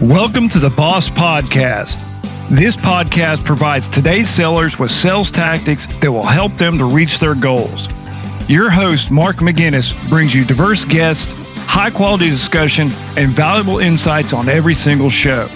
Welcome 0.00 0.48
to 0.50 0.58
the 0.58 0.70
Boss 0.70 1.10
Podcast. 1.10 1.94
This 2.48 2.74
podcast 2.74 3.44
provides 3.44 3.86
today's 3.90 4.30
sellers 4.30 4.78
with 4.78 4.90
sales 4.90 5.30
tactics 5.30 5.86
that 6.00 6.10
will 6.10 6.24
help 6.24 6.54
them 6.54 6.78
to 6.78 6.86
reach 6.86 7.18
their 7.18 7.34
goals. 7.34 7.86
Your 8.48 8.70
host, 8.70 9.10
Mark 9.10 9.36
McGinnis, 9.36 9.92
brings 10.08 10.34
you 10.34 10.46
diverse 10.46 10.86
guests, 10.86 11.30
high 11.66 11.90
quality 11.90 12.30
discussion, 12.30 12.88
and 13.18 13.28
valuable 13.32 13.78
insights 13.78 14.32
on 14.32 14.48
every 14.48 14.74
single 14.74 15.10
show. 15.10 15.50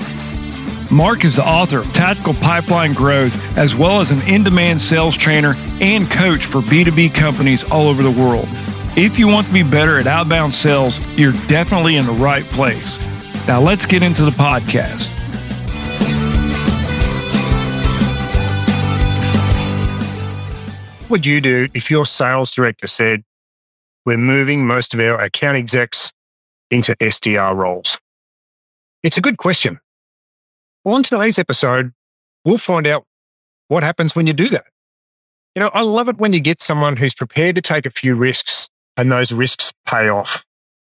Mark 0.91 1.25
is 1.25 1.37
the 1.37 1.49
author 1.49 1.79
of 1.79 1.91
Tactical 1.95 2.35
Pipeline 2.35 2.93
Growth, 2.93 3.57
as 3.57 3.75
well 3.75 4.03
as 4.03 4.11
an 4.11 4.21
in 4.29 4.45
demand 4.45 4.79
sales 4.79 5.17
trainer 5.17 5.55
and 5.81 6.11
coach 6.11 6.45
for 6.45 6.61
B2B 6.61 7.15
companies 7.15 7.65
all 7.71 7.89
over 7.89 8.03
the 8.03 8.11
world. 8.11 8.47
If 8.95 9.19
you 9.19 9.27
want 9.27 9.47
to 9.47 9.53
be 9.55 9.63
better 9.63 9.99
at 9.99 10.07
outbound 10.07 10.53
sales, 10.53 10.99
you're 11.17 11.33
definitely 11.49 11.97
in 11.97 12.05
the 12.05 12.13
right 12.13 12.45
place. 12.45 12.99
Now 13.47 13.61
let's 13.61 13.85
get 13.85 14.03
into 14.03 14.25
the 14.25 14.31
podcast. 14.31 15.11
What 21.03 21.11
would 21.11 21.27
you 21.27 21.43
do 21.43 21.69
if 21.75 21.91
your 21.91 22.07
sales 22.07 22.51
director 22.51 22.87
said, 22.87 23.23
We're 24.07 24.17
moving 24.17 24.67
most 24.67 24.95
of 24.95 25.01
our 25.01 25.21
account 25.21 25.59
execs 25.59 26.11
into 26.71 26.97
SDR 26.97 27.55
roles? 27.55 27.99
It's 29.03 29.19
a 29.19 29.21
good 29.21 29.37
question. 29.37 29.79
Well, 30.83 30.95
on 30.95 31.03
today's 31.03 31.39
episode, 31.39 31.93
we'll 32.47 32.57
find 32.57 32.87
out 32.87 33.05
what 33.69 33.83
happens 33.83 34.17
when 34.17 34.27
you 34.27 34.33
do 34.33 34.49
that. 34.49 34.65
You 35.55 35.61
know, 35.61 35.71
I 35.75 35.83
love 35.83 36.09
it 36.09 36.17
when 36.17 36.33
you 36.33 36.41
get 36.41 36.63
someone 36.63 36.97
who's 36.97 37.15
prepared 37.15 37.57
to 37.57 37.63
take 37.63 37.85
a 37.85 37.91
few 37.91 38.15
risks 38.15 38.71
and 38.97 39.13
those 39.13 39.33
risks 39.33 39.71
pay 39.87 40.09
off. 40.09 40.47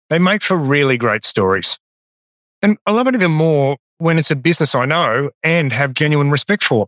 They 0.09 0.19
make 0.19 0.43
for 0.43 0.57
really 0.57 0.97
great 0.97 1.27
stories. 1.27 1.79
And 2.63 2.79
I 2.87 2.93
love 2.93 3.07
it 3.07 3.15
even 3.15 3.33
more 3.33 3.77
when 3.99 4.19
it's 4.19 4.31
a 4.31 4.37
business 4.37 4.75
I 4.75 4.87
know 4.87 5.31
and 5.43 5.73
have 5.73 5.95
genuine 5.95 6.31
respect 6.31 6.65
for. 6.65 6.87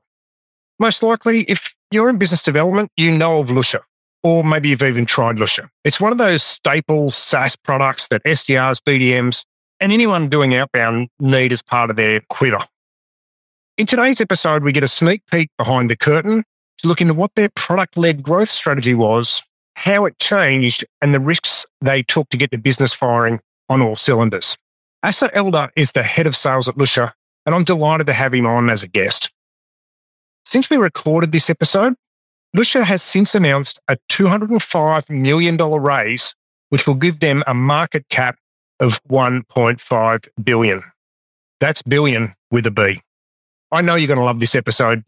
Most 0.78 1.02
likely, 1.02 1.42
if 1.42 1.74
you're 1.90 2.08
in 2.08 2.18
business 2.18 2.42
development, 2.42 2.90
you 2.96 3.10
know 3.10 3.40
of 3.40 3.48
Lusha, 3.48 3.80
or 4.22 4.44
maybe 4.44 4.68
you've 4.68 4.82
even 4.82 5.06
tried 5.06 5.36
Lusha. 5.36 5.68
It's 5.84 6.00
one 6.00 6.12
of 6.12 6.18
those 6.18 6.42
staple 6.42 7.10
SaaS 7.10 7.56
products 7.56 8.08
that 8.08 8.22
SDRs, 8.24 8.80
BDMs, 8.86 9.44
and 9.80 9.92
anyone 9.92 10.28
doing 10.28 10.54
outbound 10.54 11.08
need 11.18 11.52
as 11.52 11.62
part 11.62 11.90
of 11.90 11.96
their 11.96 12.20
quiver. 12.28 12.64
In 13.76 13.86
today's 13.86 14.20
episode, 14.20 14.62
we 14.62 14.72
get 14.72 14.82
a 14.82 14.88
sneak 14.88 15.22
peek 15.30 15.50
behind 15.56 15.90
the 15.90 15.96
curtain 15.96 16.44
to 16.78 16.88
look 16.88 17.00
into 17.00 17.14
what 17.14 17.34
their 17.34 17.48
product 17.50 17.96
led 17.96 18.22
growth 18.22 18.50
strategy 18.50 18.94
was, 18.94 19.42
how 19.76 20.04
it 20.04 20.18
changed, 20.18 20.84
and 21.00 21.14
the 21.14 21.20
risks 21.20 21.64
they 21.80 22.02
took 22.02 22.28
to 22.30 22.36
get 22.36 22.50
the 22.50 22.58
business 22.58 22.92
firing 22.92 23.40
on 23.68 23.80
all 23.80 23.96
cylinders. 23.96 24.56
Asa 25.02 25.30
Elder 25.32 25.70
is 25.76 25.92
the 25.92 26.02
head 26.02 26.26
of 26.26 26.36
sales 26.36 26.68
at 26.68 26.74
Lusha, 26.74 27.12
and 27.46 27.54
I'm 27.54 27.62
delighted 27.62 28.08
to 28.08 28.12
have 28.12 28.34
him 28.34 28.46
on 28.46 28.68
as 28.68 28.82
a 28.82 28.88
guest. 28.88 29.30
Since 30.44 30.68
we 30.70 30.76
recorded 30.76 31.30
this 31.30 31.48
episode, 31.48 31.94
Lusha 32.56 32.82
has 32.82 33.00
since 33.00 33.34
announced 33.34 33.78
a 33.86 33.96
$205 34.10 35.08
million 35.08 35.56
raise, 35.56 36.34
which 36.70 36.86
will 36.86 36.96
give 36.96 37.20
them 37.20 37.44
a 37.46 37.54
market 37.54 38.08
cap 38.08 38.38
of 38.80 39.00
1.5 39.04 40.28
billion. 40.42 40.82
That's 41.60 41.82
billion 41.82 42.34
with 42.50 42.66
a 42.66 42.72
B. 42.72 43.00
I 43.70 43.82
know 43.82 43.94
you're 43.94 44.08
going 44.08 44.18
to 44.18 44.24
love 44.24 44.40
this 44.40 44.56
episode. 44.56 45.04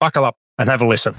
Buckle 0.00 0.26
up 0.26 0.36
and 0.58 0.68
have 0.68 0.82
a 0.82 0.86
listen. 0.86 1.14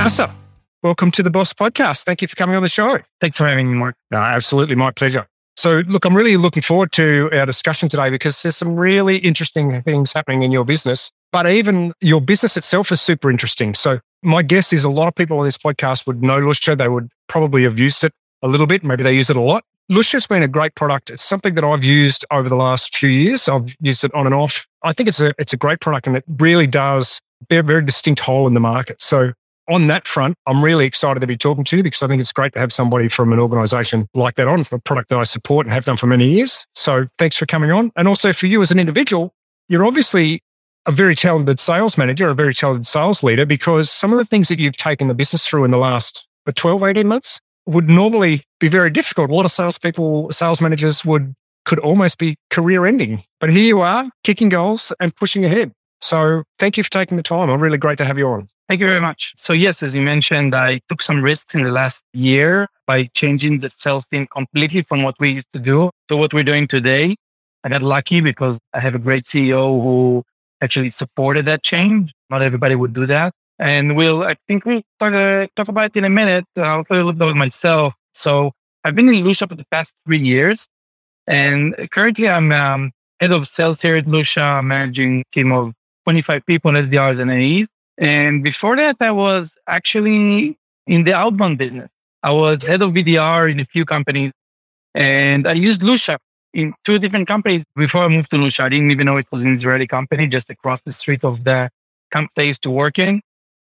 Asa, 0.00 0.34
Welcome 0.82 1.12
to 1.12 1.22
the 1.22 1.30
Boss 1.30 1.52
Podcast. 1.52 2.02
Thank 2.02 2.22
you 2.22 2.28
for 2.28 2.34
coming 2.34 2.56
on 2.56 2.62
the 2.64 2.68
show. 2.68 2.98
Thanks 3.20 3.36
for 3.38 3.46
having 3.46 3.70
me, 3.70 3.78
Mark. 3.78 3.94
No, 4.10 4.18
absolutely. 4.18 4.74
My 4.74 4.90
pleasure. 4.90 5.28
So, 5.56 5.84
look, 5.86 6.04
I'm 6.04 6.16
really 6.16 6.36
looking 6.36 6.60
forward 6.62 6.90
to 6.92 7.30
our 7.32 7.46
discussion 7.46 7.88
today 7.88 8.10
because 8.10 8.42
there's 8.42 8.56
some 8.56 8.74
really 8.74 9.18
interesting 9.18 9.80
things 9.82 10.12
happening 10.12 10.42
in 10.42 10.50
your 10.50 10.64
business, 10.64 11.12
but 11.30 11.46
even 11.46 11.92
your 12.00 12.20
business 12.20 12.56
itself 12.56 12.90
is 12.90 13.00
super 13.00 13.30
interesting. 13.30 13.76
So, 13.76 14.00
my 14.24 14.42
guess 14.42 14.72
is 14.72 14.82
a 14.82 14.88
lot 14.88 15.06
of 15.06 15.14
people 15.14 15.38
on 15.38 15.44
this 15.44 15.56
podcast 15.56 16.04
would 16.08 16.20
know 16.20 16.40
Lusha. 16.40 16.76
They 16.76 16.88
would 16.88 17.10
probably 17.28 17.62
have 17.62 17.78
used 17.78 18.02
it 18.02 18.12
a 18.42 18.48
little 18.48 18.66
bit. 18.66 18.82
Maybe 18.82 19.04
they 19.04 19.14
use 19.14 19.30
it 19.30 19.36
a 19.36 19.40
lot. 19.40 19.64
Lusha's 19.88 20.26
been 20.26 20.42
a 20.42 20.48
great 20.48 20.74
product. 20.74 21.10
It's 21.10 21.22
something 21.22 21.54
that 21.54 21.62
I've 21.62 21.84
used 21.84 22.24
over 22.32 22.48
the 22.48 22.56
last 22.56 22.96
few 22.96 23.08
years. 23.08 23.48
I've 23.48 23.72
used 23.80 24.02
it 24.02 24.12
on 24.14 24.26
and 24.26 24.34
off. 24.34 24.66
I 24.82 24.92
think 24.92 25.08
it's 25.08 25.20
a 25.20 25.32
it's 25.38 25.52
a 25.52 25.56
great 25.56 25.78
product 25.78 26.08
and 26.08 26.16
it 26.16 26.24
really 26.38 26.66
does 26.66 27.20
bear 27.48 27.60
a 27.60 27.62
very 27.62 27.84
distinct 27.84 28.20
hole 28.20 28.48
in 28.48 28.54
the 28.54 28.60
market. 28.60 29.00
So 29.00 29.32
on 29.68 29.86
that 29.86 30.06
front, 30.06 30.36
I'm 30.46 30.62
really 30.62 30.84
excited 30.84 31.20
to 31.20 31.26
be 31.26 31.36
talking 31.36 31.64
to 31.64 31.76
you 31.76 31.82
because 31.82 32.02
I 32.02 32.08
think 32.08 32.20
it's 32.20 32.32
great 32.32 32.52
to 32.54 32.58
have 32.58 32.72
somebody 32.72 33.08
from 33.08 33.32
an 33.32 33.38
organization 33.38 34.08
like 34.14 34.34
that 34.36 34.48
on 34.48 34.64
for 34.64 34.76
a 34.76 34.80
product 34.80 35.10
that 35.10 35.18
I 35.18 35.22
support 35.22 35.66
and 35.66 35.72
have 35.72 35.84
done 35.84 35.96
for 35.96 36.06
many 36.06 36.28
years. 36.30 36.66
So 36.74 37.06
thanks 37.18 37.36
for 37.36 37.46
coming 37.46 37.70
on. 37.70 37.92
And 37.96 38.08
also 38.08 38.32
for 38.32 38.46
you 38.46 38.62
as 38.62 38.70
an 38.70 38.78
individual, 38.78 39.34
you're 39.68 39.84
obviously 39.84 40.42
a 40.86 40.92
very 40.92 41.14
talented 41.14 41.60
sales 41.60 41.96
manager, 41.96 42.28
a 42.28 42.34
very 42.34 42.54
talented 42.54 42.86
sales 42.86 43.22
leader, 43.22 43.46
because 43.46 43.90
some 43.90 44.12
of 44.12 44.18
the 44.18 44.24
things 44.24 44.48
that 44.48 44.58
you've 44.58 44.76
taken 44.76 45.08
the 45.08 45.14
business 45.14 45.46
through 45.46 45.64
in 45.64 45.70
the 45.70 45.78
last 45.78 46.26
12, 46.52 46.82
18 46.82 47.06
months 47.06 47.40
would 47.66 47.88
normally 47.88 48.42
be 48.58 48.68
very 48.68 48.90
difficult. 48.90 49.30
A 49.30 49.34
lot 49.34 49.44
of 49.44 49.52
salespeople, 49.52 50.32
sales 50.32 50.60
managers 50.60 51.04
would 51.04 51.34
could 51.64 51.78
almost 51.78 52.18
be 52.18 52.36
career 52.50 52.86
ending. 52.86 53.22
But 53.38 53.50
here 53.50 53.64
you 53.64 53.80
are, 53.80 54.10
kicking 54.24 54.48
goals 54.48 54.92
and 54.98 55.14
pushing 55.14 55.44
ahead. 55.44 55.72
So 56.02 56.42
thank 56.58 56.76
you 56.76 56.82
for 56.82 56.90
taking 56.90 57.16
the 57.16 57.22
time. 57.22 57.48
I'm 57.48 57.60
really 57.60 57.78
great 57.78 57.96
to 57.98 58.04
have 58.04 58.18
you 58.18 58.26
on. 58.26 58.48
Thank 58.68 58.80
you 58.80 58.88
very 58.88 59.00
much. 59.00 59.34
So 59.36 59.52
yes, 59.52 59.84
as 59.84 59.94
you 59.94 60.02
mentioned, 60.02 60.52
I 60.52 60.80
took 60.88 61.00
some 61.00 61.22
risks 61.22 61.54
in 61.54 61.62
the 61.62 61.70
last 61.70 62.02
year 62.12 62.66
by 62.88 63.04
changing 63.14 63.60
the 63.60 63.70
sales 63.70 64.08
team 64.08 64.26
completely 64.26 64.82
from 64.82 65.04
what 65.04 65.14
we 65.20 65.30
used 65.30 65.52
to 65.52 65.60
do 65.60 65.90
to 66.08 66.16
what 66.16 66.34
we're 66.34 66.42
doing 66.42 66.66
today. 66.66 67.14
I 67.62 67.68
got 67.68 67.82
lucky 67.82 68.20
because 68.20 68.58
I 68.74 68.80
have 68.80 68.96
a 68.96 68.98
great 68.98 69.24
CEO 69.26 69.80
who 69.80 70.24
actually 70.60 70.90
supported 70.90 71.44
that 71.46 71.62
change. 71.62 72.12
Not 72.30 72.42
everybody 72.42 72.74
would 72.74 72.94
do 72.94 73.06
that. 73.06 73.32
And 73.60 73.96
we'll, 73.96 74.24
I 74.24 74.34
think 74.48 74.64
we'll 74.64 74.82
talk, 74.98 75.12
uh, 75.12 75.46
talk 75.54 75.68
about 75.68 75.84
it 75.84 75.96
in 75.96 76.04
a 76.04 76.10
minute. 76.10 76.44
I'll 76.56 76.84
tell 76.84 76.96
you 76.96 77.04
a 77.04 77.04
little 77.04 77.12
bit 77.12 77.28
about 77.28 77.36
myself. 77.36 77.94
So 78.12 78.50
I've 78.82 78.96
been 78.96 79.08
in 79.08 79.22
Lusha 79.22 79.48
for 79.48 79.54
the 79.54 79.66
past 79.70 79.94
three 80.04 80.18
years. 80.18 80.66
And 81.28 81.76
currently 81.92 82.28
I'm 82.28 82.50
um, 82.50 82.90
head 83.20 83.30
of 83.30 83.46
sales 83.46 83.80
here 83.80 83.94
at 83.94 84.06
Lusha, 84.06 84.64
managing 84.64 85.22
team 85.32 85.52
of 85.52 85.74
25 86.04 86.46
people 86.46 86.74
in 86.74 86.88
SDRs 86.88 87.20
and 87.20 87.30
AEs. 87.30 87.68
And 87.98 88.42
before 88.42 88.76
that, 88.76 88.96
I 89.00 89.10
was 89.10 89.56
actually 89.66 90.58
in 90.86 91.04
the 91.04 91.14
outbound 91.14 91.58
business. 91.58 91.88
I 92.22 92.32
was 92.32 92.62
head 92.62 92.82
of 92.82 92.92
BDR 92.92 93.50
in 93.50 93.60
a 93.60 93.64
few 93.64 93.84
companies 93.84 94.32
and 94.94 95.46
I 95.46 95.52
used 95.52 95.80
Lusha 95.80 96.18
in 96.54 96.74
two 96.84 96.98
different 96.98 97.26
companies 97.26 97.64
before 97.76 98.02
I 98.02 98.08
moved 98.08 98.30
to 98.30 98.36
Lusha. 98.36 98.64
I 98.64 98.68
didn't 98.68 98.90
even 98.90 99.06
know 99.06 99.16
it 99.16 99.26
was 99.32 99.42
an 99.42 99.54
Israeli 99.54 99.86
company 99.86 100.26
just 100.26 100.50
across 100.50 100.82
the 100.82 100.92
street 100.92 101.24
of 101.24 101.44
the 101.44 101.70
company 102.10 102.44
I 102.44 102.48
used 102.48 102.62
to 102.62 102.70
work 102.70 102.98
in. 102.98 103.20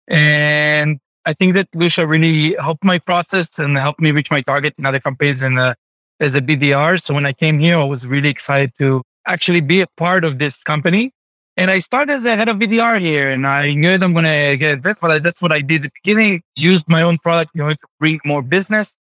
And 0.08 1.00
I 1.26 1.34
think 1.34 1.56
that 1.56 1.70
Lusha 1.72 2.08
really 2.08 2.56
helped 2.56 2.84
my 2.84 3.00
process 3.00 3.58
and 3.58 3.78
helped 3.78 4.00
me 4.00 4.12
reach 4.12 4.30
my 4.30 4.42
target 4.42 4.76
in 4.78 4.86
other 4.86 5.00
companies 5.00 5.42
and 5.42 5.58
uh, 5.58 5.74
as 6.20 6.36
a 6.36 6.42
BDR. 6.42 7.02
So 7.02 7.14
when 7.14 7.26
I 7.26 7.34
came 7.34 7.60
here, 7.60 7.78
I 7.78 7.84
was 7.84 8.06
really 8.06 8.30
excited 8.30 8.72
to 8.78 9.02
actually 9.26 9.62
be 9.62 9.82
a 9.82 9.88
part 9.98 10.24
of 10.24 10.38
this 10.38 10.64
company 10.64 11.12
and 11.58 11.72
I 11.72 11.80
started 11.80 12.14
as 12.14 12.26
a 12.26 12.36
head 12.36 12.50
of 12.50 12.58
BDR 12.58 13.00
here 13.00 13.30
and 13.30 13.48
I 13.48 13.74
knew 13.74 13.98
that 13.98 14.04
I'm 14.04 14.14
going 14.14 14.26
to 14.26 14.58
get 14.58 14.84
that. 14.84 14.98
But 15.00 15.24
that's 15.24 15.42
what 15.42 15.52
I 15.52 15.62
did 15.62 15.78
at 15.78 15.84
the 15.84 15.92
beginning, 16.04 16.44
used 16.56 16.90
my 16.90 17.02
own 17.02 17.18
product 17.18 17.52
you 17.54 17.64
know, 17.64 17.70
to 17.74 17.78
bring 18.00 18.20
more 18.26 18.42
business. 18.42 18.98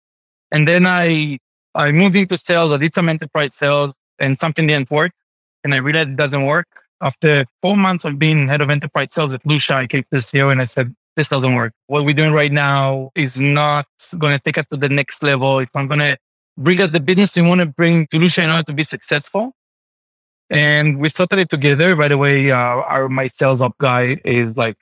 And 0.51 0.67
then 0.67 0.85
I, 0.85 1.40
I 1.75 1.91
moved 1.91 2.16
into 2.16 2.38
sales. 2.38 2.73
I 2.73 2.78
did 2.78 2.94
some 2.94 3.07
enterprise 3.07 3.56
sales 3.56 3.97
and 4.19 4.38
something 4.38 4.67
didn't 4.67 4.91
work. 4.91 5.13
And 5.63 5.73
I 5.73 5.78
realized 5.78 6.09
it 6.09 6.16
doesn't 6.17 6.45
work. 6.45 6.67
After 7.00 7.45
four 7.61 7.78
months 7.78 8.06
of 8.06 8.19
being 8.19 8.47
head 8.47 8.61
of 8.61 8.69
enterprise 8.69 9.13
sales 9.13 9.34
at 9.34 9.44
Lusha, 9.44 9.75
I 9.75 9.88
came 9.88 10.03
to 10.03 10.09
the 10.11 10.17
CEO 10.17 10.51
and 10.51 10.61
I 10.61 10.66
said, 10.66 10.94
this 11.16 11.29
doesn't 11.29 11.56
work. 11.56 11.73
What 11.88 12.03
we're 12.03 12.13
doing 12.13 12.34
right 12.34 12.52
now 12.52 13.11
is 13.16 13.40
not 13.40 13.87
going 14.17 14.37
to 14.37 14.43
take 14.43 14.58
us 14.58 14.67
to 14.67 14.78
the 14.78 14.90
next 14.90 15.23
level. 15.23 15.59
If 15.59 15.70
I'm 15.73 15.87
going 15.87 15.99
to 15.99 16.17
bring 16.58 16.81
us 16.81 16.91
the 16.91 16.99
business 16.99 17.35
we 17.35 17.41
want 17.41 17.59
to 17.61 17.66
bring 17.66 18.08
to 18.08 18.17
Lusha 18.17 18.43
in 18.43 18.49
order 18.49 18.64
to 18.64 18.73
be 18.73 18.84
successful. 18.84 19.53
And 20.52 21.00
we 21.00 21.08
started 21.08 21.40
it 21.40 21.50
together. 21.50 21.96
By 21.96 22.09
the 22.09 22.18
way, 22.18 22.52
uh, 22.52 22.58
our 22.58 23.08
my 23.08 23.30
sales 23.30 23.62
ops 23.62 23.78
guy 23.80 24.18
is 24.26 24.58
like 24.58 24.78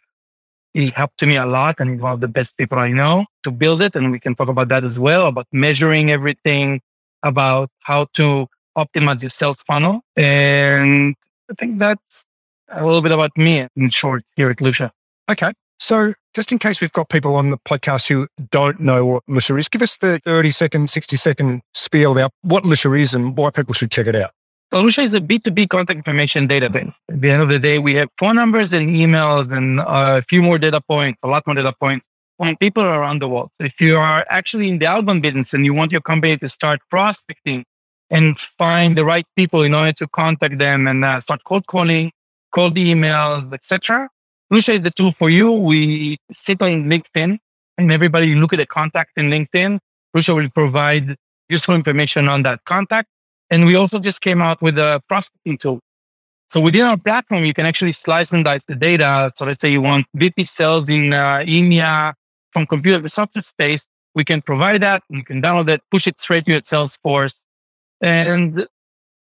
he 0.73 0.87
helped 0.87 1.23
me 1.23 1.35
a 1.35 1.45
lot 1.45 1.75
and 1.79 1.91
he's 1.91 2.01
one 2.01 2.13
of 2.13 2.21
the 2.21 2.27
best 2.27 2.57
people 2.57 2.79
I 2.79 2.89
know 2.89 3.25
to 3.43 3.51
build 3.51 3.79
it. 3.81 3.95
And 3.95 4.11
we 4.11 4.19
can 4.19 4.33
talk 4.35 4.49
about 4.49 4.69
that 4.69 4.83
as 4.83 4.99
well, 4.99 5.27
about 5.27 5.45
measuring 5.51 6.09
everything, 6.09 6.81
about 7.21 7.69
how 7.81 8.07
to 8.13 8.47
optimize 8.75 9.21
your 9.21 9.29
sales 9.29 9.61
funnel. 9.63 10.01
And 10.15 11.15
I 11.51 11.53
think 11.53 11.77
that's 11.77 12.25
a 12.69 12.83
little 12.83 13.01
bit 13.01 13.11
about 13.11 13.37
me 13.37 13.67
in 13.75 13.89
short 13.91 14.23
here 14.35 14.49
at 14.49 14.57
Lusha. 14.57 14.89
Okay. 15.29 15.53
So 15.79 16.13
just 16.33 16.51
in 16.51 16.59
case 16.59 16.81
we've 16.81 16.91
got 16.91 17.09
people 17.09 17.35
on 17.35 17.51
the 17.51 17.57
podcast 17.57 18.07
who 18.07 18.27
don't 18.51 18.79
know 18.79 19.05
what 19.05 19.23
Lusha 19.29 19.57
is, 19.57 19.69
give 19.69 19.81
us 19.83 19.97
the 19.97 20.19
30 20.25 20.51
second, 20.51 20.89
60 20.89 21.15
second 21.15 21.61
spiel 21.75 22.11
about 22.11 22.31
what 22.41 22.63
Lusha 22.63 22.99
is 22.99 23.13
and 23.13 23.37
why 23.37 23.51
people 23.51 23.73
should 23.73 23.91
check 23.91 24.07
it 24.07 24.15
out. 24.15 24.31
So 24.71 24.83
Lusha 24.83 25.03
is 25.03 25.15
a 25.15 25.21
B2B 25.21 25.69
contact 25.69 25.97
information 25.97 26.47
database. 26.47 26.93
At 27.09 27.21
the 27.21 27.31
end 27.31 27.41
of 27.41 27.49
the 27.49 27.57
day, 27.57 27.79
we 27.79 27.95
have 27.95 28.07
phone 28.19 28.35
numbers 28.35 28.71
and 28.71 28.89
emails 28.89 29.51
and 29.51 29.79
a 29.79 30.21
few 30.21 30.43
more 30.43 30.59
data 30.59 30.79
points, 30.79 31.19
a 31.23 31.27
lot 31.27 31.47
more 31.47 31.55
data 31.55 31.73
points 31.79 32.07
on 32.39 32.55
people 32.55 32.83
around 32.83 33.19
the 33.19 33.27
world. 33.27 33.49
If 33.59 33.81
you 33.81 33.97
are 33.97 34.27
actually 34.29 34.69
in 34.69 34.77
the 34.77 34.85
outbound 34.85 35.23
business 35.23 35.55
and 35.55 35.65
you 35.65 35.73
want 35.73 35.91
your 35.91 36.01
company 36.01 36.37
to 36.37 36.47
start 36.47 36.81
prospecting 36.91 37.65
and 38.11 38.39
find 38.39 38.95
the 38.95 39.03
right 39.03 39.25
people 39.35 39.63
in 39.63 39.73
order 39.73 39.91
to 39.93 40.07
contact 40.07 40.59
them 40.59 40.87
and 40.87 41.03
uh, 41.03 41.19
start 41.19 41.43
cold 41.45 41.65
calling, 41.65 42.11
cold 42.51 42.75
emails, 42.75 43.51
etc. 43.51 44.07
Lusha 44.53 44.75
is 44.75 44.83
the 44.83 44.91
tool 44.91 45.11
for 45.11 45.31
you. 45.31 45.51
We 45.51 46.17
sit 46.31 46.61
on 46.61 46.85
LinkedIn 46.85 47.39
and 47.79 47.91
everybody 47.91 48.35
look 48.35 48.53
at 48.53 48.57
the 48.57 48.67
contact 48.67 49.17
in 49.17 49.31
LinkedIn. 49.31 49.79
Lusha 50.15 50.35
will 50.35 50.49
provide 50.49 51.15
useful 51.49 51.73
information 51.73 52.27
on 52.27 52.43
that 52.43 52.63
contact. 52.65 53.09
And 53.51 53.65
we 53.65 53.75
also 53.75 53.99
just 53.99 54.21
came 54.21 54.41
out 54.41 54.61
with 54.61 54.77
a 54.77 55.01
prospecting 55.07 55.57
tool. 55.57 55.79
So 56.49 56.59
within 56.59 56.85
our 56.85 56.97
platform, 56.97 57.45
you 57.45 57.53
can 57.53 57.65
actually 57.65 57.91
slice 57.91 58.33
and 58.33 58.43
dice 58.43 58.63
the 58.63 58.75
data. 58.75 59.31
So 59.35 59.45
let's 59.45 59.61
say 59.61 59.71
you 59.71 59.81
want 59.81 60.07
VP 60.15 60.45
sales 60.45 60.89
in 60.89 61.13
uh, 61.13 61.43
EMEA 61.45 62.13
from 62.51 62.65
computer 62.65 63.07
software 63.07 63.43
space. 63.43 63.87
We 64.15 64.25
can 64.25 64.41
provide 64.41 64.81
that. 64.81 65.03
You 65.09 65.23
can 65.23 65.41
download 65.41 65.69
it, 65.69 65.81
push 65.91 66.07
it 66.07 66.19
straight 66.19 66.45
to 66.45 66.53
your 66.53 66.61
Salesforce. 66.61 67.35
And 68.01 68.65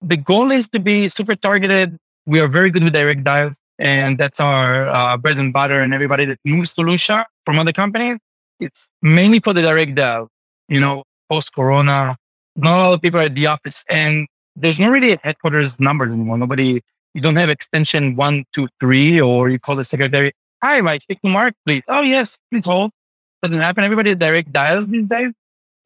the 0.00 0.16
goal 0.16 0.50
is 0.50 0.69
to 0.70 0.78
be 0.78 1.08
super 1.10 1.34
targeted. 1.34 1.98
We 2.26 2.40
are 2.40 2.48
very 2.48 2.70
good 2.70 2.84
with 2.84 2.94
direct 2.94 3.25
dials. 3.25 3.60
And 3.78 4.16
that's 4.16 4.40
our 4.40 4.88
uh, 4.88 5.16
bread 5.19 5.38
and 5.38 5.52
butter. 5.52 5.80
And 5.80 5.92
everybody 5.92 6.25
that 6.25 6.38
moves 6.46 6.72
to 6.75 6.82
Lusha 6.82 7.26
from 7.44 7.58
other 7.58 7.72
companies, 7.72 8.19
it's 8.58 8.88
mainly 9.02 9.40
for 9.40 9.52
the 9.52 9.62
direct 9.62 9.94
dial. 9.94 10.28
You 10.69 10.80
know, 10.80 11.04
post 11.28 11.54
corona, 11.54 12.16
not 12.58 12.78
a 12.78 12.82
lot 12.82 12.94
of 12.94 13.02
people 13.02 13.20
are 13.20 13.25
at 13.25 13.34
the 13.34 13.46
office 13.46 13.84
and 13.88 14.26
there's 14.56 14.81
not 14.81 14.90
really 14.90 15.12
a 15.12 15.19
headquarters 15.22 15.78
number 15.78 16.05
anymore. 16.05 16.37
Nobody, 16.37 16.82
you 17.14 17.20
don't 17.20 17.37
have 17.37 17.49
extension 17.49 18.16
one, 18.16 18.44
two, 18.52 18.69
three, 18.81 19.20
or 19.20 19.49
you 19.49 19.58
call 19.58 19.76
the 19.76 19.84
secretary. 19.84 20.32
Hi, 20.62 20.81
Mike, 20.81 21.02
speak 21.02 21.20
to 21.22 21.28
Mark, 21.28 21.55
please. 21.64 21.82
Oh, 21.88 22.02
yes, 22.02 22.38
please 22.50 22.66
hold. 22.66 22.90
Doesn't 23.43 23.60
happen. 23.60 23.84
Everybody 23.84 24.14
direct 24.16 24.52
dials 24.52 24.88
these 24.88 25.06
days. 25.06 25.32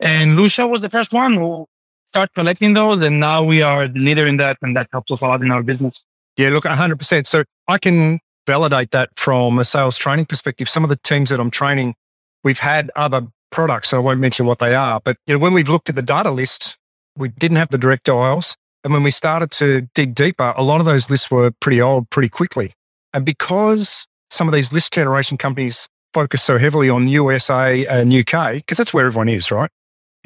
And 0.01 0.39
Lusha 0.39 0.69
was 0.69 0.81
the 0.81 0.89
first 0.89 1.13
one 1.13 1.35
who 1.35 1.67
started 2.07 2.33
collecting 2.35 2.73
those. 2.73 3.03
And 3.03 3.21
now 3.21 3.45
we 3.45 3.61
are 3.61 3.87
the 3.87 4.01
leader 4.01 4.27
in 4.27 4.39
that. 4.39 4.57
And 4.63 4.75
that 4.75 4.89
helps 4.91 5.13
us 5.13 5.21
a 5.21 5.27
lot 5.27 5.43
in 5.43 5.51
our 5.51 5.63
business. 5.63 6.03
Yeah, 6.39 6.49
look, 6.49 6.65
100%. 6.65 7.27
So 7.27 7.45
I 7.69 7.77
can 7.77 8.19
validate 8.47 8.91
that 8.93 9.11
from 9.17 9.59
a 9.59 9.65
sales 9.65 9.99
training 9.99 10.27
perspective. 10.27 10.69
Some 10.69 10.83
of 10.83 10.91
the 10.91 10.97
teams 10.97 11.29
that 11.29 11.39
I'm 11.39 11.51
training, 11.51 11.95
we've 12.43 12.59
had 12.59 12.91
other 12.97 13.27
products. 13.53 13.91
So 13.91 13.99
I 13.99 14.01
won't 14.01 14.19
mention 14.19 14.47
what 14.47 14.59
they 14.59 14.75
are. 14.75 15.01
But 15.01 15.17
you 15.27 15.35
know, 15.35 15.39
when 15.39 15.53
we've 15.53 15.69
looked 15.69 15.89
at 15.89 15.95
the 15.95 16.03
data 16.03 16.31
list, 16.31 16.77
we 17.17 17.29
didn't 17.29 17.59
have 17.59 17.69
the 17.69 17.79
direct 17.79 18.05
dials. 18.05 18.57
And 18.85 18.93
when 18.93 19.05
we 19.05 19.13
started 19.13 19.53
to 19.53 19.83
dig 19.95 20.15
deeper, 20.15 20.53
a 20.57 20.63
lot 20.65 20.81
of 20.81 20.87
those 20.87 21.09
lists 21.09 21.31
were 21.31 21.53
pretty 21.61 21.81
old 21.81 22.11
pretty 22.11 22.29
quickly. 22.29 22.73
And 23.13 23.25
because 23.25 24.07
some 24.31 24.49
of 24.49 24.55
these 24.55 24.73
list 24.73 24.93
generation 24.93 25.39
companies 25.39 25.89
focus 26.13 26.43
so 26.43 26.59
heavily 26.59 26.89
on 26.89 27.07
USA 27.09 27.87
and 27.87 28.13
UK, 28.13 28.55
because 28.55 28.79
that's 28.79 28.93
where 28.93 29.07
everyone 29.07 29.29
is, 29.29 29.51
right? 29.51 29.71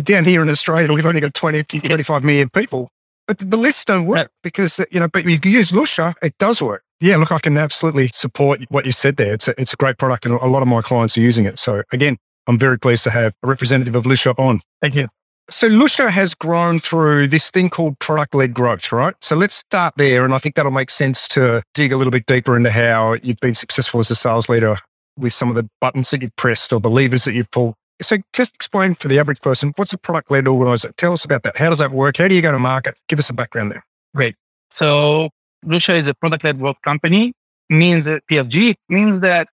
Down 0.03 0.25
here 0.25 0.43
in 0.43 0.49
Australia, 0.49 0.93
we've 0.93 1.07
only 1.07 1.21
got 1.21 1.35
20, 1.35 1.65
25 1.65 2.25
million 2.25 2.49
people. 2.51 2.89
But 3.27 3.39
the 3.39 3.57
lists 3.57 3.85
don't 3.85 4.07
work 4.07 4.31
because, 4.43 4.81
you 4.91 5.01
know, 5.01 5.09
but 5.09 5.25
you 5.25 5.41
can 5.41 5.51
use 5.51 5.73
Lusha, 5.73 6.15
it 6.23 6.37
does 6.39 6.63
work. 6.63 6.83
Yeah, 7.01 7.17
look, 7.17 7.33
I 7.33 7.39
can 7.39 7.59
absolutely 7.59 8.09
support 8.09 8.63
what 8.69 8.87
you 8.87 8.93
said 8.93 9.17
there. 9.17 9.35
It's 9.35 9.49
a, 9.49 9.61
it's 9.61 9.73
a 9.73 9.77
great 9.77 9.99
product 9.99 10.25
and 10.25 10.35
a 10.35 10.47
lot 10.47 10.63
of 10.63 10.69
my 10.69 10.81
clients 10.81 11.19
are 11.19 11.21
using 11.21 11.45
it. 11.45 11.59
So 11.59 11.83
again, 11.93 12.17
I'm 12.47 12.59
very 12.59 12.79
pleased 12.79 13.05
to 13.05 13.11
have 13.11 13.35
a 13.43 13.49
representative 13.49 13.95
of 13.95 14.05
Lusha 14.05 14.39
on. 14.39 14.61
Thank 14.81 14.95
you. 14.95 15.09
So 15.49 15.69
Lusha 15.69 16.11
has 16.11 16.35
grown 16.35 16.81
through 16.81 17.29
this 17.29 17.51
thing 17.51 17.71
called 17.71 17.99
product 18.01 18.35
led 18.35 18.53
growth, 18.53 18.91
right? 18.91 19.15
So 19.21 19.37
let's 19.37 19.57
start 19.57 19.95
there. 19.97 20.25
And 20.25 20.35
I 20.35 20.39
think 20.39 20.57
that'll 20.57 20.73
make 20.73 20.91
sense 20.91 21.29
to 21.29 21.63
dig 21.75 21.93
a 21.93 21.97
little 21.97 22.11
bit 22.11 22.27
deeper 22.27 22.57
into 22.57 22.71
how 22.71 23.15
you've 23.23 23.39
been 23.39 23.55
successful 23.55 24.01
as 24.01 24.11
a 24.11 24.17
sales 24.17 24.49
leader 24.49 24.77
with 25.17 25.33
some 25.33 25.49
of 25.49 25.55
the 25.55 25.69
buttons 25.81 26.11
that 26.11 26.23
you've 26.23 26.35
pressed 26.37 26.73
or 26.73 26.81
the 26.81 26.91
levers 26.91 27.25
that 27.25 27.35
you've 27.35 27.51
pulled. 27.53 27.75
So 28.03 28.19
just 28.33 28.55
explain 28.55 28.95
for 28.95 29.09
the 29.09 29.19
average 29.19 29.41
person, 29.41 29.73
what's 29.77 29.93
a 29.93 29.99
product 29.99 30.31
led 30.31 30.49
organizer? 30.49 30.93
Tell 30.97 31.13
us 31.13 31.25
about 31.25 31.45
that. 31.45 31.57
How 31.57 31.71
does 31.71 31.79
that 31.79 31.93
work? 31.93 32.17
How 32.17 32.29
do 32.29 32.35
you 32.35 32.43
go 32.43 32.53
to 32.53 32.59
market? 32.59 32.99
Give 33.09 33.19
us 33.19 33.31
a 33.31 33.33
background 33.33 33.71
there. 33.71 33.85
Great. 34.15 34.35
So 34.71 35.31
Lusha 35.65 35.97
is 35.97 36.09
a 36.09 36.15
product 36.15 36.43
led 36.43 36.59
growth 36.59 36.83
company. 36.83 37.33
Means 37.71 38.05
that 38.05 38.23
PLG 38.31 38.75
means 38.89 39.21
that 39.21 39.49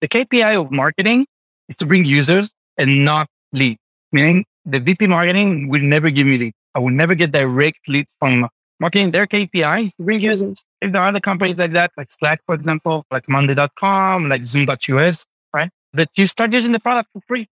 the 0.00 0.08
KPI 0.08 0.60
of 0.60 0.70
marketing 0.70 1.26
is 1.68 1.76
to 1.78 1.86
bring 1.86 2.04
users 2.04 2.52
and 2.78 3.04
not 3.04 3.28
leads. 3.52 3.80
Meaning 4.12 4.44
the 4.64 4.80
VP 4.80 5.06
marketing 5.06 5.68
will 5.68 5.82
never 5.82 6.10
give 6.10 6.26
me 6.26 6.38
leads. 6.38 6.56
I 6.74 6.78
will 6.78 6.90
never 6.90 7.14
get 7.14 7.32
direct 7.32 7.88
leads 7.88 8.14
from 8.18 8.48
marketing. 8.80 9.10
Their 9.12 9.26
KPI 9.26 9.86
is 9.86 9.94
to 9.96 10.02
bring 10.02 10.20
users. 10.20 10.64
If 10.80 10.92
there 10.92 11.02
are 11.02 11.08
other 11.08 11.20
companies 11.20 11.56
like 11.56 11.72
that, 11.72 11.92
like 11.96 12.10
Slack, 12.10 12.40
for 12.46 12.54
example, 12.54 13.04
like 13.10 13.28
Monday.com, 13.28 14.28
like 14.28 14.46
Zoom.us, 14.46 15.24
right? 15.54 15.70
That 15.92 16.10
you 16.16 16.26
start 16.26 16.52
using 16.52 16.72
the 16.72 16.80
product 16.80 17.10
for 17.12 17.20
free. 17.26 17.48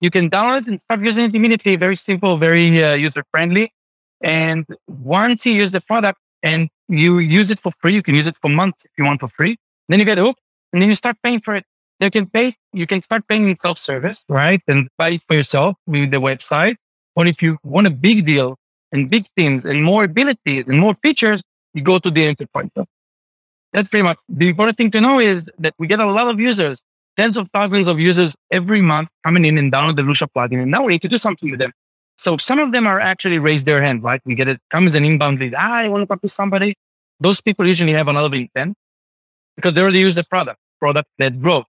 You 0.00 0.10
can 0.10 0.28
download 0.30 0.62
it 0.62 0.68
and 0.68 0.80
start 0.80 1.00
using 1.00 1.24
it 1.24 1.34
immediately. 1.34 1.76
Very 1.76 1.96
simple, 1.96 2.36
very 2.36 2.82
uh, 2.82 2.94
user 2.94 3.24
friendly. 3.30 3.72
And 4.20 4.66
once 4.88 5.44
you 5.46 5.52
use 5.52 5.70
the 5.70 5.80
product 5.80 6.18
and 6.42 6.68
you 6.88 7.18
use 7.18 7.50
it 7.50 7.60
for 7.60 7.72
free, 7.80 7.94
you 7.94 8.02
can 8.02 8.14
use 8.14 8.26
it 8.26 8.36
for 8.36 8.48
months 8.48 8.84
if 8.84 8.92
you 8.98 9.04
want 9.04 9.20
for 9.20 9.28
free. 9.28 9.56
Then 9.88 9.98
you 9.98 10.04
get 10.04 10.18
hooked 10.18 10.40
and 10.72 10.80
then 10.80 10.88
you 10.88 10.96
start 10.96 11.16
paying 11.22 11.40
for 11.40 11.54
it 11.54 11.64
you 12.00 12.10
can 12.10 12.26
pay, 12.26 12.54
you 12.72 12.86
can 12.86 13.02
start 13.02 13.26
paying 13.28 13.48
in 13.48 13.56
self-service, 13.56 14.24
right? 14.28 14.60
And 14.68 14.88
buy 14.98 15.18
for 15.18 15.34
yourself 15.34 15.76
with 15.86 16.10
the 16.10 16.20
website. 16.20 16.76
Or 17.16 17.26
if 17.26 17.42
you 17.42 17.58
want 17.62 17.86
a 17.86 17.90
big 17.90 18.26
deal 18.26 18.56
and 18.92 19.08
big 19.08 19.26
things 19.36 19.64
and 19.64 19.84
more 19.84 20.04
abilities 20.04 20.68
and 20.68 20.78
more 20.78 20.94
features, 20.94 21.42
you 21.72 21.82
go 21.82 21.98
to 21.98 22.10
the 22.10 22.24
enterprise. 22.24 22.70
That's 23.72 23.88
pretty 23.88 24.02
much 24.02 24.18
the 24.28 24.48
important 24.48 24.76
thing 24.76 24.90
to 24.92 25.00
know 25.00 25.18
is 25.18 25.50
that 25.58 25.74
we 25.78 25.86
get 25.86 26.00
a 26.00 26.06
lot 26.06 26.28
of 26.28 26.40
users, 26.40 26.82
tens 27.16 27.36
of 27.36 27.50
thousands 27.50 27.88
of 27.88 27.98
users 28.00 28.36
every 28.50 28.80
month 28.80 29.08
coming 29.24 29.44
in 29.44 29.58
and 29.58 29.72
download 29.72 29.96
the 29.96 30.02
Lusha 30.02 30.28
plugin. 30.36 30.62
And 30.62 30.70
now 30.70 30.84
we 30.84 30.92
need 30.92 31.02
to 31.02 31.08
do 31.08 31.18
something 31.18 31.50
with 31.50 31.60
them. 31.60 31.72
So 32.16 32.36
some 32.36 32.60
of 32.60 32.72
them 32.72 32.86
are 32.86 33.00
actually 33.00 33.38
raise 33.38 33.64
their 33.64 33.82
hand, 33.82 34.02
right? 34.04 34.20
We 34.24 34.34
get 34.34 34.48
it 34.48 34.60
comes 34.70 34.94
an 34.94 35.04
inbound 35.04 35.40
lead. 35.40 35.54
Ah, 35.56 35.74
I 35.74 35.88
want 35.88 36.02
to 36.02 36.06
talk 36.06 36.20
to 36.22 36.28
somebody. 36.28 36.74
Those 37.20 37.40
people 37.40 37.66
usually 37.66 37.92
have 37.92 38.08
another 38.08 38.34
intent 38.34 38.76
because 39.56 39.74
they 39.74 39.82
already 39.82 39.98
use 39.98 40.14
the 40.14 40.24
product, 40.24 40.58
product 40.80 41.08
that 41.18 41.40
growth. 41.40 41.66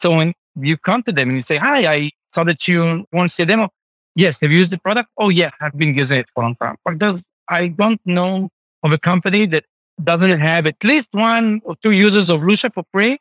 So 0.00 0.16
when 0.16 0.34
you 0.60 0.76
come 0.76 1.02
to 1.04 1.12
them 1.12 1.28
and 1.28 1.38
you 1.38 1.42
say, 1.42 1.56
Hi, 1.56 1.92
I 1.92 2.10
saw 2.28 2.44
that 2.44 2.66
you 2.68 3.06
want 3.12 3.30
to 3.30 3.34
see 3.34 3.42
a 3.42 3.46
demo. 3.46 3.70
Yes. 4.14 4.40
Have 4.40 4.50
you 4.50 4.58
used 4.58 4.72
the 4.72 4.78
product? 4.78 5.10
Oh, 5.18 5.28
yeah. 5.28 5.50
I've 5.60 5.76
been 5.76 5.94
using 5.94 6.18
it 6.18 6.26
for 6.34 6.42
a 6.42 6.46
long 6.46 6.56
time. 6.56 6.76
But 6.84 6.98
does, 6.98 7.22
I 7.48 7.68
don't 7.68 8.00
know 8.04 8.48
of 8.82 8.92
a 8.92 8.98
company 8.98 9.46
that 9.46 9.64
doesn't 10.02 10.38
have 10.38 10.66
at 10.66 10.82
least 10.84 11.10
one 11.12 11.60
or 11.64 11.76
two 11.82 11.90
users 11.90 12.30
of 12.30 12.40
Lusha 12.40 12.72
for 12.72 12.84
free. 12.92 13.18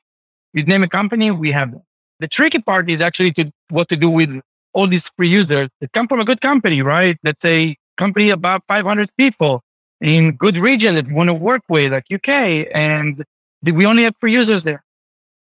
You 0.53 0.63
name 0.63 0.83
a 0.83 0.87
company, 0.87 1.31
we 1.31 1.51
have 1.51 1.71
them. 1.71 1.81
The 2.19 2.27
tricky 2.27 2.59
part 2.59 2.89
is 2.89 3.01
actually 3.01 3.33
to 3.33 3.51
what 3.69 3.89
to 3.89 3.97
do 3.97 4.09
with 4.09 4.41
all 4.73 4.87
these 4.87 5.09
free 5.17 5.27
users 5.27 5.69
that 5.81 5.91
come 5.91 6.07
from 6.07 6.19
a 6.19 6.25
good 6.25 6.41
company, 6.41 6.81
right? 6.81 7.17
Let's 7.23 7.41
say 7.41 7.75
company 7.97 8.29
about 8.29 8.63
500 8.67 9.09
people 9.17 9.61
in 10.01 10.33
good 10.33 10.57
region 10.57 10.95
that 10.95 11.09
want 11.09 11.29
to 11.29 11.33
work 11.33 11.63
with, 11.69 11.91
like 11.91 12.05
UK, 12.13 12.67
and 12.73 13.23
we 13.63 13.85
only 13.85 14.03
have 14.03 14.15
free 14.19 14.33
users 14.33 14.63
there 14.63 14.84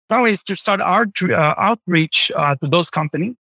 now 0.09 0.25
is 0.25 0.43
to 0.43 0.55
start 0.55 0.81
our 0.81 1.05
uh, 1.29 1.53
outreach 1.57 2.31
uh, 2.35 2.55
to 2.57 2.67
those 2.67 2.89
companies 2.89 3.35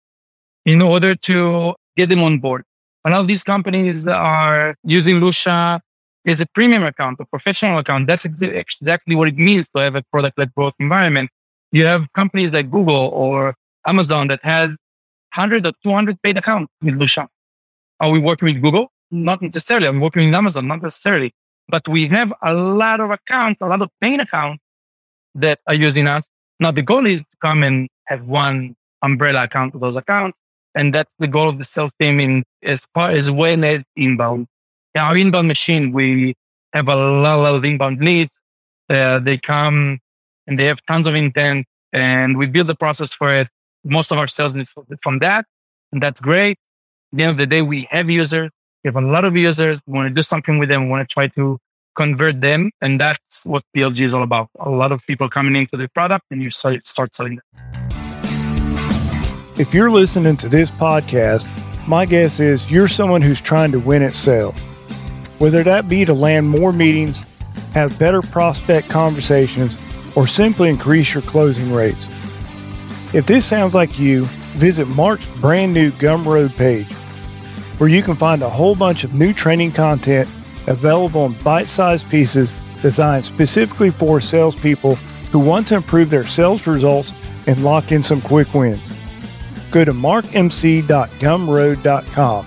in 0.66 0.82
order 0.82 1.16
to 1.16 1.74
get 1.98 2.10
them 2.10 2.22
on 2.24 2.40
board. 2.40 2.64
A 3.06 3.10
lot 3.10 3.22
of 3.22 3.28
these 3.28 3.44
companies 3.44 4.08
are 4.08 4.76
using 4.84 5.20
Lusha 5.20 5.80
as 6.26 6.42
a 6.42 6.46
premium 6.48 6.84
account, 6.84 7.20
a 7.20 7.26
professional 7.26 7.78
account. 7.80 8.08
That's 8.08 8.26
ex- 8.26 8.42
exactly 8.42 9.16
what 9.16 9.30
it 9.30 9.38
means 9.38 9.68
to 9.70 9.82
have 9.82 9.96
a 9.96 10.04
product-led 10.12 10.54
growth 10.54 10.76
environment. 10.80 11.30
You 11.72 11.86
have 11.86 12.12
companies 12.14 12.52
like 12.52 12.70
Google 12.70 13.10
or 13.14 13.56
Amazon 13.86 14.28
that 14.28 14.44
has 14.44 14.70
100 15.36 15.66
or 15.66 15.72
200 15.84 16.22
paid 16.22 16.38
accounts 16.38 16.72
with 16.82 16.96
Lusha. 17.00 17.28
Are 18.00 18.12
we 18.12 18.20
working 18.20 18.48
with 18.48 18.62
Google? 18.62 18.92
Not 19.12 19.42
necessarily. 19.42 19.88
I'm 19.88 20.00
working 20.00 20.26
with 20.26 20.36
Amazon, 20.36 20.68
not 20.68 20.82
necessarily. 20.82 21.32
But 21.68 21.88
we 21.88 22.08
have 22.08 22.34
a 22.42 22.54
lot 22.54 23.00
of 23.00 23.12
accounts, 23.12 23.62
a 23.62 23.68
lot 23.68 23.82
of 23.82 23.90
paid 24.02 24.20
accounts 24.20 24.62
that 25.36 25.60
are 25.68 25.74
using 25.74 26.08
us 26.08 26.30
now 26.60 26.72
the 26.72 26.82
goal 26.82 27.06
is 27.06 27.22
to 27.22 27.38
come 27.42 27.64
and 27.64 27.88
have 28.08 28.26
one 28.26 28.76
umbrella 29.02 29.44
account 29.44 29.74
to 29.74 29.80
those 29.80 29.96
accounts. 29.96 30.40
And 30.76 30.94
that's 30.94 31.16
the 31.20 31.28
goal 31.28 31.50
of 31.50 31.58
the 31.58 31.66
sales 31.66 31.94
team 32.00 32.20
in 32.20 32.44
as 32.64 32.86
far 32.94 33.10
as 33.10 33.32
well 33.32 33.64
as 33.66 33.84
inbound. 33.96 34.48
In 34.94 35.02
our 35.02 35.18
inbound 35.18 35.48
machine, 35.48 35.92
we 35.92 36.36
have 36.74 36.88
a 36.88 36.96
lot 36.96 37.56
of 37.56 37.66
inbound 37.66 38.00
leads. 38.04 38.38
Uh, 38.90 39.20
they 39.20 39.38
come 39.38 40.00
and 40.48 40.60
they 40.60 40.66
have 40.66 40.80
tons 40.86 41.08
of 41.08 41.16
intent 41.16 41.66
and 41.94 42.38
we 42.38 42.46
build 42.48 42.68
the 42.68 42.76
process 42.76 43.14
for 43.14 43.34
it. 43.34 43.48
Most 43.84 44.12
of 44.12 44.18
our 44.18 44.28
sales 44.28 44.58
from 45.02 45.20
that. 45.20 45.46
And 45.92 46.04
that's 46.04 46.22
great. 46.22 46.58
At 47.14 47.18
the 47.18 47.24
end 47.24 47.32
of 47.32 47.38
the 47.38 47.48
day, 47.48 47.62
we 47.62 47.88
have 47.90 48.10
users. 48.10 48.52
We 48.84 48.90
have 48.90 48.96
a 48.96 49.02
lot 49.02 49.26
of 49.26 49.36
users. 49.36 49.82
We 49.88 49.94
want 49.94 50.10
to 50.10 50.14
do 50.14 50.22
something 50.22 50.60
with 50.60 50.70
them. 50.70 50.86
We 50.86 50.90
want 50.90 51.08
to 51.08 51.14
try 51.14 51.28
to 51.28 51.58
convert 51.96 52.42
them. 52.42 52.72
And 52.82 53.00
that's 53.00 53.46
what 53.46 53.64
PLG 53.76 54.02
is 54.02 54.14
all 54.14 54.24
about. 54.24 54.50
A 54.60 54.70
lot 54.70 54.92
of 54.92 55.06
people 55.06 55.30
coming 55.30 55.56
into 55.56 55.78
the 55.78 55.88
product 55.90 56.26
and 56.32 56.42
you 56.42 56.50
start, 56.50 56.88
selling 57.14 57.38
them. 57.38 57.46
If 59.58 59.74
you're 59.74 59.92
listening 59.92 60.38
to 60.38 60.50
this 60.50 60.70
podcast, 60.72 61.46
my 61.88 62.06
guess 62.06 62.40
is 62.40 62.72
you're 62.72 62.88
someone 62.88 63.22
who's 63.22 63.42
trying 63.42 63.72
to 63.72 63.80
win 63.80 64.02
at 64.04 64.16
sales. 64.16 64.58
Whether 65.40 65.64
that 65.64 65.90
be 65.90 66.06
to 66.06 66.14
land 66.14 66.50
more 66.50 66.72
meetings, 66.72 67.24
have 67.74 67.98
better 68.00 68.22
prospect 68.22 68.90
conversations, 68.90 69.78
or 70.16 70.28
simply 70.28 70.70
increase 70.70 71.14
your 71.14 71.24
closing 71.24 71.72
rates. 71.72 72.08
If 73.14 73.26
this 73.26 73.46
sounds 73.46 73.74
like 73.74 74.00
you, 74.00 74.26
visit 74.56 74.88
Mark's 74.90 75.26
brand 75.38 75.74
new 75.74 75.92
Gumroad 75.92 76.56
page. 76.56 76.88
where 77.80 77.90
you 77.90 78.04
can 78.04 78.16
find 78.16 78.42
a 78.44 78.50
whole 78.50 78.76
bunch 78.76 79.04
of 79.06 79.14
new 79.14 79.34
training 79.34 79.72
content 79.72 80.28
available 80.68 81.26
in 81.26 81.34
bite 81.44 81.68
sized 81.68 82.10
pieces 82.10 82.54
designed 82.82 83.26
specifically 83.26 83.92
for 83.92 84.22
salespeople 84.22 84.96
who 85.32 85.40
want 85.40 85.68
to 85.68 85.76
improve 85.76 86.10
their 86.10 86.26
sales 86.26 86.66
results 86.68 87.12
and 87.48 87.64
lock 87.64 87.92
in 87.92 88.04
some 88.04 88.22
quick 88.22 88.54
wins. 88.54 88.82
Go 89.72 89.84
to 89.86 89.92
markmc.gumroad.com. 89.92 92.46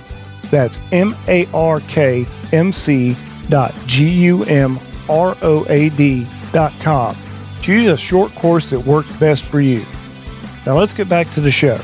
That's 0.51 0.79
M 0.93 1.15
A 1.29 1.47
R 1.55 1.81
K 1.81 2.27
M 2.53 2.73
C 2.73 3.17
dot 3.49 3.75
G 3.87 4.09
U 4.09 4.45
M 4.45 4.79
R 5.09 5.37
O 5.43 5.67
A 5.69 5.89
D 5.91 6.27
dot 6.53 6.73
com. 6.81 7.17
Choose 7.63 7.87
a 7.87 7.97
short 7.97 8.35
course 8.35 8.71
that 8.71 8.81
works 8.81 9.17
best 9.19 9.45
for 9.45 9.61
you. 9.61 9.85
Now 10.67 10.77
let's 10.79 10.93
get 10.93 11.09
back 11.09 11.31
to 11.31 11.41
the 11.41 11.51
show. 11.51 11.81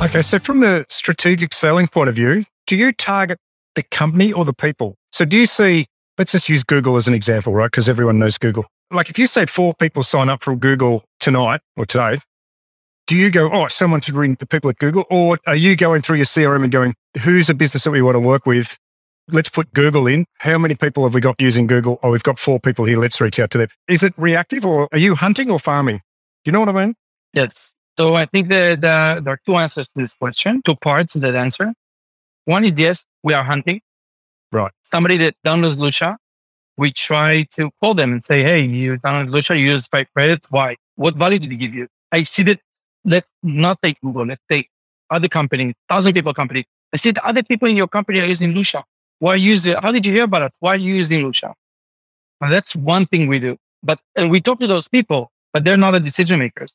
Okay, 0.00 0.22
so 0.22 0.38
from 0.38 0.60
the 0.60 0.86
strategic 0.88 1.52
selling 1.52 1.88
point 1.88 2.08
of 2.08 2.14
view, 2.14 2.44
do 2.66 2.76
you 2.76 2.92
target 2.92 3.40
the 3.78 3.84
company 3.84 4.32
or 4.32 4.44
the 4.44 4.52
people? 4.52 4.96
So 5.12 5.24
do 5.24 5.38
you 5.38 5.46
see, 5.46 5.86
let's 6.18 6.32
just 6.32 6.48
use 6.48 6.64
Google 6.64 6.96
as 6.96 7.06
an 7.06 7.14
example, 7.14 7.54
right? 7.54 7.70
Because 7.70 7.88
everyone 7.88 8.18
knows 8.18 8.36
Google. 8.36 8.66
Like 8.90 9.08
if 9.08 9.20
you 9.20 9.28
say 9.28 9.46
four 9.46 9.72
people 9.74 10.02
sign 10.02 10.28
up 10.28 10.42
for 10.42 10.56
Google 10.56 11.04
tonight 11.20 11.60
or 11.76 11.86
today, 11.86 12.18
do 13.06 13.14
you 13.14 13.30
go, 13.30 13.48
oh, 13.52 13.68
someone 13.68 14.00
should 14.00 14.16
ring 14.16 14.36
the 14.40 14.46
people 14.46 14.68
at 14.68 14.78
Google? 14.78 15.04
Or 15.10 15.38
are 15.46 15.54
you 15.54 15.76
going 15.76 16.02
through 16.02 16.16
your 16.16 16.26
CRM 16.26 16.64
and 16.64 16.72
going, 16.72 16.96
who's 17.22 17.48
a 17.48 17.54
business 17.54 17.84
that 17.84 17.92
we 17.92 18.02
want 18.02 18.16
to 18.16 18.20
work 18.20 18.46
with? 18.46 18.76
Let's 19.28 19.48
put 19.48 19.72
Google 19.74 20.08
in. 20.08 20.24
How 20.38 20.58
many 20.58 20.74
people 20.74 21.04
have 21.04 21.14
we 21.14 21.20
got 21.20 21.36
using 21.38 21.68
Google? 21.68 22.00
Oh, 22.02 22.10
we've 22.10 22.22
got 22.24 22.38
four 22.38 22.58
people 22.58 22.84
here. 22.84 22.98
Let's 22.98 23.20
reach 23.20 23.38
out 23.38 23.52
to 23.52 23.58
them. 23.58 23.68
Is 23.86 24.02
it 24.02 24.12
reactive 24.16 24.66
or 24.66 24.88
are 24.90 24.98
you 24.98 25.14
hunting 25.14 25.52
or 25.52 25.60
farming? 25.60 25.98
Do 25.98 26.02
you 26.46 26.52
know 26.52 26.60
what 26.60 26.68
I 26.70 26.84
mean? 26.84 26.94
Yes. 27.32 27.74
So 27.96 28.16
I 28.16 28.26
think 28.26 28.48
that 28.48 28.80
the, 28.80 29.20
there 29.22 29.34
are 29.34 29.40
two 29.46 29.54
answers 29.54 29.86
to 29.86 29.92
this 29.94 30.14
question, 30.14 30.62
two 30.62 30.74
parts 30.74 31.14
of 31.14 31.22
that 31.22 31.36
answer. 31.36 31.72
One 32.48 32.64
is 32.64 32.78
yes, 32.78 33.04
we 33.22 33.34
are 33.34 33.42
hunting. 33.42 33.82
Right. 34.52 34.72
Somebody 34.80 35.18
that 35.18 35.34
downloads 35.44 35.76
Lusha, 35.76 36.16
we 36.78 36.90
try 36.90 37.42
to 37.56 37.70
call 37.82 37.92
them 37.92 38.10
and 38.10 38.24
say, 38.24 38.42
Hey, 38.42 38.62
you 38.62 38.96
download 38.96 39.28
Lusha, 39.28 39.54
you 39.54 39.66
use 39.66 39.86
five 39.86 40.06
credits. 40.14 40.50
Why? 40.50 40.76
What 40.96 41.14
value 41.16 41.38
did 41.38 41.50
he 41.50 41.58
give 41.58 41.74
you? 41.74 41.88
I 42.10 42.22
see 42.22 42.42
that 42.44 42.58
let's 43.04 43.30
not 43.42 43.82
take 43.82 44.00
Google. 44.00 44.24
Let's 44.24 44.40
take 44.48 44.70
other 45.10 45.28
company, 45.28 45.74
thousand 45.90 46.14
people 46.14 46.32
company. 46.32 46.64
I 46.94 46.96
said 46.96 47.18
other 47.18 47.42
people 47.42 47.68
in 47.68 47.76
your 47.76 47.86
company 47.86 48.18
are 48.20 48.24
using 48.24 48.54
Lusha. 48.54 48.82
Why 49.18 49.34
use 49.34 49.66
it? 49.66 49.78
How 49.82 49.92
did 49.92 50.06
you 50.06 50.14
hear 50.14 50.24
about 50.24 50.40
it? 50.40 50.56
Why 50.60 50.70
are 50.70 50.76
you 50.76 50.94
using 50.94 51.20
Lusha? 51.20 51.52
Well, 52.40 52.50
that's 52.50 52.74
one 52.74 53.04
thing 53.04 53.28
we 53.28 53.40
do. 53.40 53.58
But 53.82 54.00
and 54.16 54.30
we 54.30 54.40
talk 54.40 54.58
to 54.60 54.66
those 54.66 54.88
people, 54.88 55.30
but 55.52 55.64
they're 55.64 55.76
not 55.76 55.90
the 55.90 56.00
decision 56.00 56.38
makers. 56.38 56.72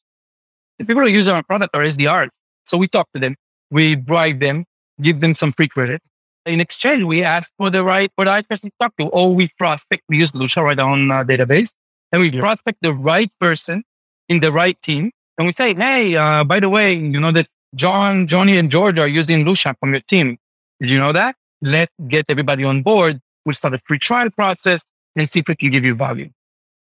The 0.78 0.86
people 0.86 1.02
who 1.02 1.10
use 1.10 1.28
our 1.28 1.42
product 1.42 1.76
are 1.76 1.82
SDRs. 1.82 2.30
So 2.64 2.78
we 2.78 2.88
talk 2.88 3.08
to 3.16 3.20
them, 3.20 3.36
we 3.72 3.96
bribe 3.96 4.40
them, 4.40 4.66
give 5.02 5.20
them 5.20 5.36
some 5.36 5.52
free 5.52 5.68
credit. 5.68 6.02
In 6.46 6.60
exchange, 6.60 7.04
we 7.04 7.24
ask 7.24 7.54
for 7.58 7.70
the 7.70 7.84
right 7.84 8.12
for 8.16 8.26
the 8.26 8.32
right 8.32 8.48
person 8.48 8.70
to 8.70 8.76
talk 8.80 8.96
to, 8.98 9.08
or 9.08 9.34
we 9.34 9.50
prospect. 9.58 10.04
We 10.10 10.18
use 10.18 10.34
Lusha 10.34 10.64
right 10.64 10.78
on 10.78 11.10
our 11.10 11.24
database, 11.24 11.74
and 12.12 12.22
we 12.22 12.30
yeah. 12.30 12.42
prospect 12.42 12.80
the 12.82 12.94
right 12.94 13.32
person 13.40 13.84
in 14.28 14.40
the 14.40 14.52
right 14.52 14.80
team 14.82 15.12
and 15.38 15.48
we 15.48 15.54
say, 15.54 15.74
hey, 15.74 16.16
uh, 16.16 16.44
by 16.44 16.60
the 16.60 16.70
way, 16.70 16.94
you 16.94 17.20
know 17.20 17.32
that 17.32 17.48
John, 17.76 18.28
Johnny, 18.28 18.58
and 18.58 18.70
George 18.70 19.00
are 19.00 19.08
using 19.08 19.46
Lusha 19.46 19.76
from 19.80 19.92
your 19.92 20.02
team. 20.02 20.38
Did 20.80 20.90
you 20.90 21.00
know 21.00 21.12
that? 21.12 21.36
Let's 21.62 21.92
get 22.08 22.26
everybody 22.30 22.64
on 22.64 22.84
board. 22.84 23.20
We'll 23.46 23.56
start 23.56 23.74
a 23.74 23.80
free 23.80 23.98
trial 23.98 24.30
process 24.30 24.86
and 25.16 25.28
see 25.28 25.40
if 25.40 25.48
we 25.48 25.56
can 25.56 25.72
give 25.72 25.84
you 25.84 25.96
value. 25.96 26.30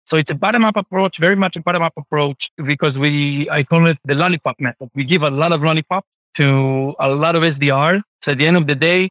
So 0.06 0.16
it's 0.16 0.30
a 0.30 0.34
bottom 0.34 0.64
up 0.64 0.76
approach, 0.76 1.18
very 1.18 1.36
much 1.36 1.56
a 1.56 1.60
bottom 1.60 1.82
up 1.82 1.92
approach 1.96 2.50
because 2.64 2.98
we, 2.98 3.50
I 3.50 3.64
call 3.64 3.86
it 3.86 3.98
the 4.04 4.14
lollipop 4.14 4.58
method. 4.60 4.88
We 4.94 5.04
give 5.04 5.22
a 5.22 5.30
lot 5.30 5.52
of 5.52 5.62
lollipop 5.62 6.04
to 6.38 6.94
a 6.98 7.14
lot 7.14 7.36
of 7.36 7.42
SDR. 7.42 8.02
So 8.22 8.32
at 8.32 8.38
the 8.38 8.46
end 8.46 8.56
of 8.56 8.66
the 8.66 8.74
day, 8.74 9.08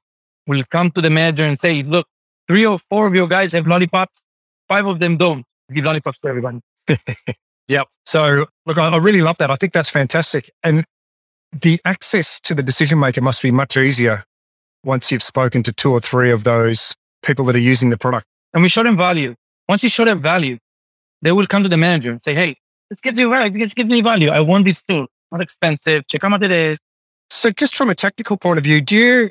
we'll 0.48 0.66
come 0.72 0.92
to 0.92 1.02
the 1.02 1.10
manager 1.10 1.46
and 1.46 1.60
say, 1.60 1.84
look, 1.84 2.08
three 2.48 2.66
or 2.66 2.80
four 2.90 3.08
of 3.08 3.16
your 3.16 3.28
guys 3.28 3.54
have 3.54 3.68
lollipops. 3.68 4.26
Five 4.68 4.86
of 4.86 5.00
them 5.00 5.18
don't 5.18 5.46
give 5.74 5.86
lollipops 5.86 6.20
to 6.20 6.28
everyone. 6.28 6.62
Yep. 7.68 7.88
So 8.06 8.46
look, 8.66 8.78
I, 8.78 8.88
I 8.88 8.98
really 8.98 9.22
love 9.22 9.38
that. 9.38 9.52
I 9.52 9.56
think 9.56 9.74
that's 9.74 9.90
fantastic. 9.90 10.50
And 10.64 10.86
the 11.52 11.80
access 11.86 12.40
to 12.42 12.56
the 12.56 12.64
decision 12.64 13.00
maker 13.00 13.22
must 13.22 13.42
be 13.42 13.52
much 13.52 13.78
easier 13.78 14.24
once 14.84 15.12
you've 15.12 15.24
spoken 15.24 15.64
to 15.64 15.74
two 15.74 15.92
or 15.92 16.00
three 16.00 16.32
of 16.32 16.44
those 16.44 16.96
people 17.24 17.46
that 17.46 17.56
are 17.56 17.60
using 17.60 17.90
the 17.90 17.98
product. 17.98 18.26
And 18.54 18.64
we 18.64 18.70
show 18.70 18.84
them 18.84 18.96
value. 18.96 19.36
Once 19.68 19.84
you 19.84 19.90
show 19.90 20.06
them 20.06 20.22
value, 20.22 20.58
they 21.22 21.32
will 21.32 21.48
come 21.48 21.64
to 21.64 21.70
the 21.70 21.78
manager 21.78 22.10
and 22.10 22.22
say, 22.22 22.34
Hey, 22.34 22.56
let's 22.90 23.02
give 23.02 23.20
you 23.20 23.30
value. 23.30 23.60
Let's 23.60 23.74
give 23.74 23.88
me 23.88 24.02
value. 24.02 24.30
I 24.30 24.40
want 24.40 24.66
this 24.66 24.82
tool. 24.84 25.08
Not 25.32 25.42
expensive. 25.42 26.08
Check 26.08 26.22
how 26.22 26.30
much 26.30 26.44
it 26.44 26.52
is. 26.52 26.78
So 27.30 27.52
just 27.52 27.76
from 27.76 27.90
a 27.90 27.96
technical 27.96 28.38
point 28.38 28.58
of 28.58 28.64
view, 28.64 28.82
do 28.82 28.96
you 28.96 29.30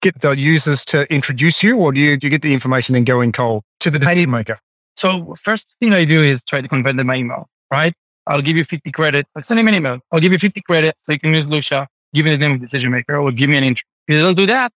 get 0.00 0.20
the 0.20 0.32
users 0.32 0.84
to 0.86 1.10
introduce 1.12 1.62
you 1.62 1.78
or 1.78 1.92
do 1.92 2.00
you, 2.00 2.16
do 2.16 2.26
you 2.26 2.30
get 2.30 2.42
the 2.42 2.52
information 2.52 2.94
and 2.94 3.06
go 3.06 3.20
in 3.20 3.32
cold 3.32 3.62
to 3.80 3.90
the 3.90 3.98
decision 3.98 4.30
maker? 4.30 4.58
So 4.96 5.36
first 5.40 5.68
thing 5.80 5.92
I 5.94 6.04
do 6.04 6.22
is 6.22 6.44
try 6.44 6.60
to 6.60 6.68
convert 6.68 6.96
them 6.96 7.06
by 7.06 7.16
email 7.16 7.48
right? 7.72 7.94
I'll 8.26 8.42
give 8.42 8.56
you 8.56 8.64
50 8.64 8.92
credits. 8.92 9.32
Like 9.34 9.44
send 9.44 9.58
him 9.58 9.66
an 9.66 9.74
email. 9.74 9.98
I'll 10.12 10.20
give 10.20 10.30
you 10.30 10.38
50 10.38 10.60
credits 10.60 11.04
so 11.04 11.12
you 11.12 11.18
can 11.18 11.34
use 11.34 11.48
Lusha, 11.48 11.86
give 12.14 12.24
me 12.24 12.30
the 12.30 12.38
name 12.38 12.52
of 12.52 12.60
the 12.60 12.66
decision 12.66 12.92
maker 12.92 13.16
or 13.16 13.32
give 13.32 13.50
me 13.50 13.56
an 13.56 13.64
intro. 13.64 13.84
If 14.06 14.14
they 14.14 14.22
don't 14.22 14.36
do 14.36 14.46
that, 14.46 14.70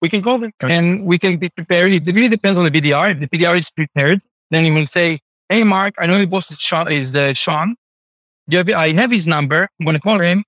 we 0.00 0.08
can 0.08 0.22
call 0.22 0.38
them 0.38 0.52
okay. 0.62 0.76
and 0.76 1.04
we 1.04 1.18
can 1.18 1.36
be 1.38 1.48
prepared. 1.48 1.92
It 1.92 2.06
really 2.06 2.28
depends 2.28 2.58
on 2.58 2.64
the 2.64 2.70
BDR. 2.70 3.12
If 3.12 3.20
the 3.20 3.38
BDR 3.38 3.58
is 3.58 3.70
prepared, 3.70 4.20
then 4.50 4.64
you 4.64 4.74
will 4.74 4.86
say, 4.86 5.18
Hey, 5.48 5.64
Mark, 5.64 5.94
I 5.98 6.06
know 6.06 6.16
your 6.16 6.26
boss 6.26 6.50
is 6.50 6.60
Sean. 6.60 6.90
Is, 6.90 7.16
uh, 7.16 7.32
Sean. 7.34 7.74
Have, 8.50 8.68
I 8.70 8.92
have 8.92 9.10
his 9.10 9.26
number. 9.26 9.68
I'm 9.78 9.84
going 9.84 9.94
to 9.94 10.00
call 10.00 10.20
him. 10.20 10.44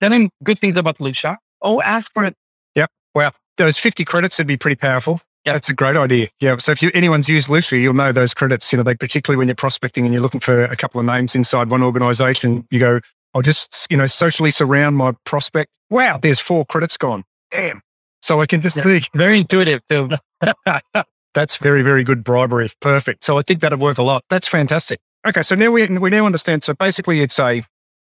Tell 0.00 0.12
him 0.12 0.30
good 0.42 0.58
things 0.58 0.76
about 0.76 0.98
Lusha. 0.98 1.36
Oh, 1.62 1.80
ask 1.82 2.12
for 2.12 2.24
it. 2.24 2.34
Yep. 2.74 2.90
Well, 3.14 3.32
those 3.56 3.76
50 3.78 4.04
credits 4.04 4.38
would 4.38 4.46
be 4.46 4.56
pretty 4.56 4.76
powerful. 4.76 5.20
Yeah, 5.44 5.54
that's 5.54 5.68
a 5.68 5.74
great 5.74 5.96
idea. 5.96 6.28
Yeah. 6.40 6.58
So 6.58 6.72
if 6.72 6.82
you, 6.82 6.90
anyone's 6.92 7.28
used 7.28 7.48
Lusha, 7.48 7.80
you'll 7.80 7.94
know 7.94 8.12
those 8.12 8.34
credits, 8.34 8.70
you 8.72 8.76
know, 8.76 8.82
they 8.82 8.94
particularly 8.94 9.38
when 9.38 9.48
you're 9.48 9.54
prospecting 9.54 10.04
and 10.04 10.12
you're 10.12 10.22
looking 10.22 10.40
for 10.40 10.64
a 10.64 10.76
couple 10.76 11.00
of 11.00 11.06
names 11.06 11.34
inside 11.34 11.70
one 11.70 11.82
organization, 11.82 12.66
you 12.70 12.78
go, 12.78 13.00
I'll 13.34 13.42
just, 13.42 13.86
you 13.90 13.96
know, 13.96 14.06
socially 14.06 14.50
surround 14.50 14.96
my 14.96 15.12
prospect. 15.24 15.70
Wow, 15.88 16.18
there's 16.20 16.40
four 16.40 16.66
credits 16.66 16.96
gone. 16.96 17.24
Damn. 17.50 17.80
So 18.22 18.40
I 18.40 18.46
can 18.46 18.60
just 18.60 18.76
yeah. 18.76 18.82
think. 18.82 19.08
Very 19.14 19.38
intuitive 19.38 19.80
too. 19.86 20.10
That's 21.34 21.56
very, 21.56 21.82
very 21.82 22.04
good 22.04 22.24
bribery. 22.24 22.70
Perfect. 22.80 23.24
So 23.24 23.38
I 23.38 23.42
think 23.42 23.60
that'd 23.60 23.80
work 23.80 23.98
a 23.98 24.02
lot. 24.02 24.24
That's 24.30 24.48
fantastic. 24.48 25.00
Okay. 25.26 25.42
So 25.42 25.54
now 25.54 25.70
we, 25.70 25.86
we 25.86 26.10
now 26.10 26.26
understand. 26.26 26.64
So 26.64 26.74
basically 26.74 27.22
it's 27.22 27.38
a, 27.38 27.62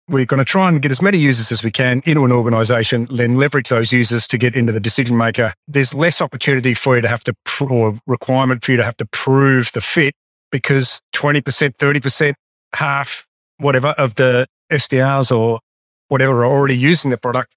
we're 0.07 0.25
going 0.25 0.39
to 0.39 0.45
try 0.45 0.69
and 0.69 0.81
get 0.81 0.91
as 0.91 1.01
many 1.01 1.17
users 1.17 1.51
as 1.51 1.63
we 1.63 1.71
can 1.71 2.01
into 2.05 2.25
an 2.25 2.31
organization, 2.31 3.07
then 3.09 3.37
leverage 3.37 3.69
those 3.69 3.91
users 3.91 4.27
to 4.27 4.37
get 4.37 4.55
into 4.55 4.71
the 4.71 4.79
decision 4.79 5.17
maker. 5.17 5.53
There's 5.67 5.93
less 5.93 6.21
opportunity 6.21 6.73
for 6.73 6.95
you 6.95 7.01
to 7.01 7.07
have 7.07 7.23
to, 7.23 7.33
pr- 7.43 7.71
or 7.71 7.99
requirement 8.05 8.63
for 8.63 8.71
you 8.71 8.77
to 8.77 8.83
have 8.83 8.97
to 8.97 9.05
prove 9.07 9.71
the 9.73 9.81
fit 9.81 10.13
because 10.51 11.01
20%, 11.13 11.41
30%, 11.77 12.33
half, 12.73 13.25
whatever 13.57 13.89
of 13.97 14.15
the 14.15 14.47
SDRs 14.71 15.35
or 15.35 15.59
whatever 16.09 16.43
are 16.43 16.45
already 16.45 16.77
using 16.77 17.11
the 17.11 17.17
product. 17.17 17.53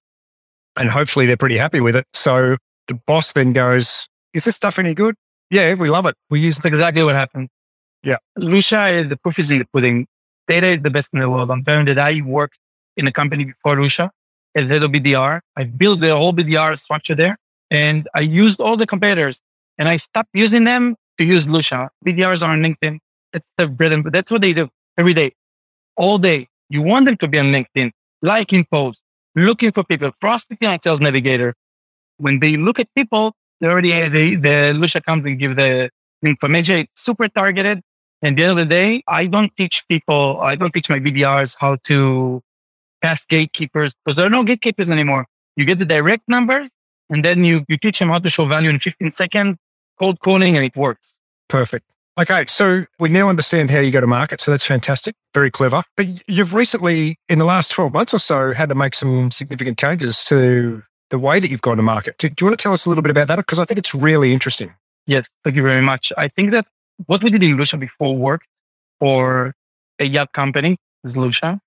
And 0.75 0.89
hopefully 0.89 1.25
they're 1.25 1.37
pretty 1.37 1.57
happy 1.57 1.81
with 1.81 1.95
it. 1.95 2.05
So 2.13 2.57
the 2.87 2.95
boss 3.05 3.31
then 3.33 3.53
goes, 3.53 4.07
is 4.33 4.45
this 4.45 4.55
stuff 4.55 4.79
any 4.79 4.93
good? 4.93 5.15
Yeah, 5.51 5.73
we 5.73 5.89
love 5.89 6.05
it. 6.05 6.15
We 6.29 6.39
use 6.39 6.57
That's 6.57 6.67
exactly 6.67 7.03
what 7.03 7.15
happened. 7.15 7.49
Yeah. 8.03 8.17
Lusha, 8.37 9.07
the 9.07 9.17
proof 9.17 9.39
is 9.39 9.51
in 9.51 9.59
the 9.59 9.65
pudding 9.73 10.07
data 10.49 10.67
is 10.67 10.81
the 10.81 10.89
best 10.89 11.09
in 11.13 11.19
the 11.19 11.29
world. 11.29 11.49
I'm 11.51 11.63
telling 11.63 11.85
that 11.85 11.99
I 11.99 12.21
worked 12.25 12.57
in 12.97 13.07
a 13.07 13.11
company 13.11 13.45
before 13.45 13.75
Lusha 13.75 14.09
as 14.55 14.67
head 14.67 14.83
of 14.83 14.91
BDR. 14.91 15.39
I 15.55 15.63
built 15.63 16.01
the 16.01 16.15
whole 16.15 16.33
BDR 16.33 16.77
structure 16.77 17.15
there 17.15 17.37
and 17.71 18.09
I 18.15 18.21
used 18.21 18.59
all 18.59 18.75
the 18.75 18.87
competitors 18.87 19.39
and 19.77 19.87
I 19.87 19.97
stopped 19.97 20.31
using 20.33 20.63
them 20.65 20.95
to 21.17 21.23
use 21.23 21.45
Lusha. 21.45 21.89
BDRs 22.05 22.43
are 22.43 22.51
on 22.51 22.61
LinkedIn. 22.61 22.97
That's 23.31 23.51
the 23.57 23.67
bread 23.67 23.91
and 23.91 24.03
that's 24.11 24.31
what 24.31 24.41
they 24.41 24.53
do 24.53 24.67
every 24.97 25.13
day, 25.13 25.31
all 25.95 26.17
day. 26.17 26.47
You 26.69 26.81
want 26.81 27.05
them 27.05 27.17
to 27.17 27.27
be 27.27 27.39
on 27.39 27.47
LinkedIn, 27.57 27.91
liking 28.21 28.65
posts, 28.65 29.03
looking 29.35 29.71
for 29.71 29.83
people, 29.83 30.11
prospecting 30.19 30.67
on 30.67 30.81
Sales 30.81 30.99
Navigator. 30.99 31.53
When 32.17 32.39
they 32.39 32.57
look 32.57 32.79
at 32.79 32.87
people, 32.95 33.33
they 33.61 33.67
already 33.67 33.91
the, 34.09 34.35
the 34.35 34.55
Lusha 34.81 35.03
comes 35.03 35.25
and 35.25 35.37
give 35.37 35.55
the 35.55 35.89
information. 36.23 36.75
It's 36.77 37.01
super 37.01 37.27
targeted. 37.27 37.81
And 38.21 38.37
the 38.37 38.43
end 38.43 38.51
of 38.51 38.57
the 38.57 38.65
day, 38.65 39.01
I 39.07 39.27
don't 39.27 39.55
teach 39.55 39.87
people, 39.87 40.39
I 40.41 40.55
don't 40.55 40.71
teach 40.71 40.89
my 40.89 40.99
BDRs 40.99 41.55
how 41.59 41.77
to 41.83 42.41
pass 43.01 43.25
gatekeepers 43.25 43.93
because 44.03 44.17
there 44.17 44.25
are 44.25 44.29
no 44.29 44.43
gatekeepers 44.43 44.89
anymore. 44.89 45.25
You 45.55 45.65
get 45.65 45.79
the 45.79 45.85
direct 45.85 46.23
numbers 46.27 46.71
and 47.09 47.23
then 47.23 47.43
you, 47.43 47.63
you 47.69 47.77
teach 47.77 47.99
them 47.99 48.09
how 48.09 48.19
to 48.19 48.29
show 48.29 48.45
value 48.45 48.69
in 48.69 48.79
15 48.79 49.11
seconds, 49.11 49.57
cold 49.97 50.19
calling, 50.19 50.55
and 50.55 50.65
it 50.65 50.75
works. 50.75 51.19
Perfect. 51.47 51.85
Okay, 52.19 52.43
so 52.47 52.85
we 52.99 53.07
now 53.07 53.29
understand 53.29 53.71
how 53.71 53.79
you 53.79 53.91
go 53.91 54.01
to 54.01 54.07
market. 54.07 54.41
So 54.41 54.51
that's 54.51 54.65
fantastic. 54.65 55.15
Very 55.33 55.49
clever. 55.49 55.83
But 55.95 56.07
you've 56.27 56.53
recently, 56.53 57.17
in 57.29 57.39
the 57.39 57.45
last 57.45 57.71
12 57.71 57.93
months 57.93 58.13
or 58.13 58.19
so, 58.19 58.51
had 58.51 58.67
to 58.69 58.75
make 58.75 58.93
some 58.93 59.31
significant 59.31 59.79
changes 59.79 60.25
to 60.25 60.83
the 61.11 61.19
way 61.19 61.39
that 61.39 61.49
you've 61.49 61.61
gone 61.61 61.77
to 61.77 61.83
market. 61.83 62.17
Do, 62.17 62.27
do 62.27 62.43
you 62.43 62.49
want 62.49 62.59
to 62.59 62.61
tell 62.61 62.73
us 62.73 62.85
a 62.85 62.89
little 62.89 63.01
bit 63.01 63.11
about 63.11 63.29
that? 63.29 63.37
Because 63.37 63.57
I 63.57 63.63
think 63.63 63.77
it's 63.77 63.95
really 63.95 64.33
interesting. 64.33 64.73
Yes, 65.07 65.29
thank 65.45 65.55
you 65.55 65.63
very 65.63 65.81
much. 65.81 66.11
I 66.17 66.27
think 66.27 66.51
that 66.51 66.67
what 67.05 67.23
we 67.23 67.29
did 67.29 67.43
in 67.43 67.57
Lusha 67.57 67.79
before 67.79 68.15
worked 68.17 68.47
for 68.99 69.53
a 69.99 70.05
yacht 70.05 70.33
company, 70.33 70.77
is 71.03 71.15
Lusha. 71.15 71.59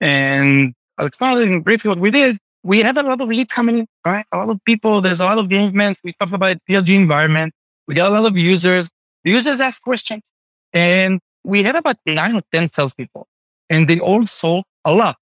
And 0.00 0.74
I'll 0.98 1.06
explain 1.06 1.60
briefly 1.60 1.88
what 1.88 1.98
we 1.98 2.10
did. 2.10 2.38
we 2.62 2.80
had 2.80 2.96
a 2.96 3.02
lot 3.02 3.20
of 3.20 3.28
leads 3.28 3.52
coming 3.52 3.78
in, 3.80 3.86
right? 4.04 4.26
A 4.32 4.38
lot 4.38 4.50
of 4.50 4.58
people, 4.64 5.00
there's 5.00 5.20
a 5.20 5.24
lot 5.24 5.38
of 5.38 5.44
engagement. 5.44 5.98
We 6.02 6.12
talked 6.14 6.32
about 6.32 6.56
PLG 6.68 6.94
environment. 6.96 7.52
We 7.86 7.94
got 7.94 8.10
a 8.10 8.14
lot 8.14 8.26
of 8.26 8.36
users. 8.36 8.88
The 9.24 9.30
users 9.30 9.60
ask 9.60 9.82
questions. 9.82 10.22
And 10.72 11.20
we 11.44 11.62
had 11.62 11.76
about 11.76 11.96
nine 12.06 12.34
or 12.34 12.42
10 12.52 12.68
salespeople 12.68 13.28
and 13.70 13.88
they 13.88 14.00
all 14.00 14.26
sold 14.26 14.64
a 14.84 14.92
lot. 14.92 15.16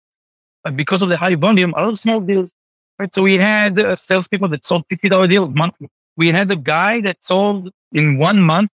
But 0.62 0.76
because 0.76 1.02
of 1.02 1.08
the 1.08 1.16
high 1.16 1.34
volume, 1.34 1.74
a 1.76 1.80
lot 1.80 1.88
of 1.90 1.98
small 1.98 2.20
deals. 2.20 2.52
Right. 2.98 3.14
So 3.14 3.22
we 3.22 3.36
had 3.36 3.78
uh, 3.78 3.96
salespeople 3.96 4.48
that 4.48 4.64
sold 4.64 4.84
$50 4.88 5.28
deals 5.28 5.54
monthly. 5.54 5.88
We 6.16 6.30
had 6.30 6.50
a 6.50 6.56
guy 6.56 7.00
that 7.00 7.24
sold 7.24 7.70
in 7.92 8.18
one 8.18 8.40
month 8.40 8.70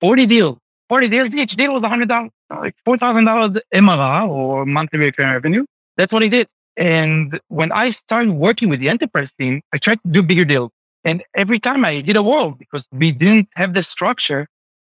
40 0.00 0.26
deals. 0.26 0.58
40 0.88 1.08
deals. 1.08 1.34
Each 1.34 1.54
deal 1.56 1.74
was 1.74 1.82
$100, 1.82 2.30
like 2.50 2.74
$4,000 2.86 3.58
MRR 3.74 4.28
or 4.28 4.64
monthly 4.66 4.98
recurring 4.98 5.32
revenue. 5.32 5.64
That's 5.96 6.12
what 6.12 6.22
he 6.22 6.28
did. 6.28 6.48
And 6.76 7.38
when 7.48 7.72
I 7.72 7.90
started 7.90 8.32
working 8.32 8.68
with 8.68 8.80
the 8.80 8.88
enterprise 8.88 9.32
team, 9.32 9.60
I 9.72 9.78
tried 9.78 10.00
to 10.02 10.08
do 10.10 10.22
bigger 10.22 10.44
deals. 10.44 10.70
And 11.04 11.22
every 11.34 11.58
time 11.58 11.84
I 11.84 12.00
did 12.00 12.16
a 12.16 12.22
wall 12.22 12.52
because 12.52 12.86
we 12.92 13.12
didn't 13.12 13.48
have 13.56 13.74
the 13.74 13.82
structure 13.82 14.46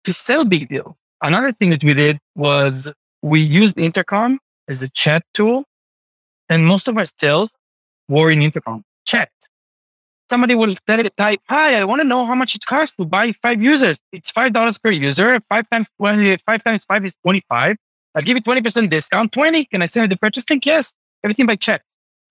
to 0.03 0.13
sell 0.13 0.43
big 0.45 0.69
deals. 0.69 0.95
Another 1.21 1.51
thing 1.51 1.69
that 1.71 1.83
we 1.83 1.93
did 1.93 2.19
was 2.35 2.87
we 3.21 3.39
used 3.39 3.77
Intercom 3.77 4.39
as 4.67 4.83
a 4.83 4.89
chat 4.89 5.23
tool. 5.33 5.63
And 6.49 6.65
most 6.65 6.87
of 6.87 6.97
our 6.97 7.05
sales 7.05 7.55
were 8.07 8.31
in 8.31 8.41
Intercom 8.41 8.83
chat. 9.05 9.29
Somebody 10.29 10.53
will 10.55 10.75
tell 10.87 10.99
it 10.99 11.15
type, 11.17 11.41
hi, 11.49 11.79
I 11.79 11.83
want 11.85 12.01
to 12.01 12.07
know 12.07 12.25
how 12.25 12.35
much 12.35 12.55
it 12.55 12.65
costs 12.65 12.95
to 12.97 13.05
buy 13.05 13.31
five 13.31 13.61
users. 13.61 13.99
It's 14.11 14.31
$5 14.31 14.81
per 14.81 14.91
user. 14.91 15.39
Five 15.49 15.67
times 15.69 15.89
20, 15.97 16.37
five 16.37 16.63
times 16.63 16.85
five 16.85 17.03
is 17.03 17.15
25. 17.23 17.77
I'll 18.15 18.21
give 18.21 18.37
you 18.37 18.43
20% 18.43 18.89
discount. 18.89 19.31
20. 19.31 19.65
Can 19.65 19.81
I 19.81 19.87
send 19.87 20.03
you 20.03 20.07
the 20.09 20.17
purchase 20.17 20.47
link? 20.49 20.65
Yes. 20.65 20.95
Everything 21.23 21.45
by 21.45 21.55
chat. 21.55 21.81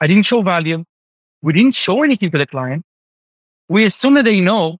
I 0.00 0.06
didn't 0.06 0.26
show 0.26 0.42
value. 0.42 0.84
We 1.42 1.52
didn't 1.52 1.74
show 1.74 2.02
anything 2.02 2.30
to 2.30 2.38
the 2.38 2.46
client. 2.46 2.84
We, 3.68 3.84
as 3.84 3.94
soon 3.94 4.16
as 4.16 4.24
they 4.24 4.40
know, 4.40 4.78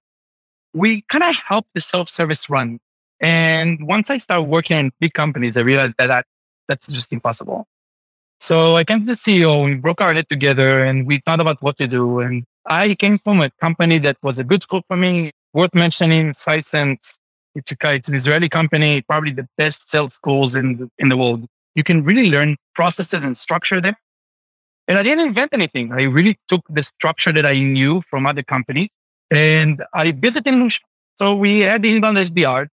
we 0.73 1.01
kind 1.03 1.23
of 1.23 1.35
help 1.35 1.65
the 1.73 1.81
self-service 1.81 2.49
run. 2.49 2.79
And 3.19 3.85
once 3.85 4.09
I 4.09 4.17
start 4.17 4.47
working 4.47 4.77
in 4.77 4.91
big 4.99 5.13
companies, 5.13 5.57
I 5.57 5.61
realized 5.61 5.95
that, 5.97 6.07
that 6.07 6.25
that's 6.67 6.87
just 6.87 7.11
impossible. 7.11 7.67
So 8.39 8.77
I 8.77 8.85
came 8.85 9.01
to 9.01 9.05
the 9.05 9.13
CEO 9.13 9.65
and 9.65 9.81
broke 9.81 9.99
our 9.99 10.13
head 10.13 10.29
together 10.29 10.83
and 10.83 11.05
we 11.05 11.19
thought 11.25 11.41
about 11.41 11.61
what 11.61 11.77
to 11.77 11.87
do. 11.87 12.19
And 12.19 12.45
I 12.69 12.93
came 12.93 13.17
from 13.17 13.41
a 13.41 13.49
company 13.59 13.97
that 13.99 14.17
was 14.21 14.37
a 14.37 14.43
good 14.43 14.61
school 14.61 14.83
for 14.87 14.95
me, 14.95 15.31
worth 15.53 15.73
mentioning, 15.73 16.31
Sisense. 16.31 17.17
It's, 17.55 17.73
it's 17.81 18.07
an 18.07 18.15
Israeli 18.15 18.47
company, 18.47 19.01
probably 19.01 19.31
the 19.31 19.47
best 19.57 19.89
sales 19.89 20.13
schools 20.13 20.53
in 20.53 20.77
the, 20.77 20.89
in 20.99 21.09
the 21.09 21.17
world. 21.17 21.47
You 21.73 21.83
can 21.83 22.03
really 22.03 22.29
learn 22.29 22.57
processes 22.75 23.23
and 23.23 23.35
structure 23.35 23.81
them. 23.81 23.95
And 24.87 24.99
I 24.99 25.03
didn't 25.03 25.25
invent 25.25 25.53
anything. 25.53 25.91
I 25.91 26.03
really 26.03 26.37
took 26.47 26.61
the 26.69 26.83
structure 26.83 27.31
that 27.31 27.45
I 27.45 27.53
knew 27.53 28.01
from 28.01 28.27
other 28.27 28.43
companies 28.43 28.89
and 29.31 29.83
I 29.93 30.11
built 30.11 30.35
it 30.35 30.45
in 30.45 30.55
Lusha. 30.55 30.79
So 31.15 31.35
we 31.35 31.61
had 31.61 31.81
the 31.81 31.95
inbound 31.95 32.17
SDR 32.17 32.67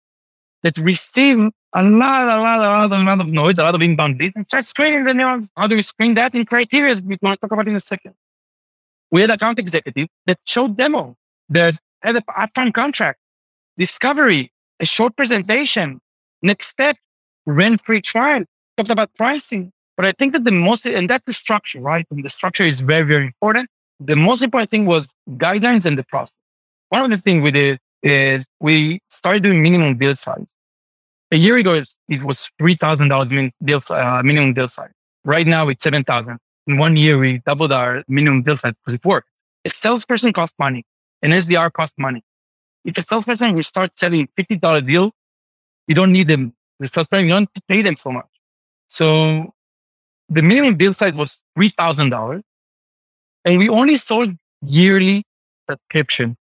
that 0.63 0.77
received 0.79 1.53
a 1.73 1.83
lot, 1.83 2.23
a 2.23 2.41
lot, 2.41 2.59
a 2.59 2.89
lot, 2.89 2.93
a 2.93 3.05
lot 3.05 3.21
of 3.21 3.29
noise, 3.29 3.59
a 3.59 3.63
lot 3.63 3.75
of 3.75 3.83
inbound 3.83 4.19
leads 4.19 4.35
and 4.37 4.47
start 4.47 4.65
screening 4.65 5.05
the 5.05 5.15
neurons. 5.15 5.51
How 5.57 5.67
do 5.67 5.77
we 5.77 5.83
screen 5.83 6.15
that 6.15 6.35
in 6.35 6.45
criteria 6.47 6.95
we 7.05 7.17
want 7.23 7.41
to 7.41 7.47
talk 7.47 7.53
about 7.53 7.69
in 7.69 7.77
a 7.77 7.81
second? 7.81 8.15
We 9.11 9.21
had 9.21 9.31
account 9.31 9.59
executive 9.59 10.09
that 10.27 10.39
showed 10.47 10.77
demo 10.77 11.17
that 11.51 11.77
had 12.03 12.17
a 12.17 12.21
upfront 12.23 12.75
contract, 12.75 13.19
discovery, 13.79 14.53
a 14.81 14.87
short 14.87 15.17
presentation, 15.17 16.01
next 16.43 16.69
step, 16.69 16.97
rent 17.47 17.85
free 17.85 18.01
trial, 18.01 18.45
talked 18.77 18.91
about 18.91 19.15
pricing. 19.15 19.73
But 19.97 20.07
I 20.07 20.13
think 20.13 20.33
that 20.33 20.45
the 20.45 20.53
most, 20.53 20.87
and 20.87 21.09
that's 21.09 21.25
the 21.25 21.33
structure, 21.33 21.81
right? 21.81 22.07
And 22.11 22.25
the 22.25 22.31
structure 22.31 22.65
is 22.65 22.81
very, 22.81 23.05
very 23.05 23.27
important. 23.27 23.69
The 24.01 24.17
most 24.17 24.43
important 24.43 24.71
thing 24.71 24.87
was 24.87 25.09
guidelines 25.31 25.87
and 25.87 25.97
the 25.97 26.05
process. 26.05 26.37
One 26.89 27.05
of 27.05 27.11
the 27.11 27.19
things 27.19 27.43
we 27.43 27.51
did 27.51 27.79
is 28.03 28.47
we 28.61 29.01
started 29.09 29.43
doing 29.43 29.63
minimum 29.63 29.97
deal 29.97 30.17
size. 30.17 30.53
A 31.31 31.37
year 31.37 31.57
ago, 31.57 31.83
it 32.09 32.23
was 32.23 32.51
$3,000 32.61 33.51
deal, 33.65 33.81
uh, 33.91 34.23
minimum 34.25 34.53
deal 34.53 34.69
size. 34.69 34.91
Right 35.25 35.47
now, 35.47 35.69
it's 35.69 35.83
7,000. 35.83 36.39
In 36.67 36.79
one 36.79 36.97
year, 36.97 37.19
we 37.19 37.39
doubled 37.39 37.73
our 37.73 38.05
minimum 38.09 38.43
deal 38.43 38.57
size 38.57 38.73
because 38.81 38.95
it 38.95 39.05
worked. 39.05 39.29
A 39.65 39.71
salesperson 39.71 40.33
costs 40.33 40.57
money. 40.59 40.85
An 41.23 41.31
SDR 41.31 41.73
costs 41.73 41.95
money. 41.99 42.23
If 42.85 42.99
a 42.99 43.03
salesperson 43.03 43.55
will 43.55 43.63
start 43.63 43.99
selling 43.99 44.29
$50 44.39 44.87
deal, 44.87 45.13
you 45.89 45.95
don't 45.95 46.13
need 46.13 46.29
them. 46.29 46.55
The 46.81 46.89
salesperson, 46.89 47.27
you 47.27 47.33
don't 47.33 47.49
pay 47.69 47.83
them 47.83 47.97
so 47.97 48.11
much. 48.11 48.27
So 48.89 49.53
the 50.29 50.43
minimum 50.43 50.77
deal 50.77 50.95
size 50.95 51.17
was 51.17 51.45
$3,000 51.59 52.43
and 53.45 53.59
we 53.59 53.69
only 53.69 53.97
sold 53.97 54.35
yearly 54.63 55.25
subscription 55.69 56.37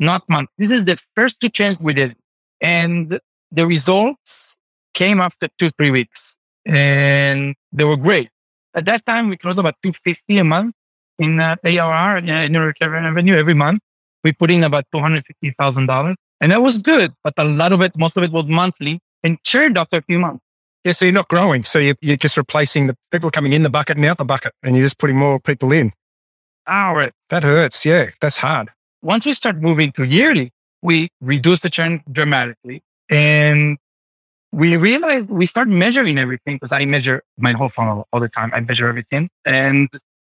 not 0.00 0.28
month. 0.28 0.48
This 0.58 0.70
is 0.70 0.86
the 0.86 0.98
first 1.14 1.38
two 1.40 1.50
changes 1.50 1.80
we 1.80 1.92
did. 1.92 2.16
And 2.60 3.20
the 3.52 3.66
results 3.66 4.56
came 4.94 5.20
after 5.20 5.48
two, 5.58 5.70
three 5.70 5.90
weeks 5.90 6.36
and 6.66 7.54
they 7.72 7.84
were 7.84 7.96
great. 7.96 8.30
At 8.74 8.84
that 8.86 9.04
time, 9.06 9.28
we 9.28 9.36
closed 9.36 9.58
about 9.58 9.74
250 9.82 10.38
a 10.38 10.44
month 10.44 10.74
in 11.18 11.40
uh, 11.40 11.56
ARR, 11.64 12.16
uh, 12.18 12.20
in 12.20 12.56
revenue 12.56 13.36
every 13.36 13.54
month. 13.54 13.80
We 14.22 14.32
put 14.32 14.50
in 14.50 14.64
about 14.64 14.84
$250,000 14.94 16.14
and 16.40 16.52
that 16.52 16.62
was 16.62 16.78
good, 16.78 17.12
but 17.22 17.34
a 17.36 17.44
lot 17.44 17.72
of 17.72 17.82
it, 17.82 17.96
most 17.96 18.16
of 18.16 18.22
it 18.22 18.32
was 18.32 18.46
monthly 18.46 19.00
and 19.22 19.42
churned 19.44 19.76
after 19.76 19.98
a 19.98 20.02
few 20.02 20.18
months. 20.18 20.42
Yeah, 20.84 20.92
so 20.92 21.04
you're 21.04 21.12
not 21.12 21.28
growing. 21.28 21.64
So 21.64 21.78
you're, 21.78 21.96
you're 22.00 22.16
just 22.16 22.38
replacing 22.38 22.86
the 22.86 22.96
people 23.10 23.30
coming 23.30 23.52
in 23.52 23.62
the 23.62 23.68
bucket 23.68 23.98
and 23.98 24.06
out 24.06 24.16
the 24.16 24.24
bucket, 24.24 24.52
and 24.62 24.74
you're 24.74 24.84
just 24.84 24.98
putting 24.98 25.16
more 25.16 25.38
people 25.38 25.72
in. 25.72 25.92
Ah, 26.66 27.08
That 27.28 27.42
hurts. 27.42 27.84
Yeah, 27.84 28.10
that's 28.20 28.38
hard. 28.38 28.70
Once 29.02 29.26
we 29.26 29.34
start 29.34 29.56
moving 29.56 29.92
to 29.92 30.04
yearly, 30.04 30.52
we 30.82 31.10
reduce 31.20 31.60
the 31.60 31.68
churn 31.68 32.02
dramatically. 32.10 32.82
And 33.10 33.76
we 34.52 34.76
realized 34.76 35.28
we 35.28 35.46
start 35.46 35.68
measuring 35.68 36.18
everything 36.18 36.56
because 36.56 36.72
I 36.72 36.84
measure 36.84 37.22
my 37.38 37.52
whole 37.52 37.68
funnel 37.68 38.06
all 38.12 38.20
the 38.20 38.28
time. 38.28 38.50
I 38.52 38.60
measure 38.60 38.88
everything. 38.88 39.30
And 39.44 39.88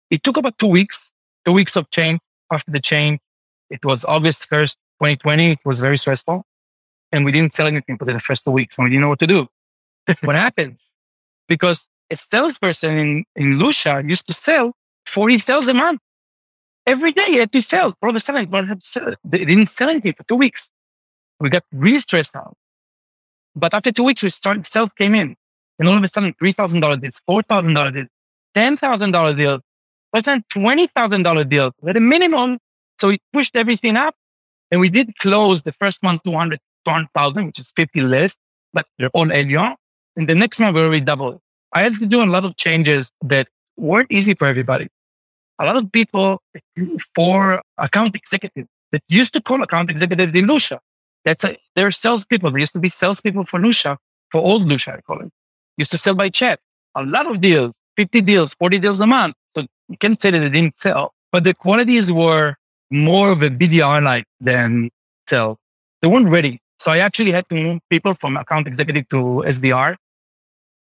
it 0.10 0.24
took 0.24 0.38
about 0.38 0.58
two 0.60 0.68
weeks, 0.68 1.14
two 1.46 1.54
weeks 1.54 1.76
of 1.76 1.90
change. 1.90 2.20
After 2.52 2.70
the 2.70 2.82
change, 2.82 3.20
it 3.70 3.84
was 3.86 4.04
August 4.06 4.50
1st, 4.50 4.76
2020. 5.00 5.52
It 5.52 5.60
was 5.66 5.80
very 5.80 5.98
stressful. 5.98 6.44
And 7.12 7.26
we 7.26 7.32
didn't 7.32 7.54
sell 7.54 7.68
anything 7.68 7.98
for 7.98 8.06
the 8.06 8.20
first 8.20 8.44
two 8.44 8.52
weeks 8.52 8.78
and 8.78 8.84
we 8.84 8.90
didn't 8.90 9.02
know 9.02 9.10
what 9.10 9.20
to 9.20 9.28
do. 9.28 9.48
what 10.22 10.36
happened? 10.36 10.78
Because 11.48 11.90
a 12.12 12.16
salesperson 12.18 12.98
in, 12.98 13.26
in 13.36 13.58
Lusha 13.58 14.08
used 14.08 14.28
to 14.28 14.34
sell 14.34 14.74
40 15.06 15.38
sales 15.40 15.68
a 15.68 15.74
month 15.74 16.00
every 16.86 17.12
day 17.12 17.26
He 17.28 17.36
had 17.38 17.52
to 17.52 17.62
sell. 17.62 17.94
For 18.00 18.12
the 18.12 18.20
selling, 18.20 18.48
but 18.48 18.66
they 19.24 19.46
didn't 19.46 19.68
sell 19.68 19.90
anything 19.90 20.14
for 20.14 20.24
two 20.24 20.36
weeks. 20.36 20.72
We 21.40 21.50
got 21.50 21.64
really 21.72 22.00
stressed 22.00 22.36
out. 22.36 22.56
But 23.56 23.74
after 23.74 23.92
two 23.92 24.04
weeks, 24.04 24.24
we 24.24 24.30
started, 24.30 24.66
sales 24.66 24.94
came 24.94 25.16
in. 25.16 25.36
And 25.80 25.90
all 25.90 25.98
of 25.98 26.04
a 26.04 26.08
sudden, 26.08 26.34
$3,000 26.42 27.02
deals, 27.02 27.22
$4,000 27.30 27.94
deals, 27.94 28.08
$10,000 28.56 29.38
deals, 29.38 29.62
let's 30.14 30.26
say 30.26 30.42
$20,000 30.54 31.50
deals 31.50 31.74
at 31.88 31.98
a 31.98 32.00
minimum. 32.00 32.60
So 33.00 33.10
we 33.10 33.20
pushed 33.34 33.56
everything 33.56 33.98
up 33.98 34.16
and 34.70 34.80
we 34.80 34.90
did 34.90 35.18
close 35.20 35.64
the 35.64 35.72
first 35.72 36.04
month 36.04 36.22
200, 36.24 36.60
200,000, 36.86 37.46
which 37.48 37.60
is 37.60 37.72
50 37.76 38.02
less, 38.02 38.38
but 38.74 38.86
they're 39.00 39.10
all 39.10 39.26
Elion. 39.28 39.76
And 40.16 40.28
the 40.28 40.36
next 40.36 40.60
month 40.60 40.76
we 40.76 40.82
already 40.82 41.02
doubled. 41.02 41.40
I 41.74 41.84
had 41.84 41.96
to 41.96 42.06
do 42.06 42.22
a 42.22 42.26
lot 42.26 42.46
of 42.46 42.58
changes 42.58 43.12
that 43.24 43.48
weren't 43.78 44.12
easy 44.12 44.34
for 44.34 44.46
everybody 44.46 44.90
a 45.62 45.66
lot 45.66 45.78
of 45.78 45.92
people 45.92 46.42
for 47.16 47.62
account 47.78 48.16
executives 48.16 48.68
that 48.92 49.04
used 49.08 49.32
to 49.34 49.42
call 49.42 49.62
account 49.62 49.90
executives 49.90 50.36
in 50.36 50.48
Lusha. 50.48 50.80
That's 51.26 51.44
a, 51.44 51.58
they're 51.76 51.92
salespeople. 51.92 52.52
They 52.52 52.60
used 52.60 52.74
to 52.74 52.80
be 52.80 52.90
salespeople 52.90 53.46
for 53.46 53.60
Lusha, 53.60 53.98
for 54.32 54.42
old 54.42 54.64
Lusha, 54.68 54.98
I 54.98 55.02
call 55.02 55.20
it. 55.20 55.32
Used 55.78 55.92
to 55.92 55.98
sell 55.98 56.16
by 56.16 56.30
chat. 56.30 56.60
A 56.96 57.04
lot 57.04 57.30
of 57.30 57.42
deals, 57.42 57.80
50 57.98 58.22
deals, 58.22 58.54
40 58.56 58.80
deals 58.80 59.00
a 59.00 59.08
month. 59.08 59.36
So 59.56 59.66
you 59.88 59.98
can't 59.98 60.20
say 60.20 60.32
that 60.32 60.40
they 60.40 60.50
didn't 60.50 60.78
sell, 60.78 61.14
but 61.32 61.44
the 61.44 61.54
qualities 61.54 62.12
were 62.12 62.56
more 62.90 63.32
of 63.32 63.42
a 63.42 63.50
BDR 63.50 64.04
like 64.04 64.26
than 64.40 64.90
sell. 65.28 65.58
They 66.02 66.08
weren't 66.08 66.30
ready. 66.30 66.60
So 66.80 66.92
I 66.92 66.98
actually 66.98 67.32
had 67.32 67.48
to 67.50 67.56
move 67.56 67.80
people 67.90 68.14
from 68.14 68.36
account 68.36 68.68
executive 68.68 69.08
to 69.10 69.44
SDR 69.48 69.96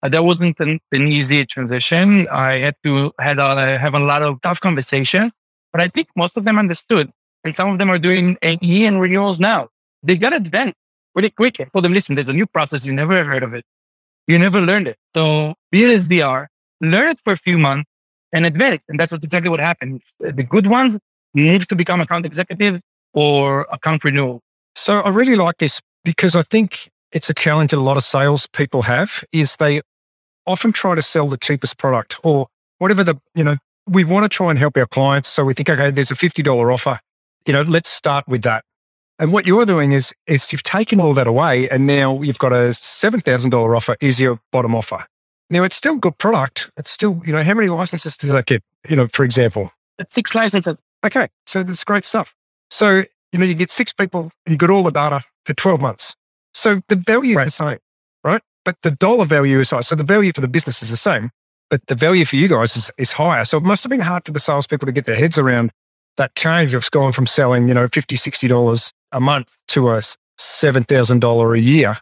uh, 0.02 0.10
that 0.10 0.24
wasn't 0.24 0.60
an, 0.60 0.80
an, 0.92 1.08
easy 1.08 1.46
transition. 1.46 2.28
I 2.30 2.54
had 2.60 2.76
to 2.84 3.12
had 3.20 3.38
a, 3.38 3.78
have 3.78 3.94
a 3.94 4.00
lot 4.00 4.22
of 4.22 4.42
tough 4.42 4.62
conversations, 4.62 5.32
but 5.72 5.82
I 5.82 5.88
think 5.90 6.08
most 6.16 6.38
of 6.38 6.46
them 6.46 6.58
understood. 6.58 7.12
And 7.44 7.56
some 7.56 7.70
of 7.70 7.80
them 7.80 7.90
are 7.90 8.00
doing 8.00 8.38
AE 8.42 8.86
and 8.86 9.00
renewals 9.00 9.40
now. 9.40 9.70
They 10.04 10.18
got 10.18 10.34
advanced 10.34 10.76
pretty 11.14 11.30
quick. 11.30 11.58
Told 11.74 11.86
them, 11.86 11.94
listen, 11.94 12.16
there's 12.16 12.30
a 12.30 12.34
new 12.34 12.46
process. 12.46 12.86
You 12.86 12.94
never 12.94 13.24
heard 13.24 13.44
of 13.44 13.54
it. 13.54 13.66
You 14.28 14.38
never 14.38 14.62
learned 14.62 14.88
it. 14.88 14.98
So 15.14 15.56
be 15.72 15.84
it 15.84 16.02
SDR, 16.02 16.48
learn 16.82 17.10
it 17.10 17.20
for 17.24 17.34
a 17.34 17.38
few 17.38 17.58
months 17.58 17.90
and 18.32 18.46
advance. 18.46 18.84
And 18.88 19.00
that's 19.00 19.12
exactly 19.12 19.50
what 19.50 19.60
happened. 19.60 20.02
The 20.20 20.44
good 20.44 20.68
ones 20.68 20.98
move 21.34 21.68
to 21.68 21.76
become 21.76 22.00
account 22.02 22.26
executive 22.26 22.80
or 23.14 23.68
account 23.72 24.04
renewal. 24.04 24.42
So 24.76 25.00
I 25.02 25.10
really 25.10 25.36
like 25.36 25.58
this 25.58 25.82
because 26.04 26.36
I 26.36 26.44
think 26.44 26.90
it's 27.12 27.30
a 27.30 27.34
challenge 27.34 27.72
that 27.72 27.78
a 27.78 27.82
lot 27.82 27.98
of 27.98 28.04
sales 28.04 28.48
people 28.48 28.84
have 28.84 29.24
is 29.32 29.56
they 29.56 29.82
often 30.46 30.72
try 30.72 30.96
to 30.96 31.02
sell 31.02 31.28
the 31.28 31.38
cheapest 31.38 31.78
product 31.78 32.20
or 32.24 32.48
whatever 32.78 33.04
the, 33.04 33.20
you 33.36 33.44
know, 33.44 33.58
we 33.88 34.04
want 34.04 34.24
to 34.24 34.30
try 34.30 34.50
and 34.50 34.60
help 34.60 34.78
our 34.78 34.86
clients. 34.86 35.30
So 35.30 35.44
we 35.44 35.54
think, 35.54 35.70
okay, 35.70 35.90
there's 35.92 36.12
a 36.12 36.16
$50 36.16 36.74
offer. 36.74 37.00
You 37.46 37.54
know, 37.54 37.64
let's 37.64 37.90
start 37.90 38.28
with 38.28 38.44
that. 38.44 38.64
And 39.20 39.34
what 39.34 39.46
you're 39.46 39.66
doing 39.66 39.92
is, 39.92 40.14
is 40.28 40.52
you've 40.54 40.64
taken 40.64 41.02
all 41.02 41.14
that 41.14 41.28
away 41.28 41.70
and 41.70 41.86
now 41.86 42.22
you've 42.22 42.40
got 42.40 42.54
a 42.54 42.72
$7,000 42.72 43.76
offer 43.76 43.98
is 44.00 44.18
your 44.18 44.40
bottom 44.54 44.74
offer. 44.74 45.06
Now 45.50 45.64
it's 45.64 45.76
still 45.76 45.98
good 45.98 46.18
product. 46.18 46.72
It's 46.78 46.90
still, 46.90 47.22
you 47.26 47.34
know, 47.34 47.44
how 47.44 47.54
many 47.54 47.68
licenses 47.68 48.16
does 48.16 48.32
that 48.32 48.46
get? 48.46 48.64
You 48.88 48.96
know, 48.96 49.08
for 49.08 49.26
example, 49.26 49.74
it's 49.98 50.16
six 50.16 50.34
licenses. 50.34 50.80
Okay. 51.06 51.28
So 51.46 51.64
that's 51.64 51.84
great 51.84 52.06
stuff. 52.06 52.34
So, 52.70 53.04
you 53.34 53.40
know, 53.40 53.46
you 53.46 53.56
get 53.56 53.72
six 53.72 53.92
people, 53.92 54.32
you 54.48 54.56
got 54.56 54.70
all 54.70 54.84
the 54.84 54.92
data 54.92 55.24
for 55.46 55.54
12 55.54 55.82
months. 55.82 56.16
So 56.54 56.82
the 56.88 56.96
value 56.96 57.36
right. 57.36 57.48
is 57.48 57.58
the 57.58 57.72
same, 57.72 57.80
right? 58.24 58.42
But 58.64 58.78
the 58.84 58.92
dollar 58.92 59.26
value 59.26 59.60
is 59.60 59.72
high. 59.72 59.82
So 59.82 59.96
the 59.96 60.04
value 60.04 60.32
for 60.34 60.42
the 60.42 60.48
business 60.48 60.82
is 60.82 60.92
the 60.92 60.98
same, 60.98 61.32
but 61.70 61.86
the 61.88 61.96
value 61.96 62.24
for 62.24 62.38
you 62.38 62.48
guys 62.48 62.78
is, 62.78 62.90
is 62.98 63.12
higher. 63.14 63.44
So 63.44 63.58
it 63.58 63.64
must 63.64 63.84
have 63.84 63.90
been 63.90 64.00
hard 64.00 64.26
for 64.26 64.32
the 64.32 64.40
salespeople 64.40 64.86
to 64.86 64.92
get 64.94 65.06
their 65.06 65.18
heads 65.18 65.38
around 65.38 65.72
that 66.16 66.36
change 66.36 66.74
of 66.74 66.90
going 66.92 67.12
from 67.12 67.28
selling, 67.28 67.68
you 67.68 67.74
know, 67.74 67.88
$50, 67.88 68.18
$60 68.18 68.92
a 69.12 69.20
month 69.20 69.50
to 69.70 69.90
a 69.90 70.02
$7,000 70.40 71.54
a 71.54 71.60
year. 71.60 71.98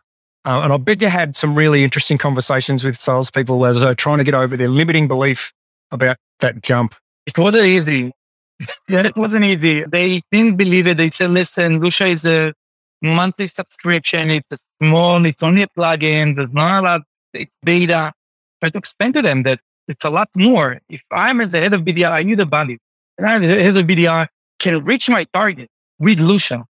Uh, 0.46 0.62
and 0.64 0.72
I 0.72 0.78
bet 0.78 1.02
you 1.02 1.10
had 1.10 1.36
some 1.36 1.56
really 1.56 1.84
interesting 1.84 2.18
conversations 2.18 2.84
with 2.84 3.00
salespeople 3.00 3.66
as 3.66 3.82
they're 3.82 3.96
trying 3.96 4.20
to 4.20 4.24
get 4.24 4.34
over 4.34 4.56
their 4.56 4.70
limiting 4.70 5.08
belief 5.08 5.52
about 5.92 6.18
that 6.40 6.62
jump. 6.62 6.96
It 7.26 7.38
wasn't 7.38 7.66
easy. 7.66 8.14
yeah, 8.90 9.06
it 9.06 9.16
wasn't 9.16 9.46
easy. 9.46 9.84
They 9.84 10.22
didn't 10.32 10.56
believe 10.56 10.88
it. 10.88 10.98
They 10.98 11.10
said, 11.10 11.32
listen, 11.32 11.82
Lusha 11.82 12.10
is 12.10 12.26
a 12.26 12.54
monthly 13.02 13.48
subscription. 13.48 14.32
It's 14.32 14.52
a 14.52 14.58
small, 14.80 15.26
it's 15.26 15.44
only 15.44 15.64
a 15.64 15.68
plugin. 15.68 16.36
There's 16.36 16.54
not 16.54 16.82
a 16.82 16.86
lot, 16.86 17.02
it's 17.34 17.58
beta. 17.64 18.14
Try 18.62 18.70
to 18.70 18.78
explain 18.78 19.14
to 19.14 19.22
them 19.22 19.44
that 19.44 19.60
it's 19.88 20.06
a 20.06 20.10
lot 20.10 20.30
more. 20.36 20.80
If 20.90 21.04
I'm 21.12 21.42
as 21.42 21.52
the 21.52 21.60
head 21.60 21.74
of 21.74 21.82
BDR, 21.82 22.12
I 22.12 22.24
need 22.24 22.40
a 22.40 22.46
value. 22.46 22.78
And 23.18 23.28
I'm 23.28 23.42
the 23.42 23.62
head 23.62 23.76
BDR 23.76 24.28
can 24.60 24.84
reach 24.84 25.10
my 25.10 25.26
target 25.34 25.70
with 26.00 26.20
Lusha. 26.20 26.66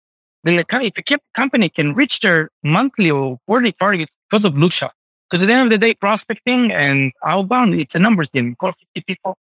Then 0.45 0.59
if 0.59 0.97
a 0.97 1.19
company 1.33 1.69
can 1.69 1.95
reach 1.95 2.19
their 2.19 2.51
monthly 2.63 3.09
or 3.09 3.39
quarterly 3.47 3.71
targets 3.71 4.15
because 4.29 4.45
of 4.45 4.53
Lusha, 4.53 4.91
because 5.27 5.41
at 5.41 5.47
the 5.47 5.53
end 5.53 5.63
of 5.63 5.69
the 5.71 5.79
day, 5.79 5.95
prospecting 5.95 6.71
and 6.71 7.11
outbound, 7.25 7.73
it's 7.73 7.95
a 7.95 7.99
numbers 7.99 8.29
game. 8.29 8.55
Call 8.55 8.71
50 8.71 9.01
people, 9.07 9.37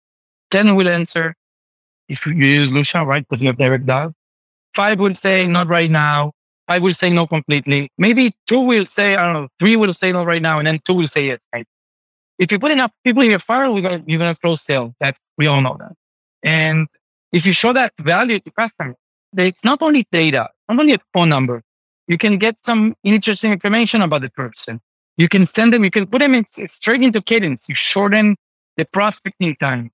10 0.50 0.74
will 0.74 0.88
answer. 0.88 1.36
If 2.08 2.26
you 2.26 2.32
use 2.32 2.70
Lusha, 2.70 3.06
right? 3.06 3.22
Because 3.22 3.40
you 3.40 3.46
have 3.46 3.58
direct 3.58 3.86
dial. 3.86 4.12
Five 4.74 4.98
will 4.98 5.14
say, 5.14 5.46
not 5.46 5.68
right 5.68 5.90
now. 5.90 6.32
Five 6.66 6.82
will 6.82 6.94
say 6.94 7.10
no 7.10 7.28
completely. 7.28 7.90
Maybe 7.96 8.34
two 8.48 8.60
will 8.60 8.86
say, 8.86 9.14
I 9.14 9.24
don't 9.24 9.42
know, 9.42 9.48
three 9.60 9.76
will 9.76 9.92
say 9.92 10.10
no 10.10 10.24
right 10.24 10.42
now, 10.42 10.58
and 10.58 10.66
then 10.66 10.80
two 10.84 10.94
will 10.94 11.08
say 11.08 11.26
yes. 11.26 11.46
Right? 11.54 11.66
If 12.40 12.50
you 12.50 12.58
put 12.58 12.72
enough 12.72 12.90
people 13.04 13.22
in 13.22 13.30
your 13.30 13.38
gonna, 13.48 14.02
you're 14.06 14.18
going 14.18 14.34
to 14.34 14.40
close 14.40 14.62
sale. 14.62 14.94
That 14.98 15.16
we 15.36 15.46
all 15.46 15.60
know 15.60 15.76
that. 15.78 15.92
And 16.42 16.88
if 17.32 17.46
you 17.46 17.52
show 17.52 17.72
that 17.72 17.92
value 18.00 18.40
to 18.40 18.50
customers, 18.50 18.96
it's 19.36 19.64
not 19.64 19.82
only 19.82 20.06
data, 20.10 20.48
not 20.68 20.80
only 20.80 20.94
a 20.94 20.98
phone 21.12 21.28
number. 21.28 21.62
You 22.06 22.16
can 22.16 22.38
get 22.38 22.56
some 22.62 22.94
interesting 23.04 23.52
information 23.52 24.00
about 24.00 24.22
the 24.22 24.30
person. 24.30 24.80
You 25.18 25.28
can 25.28 25.44
send 25.46 25.72
them, 25.72 25.84
you 25.84 25.90
can 25.90 26.06
put 26.06 26.20
them 26.20 26.34
in, 26.34 26.46
straight 26.46 27.02
into 27.02 27.20
cadence. 27.20 27.68
You 27.68 27.74
shorten 27.74 28.36
the 28.76 28.86
prospecting 28.86 29.56
time. 29.56 29.90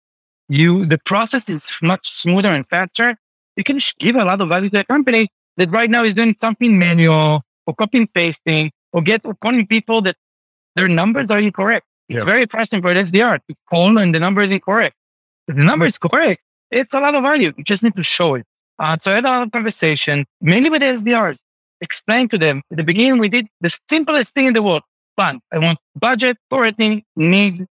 You, 0.49 0.85
the 0.85 0.99
process 1.05 1.49
is 1.49 1.73
much 1.83 2.09
smoother 2.09 2.51
and 2.51 2.69
faster. 2.69 3.17
You 3.57 3.65
can 3.65 3.81
give 3.99 4.17
a 4.17 4.25
lot 4.25 4.41
of 4.41 4.49
value 4.49 4.69
to 4.71 4.81
a 4.81 4.85
company 4.85 5.29
that 5.57 5.71
right 5.71 5.91
now 5.91 6.05
is 6.05 6.15
doing 6.15 6.37
something 6.39 6.79
manual 6.79 7.43
or 7.67 7.75
copy 7.75 7.99
and 7.99 8.13
pasting 8.13 8.71
or 8.93 9.01
get 9.01 9.23
or 9.25 9.35
calling 9.35 9.67
people 9.67 10.03
that 10.03 10.17
their 10.77 10.89
numbers 10.89 11.31
are 11.31 11.39
incorrect. 11.39 11.87
It's 12.09 12.19
yeah. 12.19 12.25
very 12.25 12.47
frustrating 12.47 12.83
for 12.83 12.91
an 12.91 13.07
SDR 13.07 13.41
to 13.49 13.55
call 13.71 13.97
and 13.97 14.15
the 14.15 14.21
number 14.21 14.43
is 14.43 14.53
incorrect. 14.53 14.95
If 15.49 15.57
the 15.57 15.65
number 15.65 15.87
is 15.87 15.99
correct, 15.99 16.43
it's 16.71 16.95
a 16.95 17.01
lot 17.01 17.15
of 17.15 17.23
value. 17.23 17.53
You 17.57 17.65
just 17.65 17.83
need 17.83 17.95
to 17.97 18.03
show 18.03 18.35
it. 18.35 18.47
Uh, 18.79 18.97
so 19.01 19.13
I 19.13 19.15
had 19.15 19.25
a 19.25 19.51
conversation, 19.51 20.27
mainly 20.41 20.71
with 20.71 20.83
SDRs, 20.83 21.43
explain 21.81 22.29
to 22.29 22.39
them 22.39 22.63
at 22.71 22.77
the 22.77 22.85
beginning, 22.85 23.19
we 23.19 23.29
did 23.29 23.47
the 23.61 23.77
simplest 23.89 24.35
thing 24.35 24.47
in 24.47 24.55
the 24.55 24.63
world. 24.63 24.83
BANT. 25.17 25.43
I 25.53 25.59
want 25.59 25.79
budget, 25.95 26.37
authority, 26.51 27.05
need, 27.17 27.67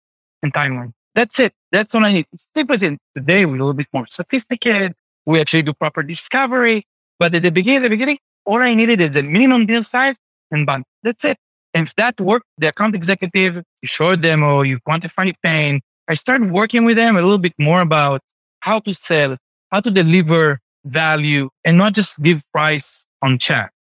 and 0.44 0.54
timeline. 0.54 0.92
That's 1.16 1.40
it. 1.40 1.54
That's 1.72 1.96
all 1.96 2.06
I 2.06 2.14
need. 2.14 2.26
It's 2.32 2.50
simple 2.56 2.76
as 2.76 2.82
Today, 3.16 3.46
we're 3.46 3.56
a 3.56 3.58
little 3.58 3.74
bit 3.74 3.88
more 3.94 4.06
sophisticated. 4.08 4.94
We 5.26 5.40
actually 5.40 5.64
do 5.64 5.74
proper 5.74 6.04
discovery. 6.04 6.86
But 7.20 7.36
at 7.36 7.44
the 7.44 7.52
beginning, 7.52 7.84
the 7.84 7.90
beginning, 7.90 8.20
all 8.46 8.62
I 8.62 8.74
needed 8.74 9.02
is 9.02 9.12
the 9.12 9.24
minimum 9.24 9.66
deal 9.66 9.84
size 9.84 10.18
and 10.52 10.66
BANT. 10.66 10.86
That's 11.04 11.26
it. 11.26 11.38
And 11.74 11.88
if 11.88 11.96
that 11.96 12.20
worked, 12.20 12.46
the 12.58 12.68
account 12.68 12.96
executive, 12.96 13.56
you 13.56 13.88
showed 13.88 14.22
them 14.22 14.44
or 14.44 14.66
you 14.66 14.80
quantify 14.88 15.34
pain. 15.42 15.82
I 16.08 16.16
started 16.16 16.52
working 16.52 16.84
with 16.84 16.98
them 16.98 17.16
a 17.16 17.22
little 17.22 17.38
bit 17.38 17.54
more 17.58 17.82
about 17.82 18.22
how 18.60 18.80
to 18.80 18.94
sell, 18.94 19.38
how 19.72 19.80
to 19.80 19.90
deliver 19.90 20.60
value 20.86 21.50
and 21.64 21.78
not 21.78 21.94
just 21.94 22.22
give 22.22 22.44
price 22.52 23.06
on 23.22 23.38
chat 23.38 23.72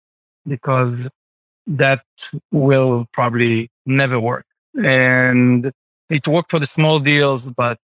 because 0.47 1.09
that 1.67 2.03
will 2.53 3.07
probably 3.13 3.71
never 3.87 4.19
work. 4.19 4.45
And 4.83 5.71
it 6.09 6.27
worked 6.27 6.51
for 6.51 6.59
the 6.59 6.67
small 6.67 6.99
deals, 6.99 7.49
but 7.49 7.79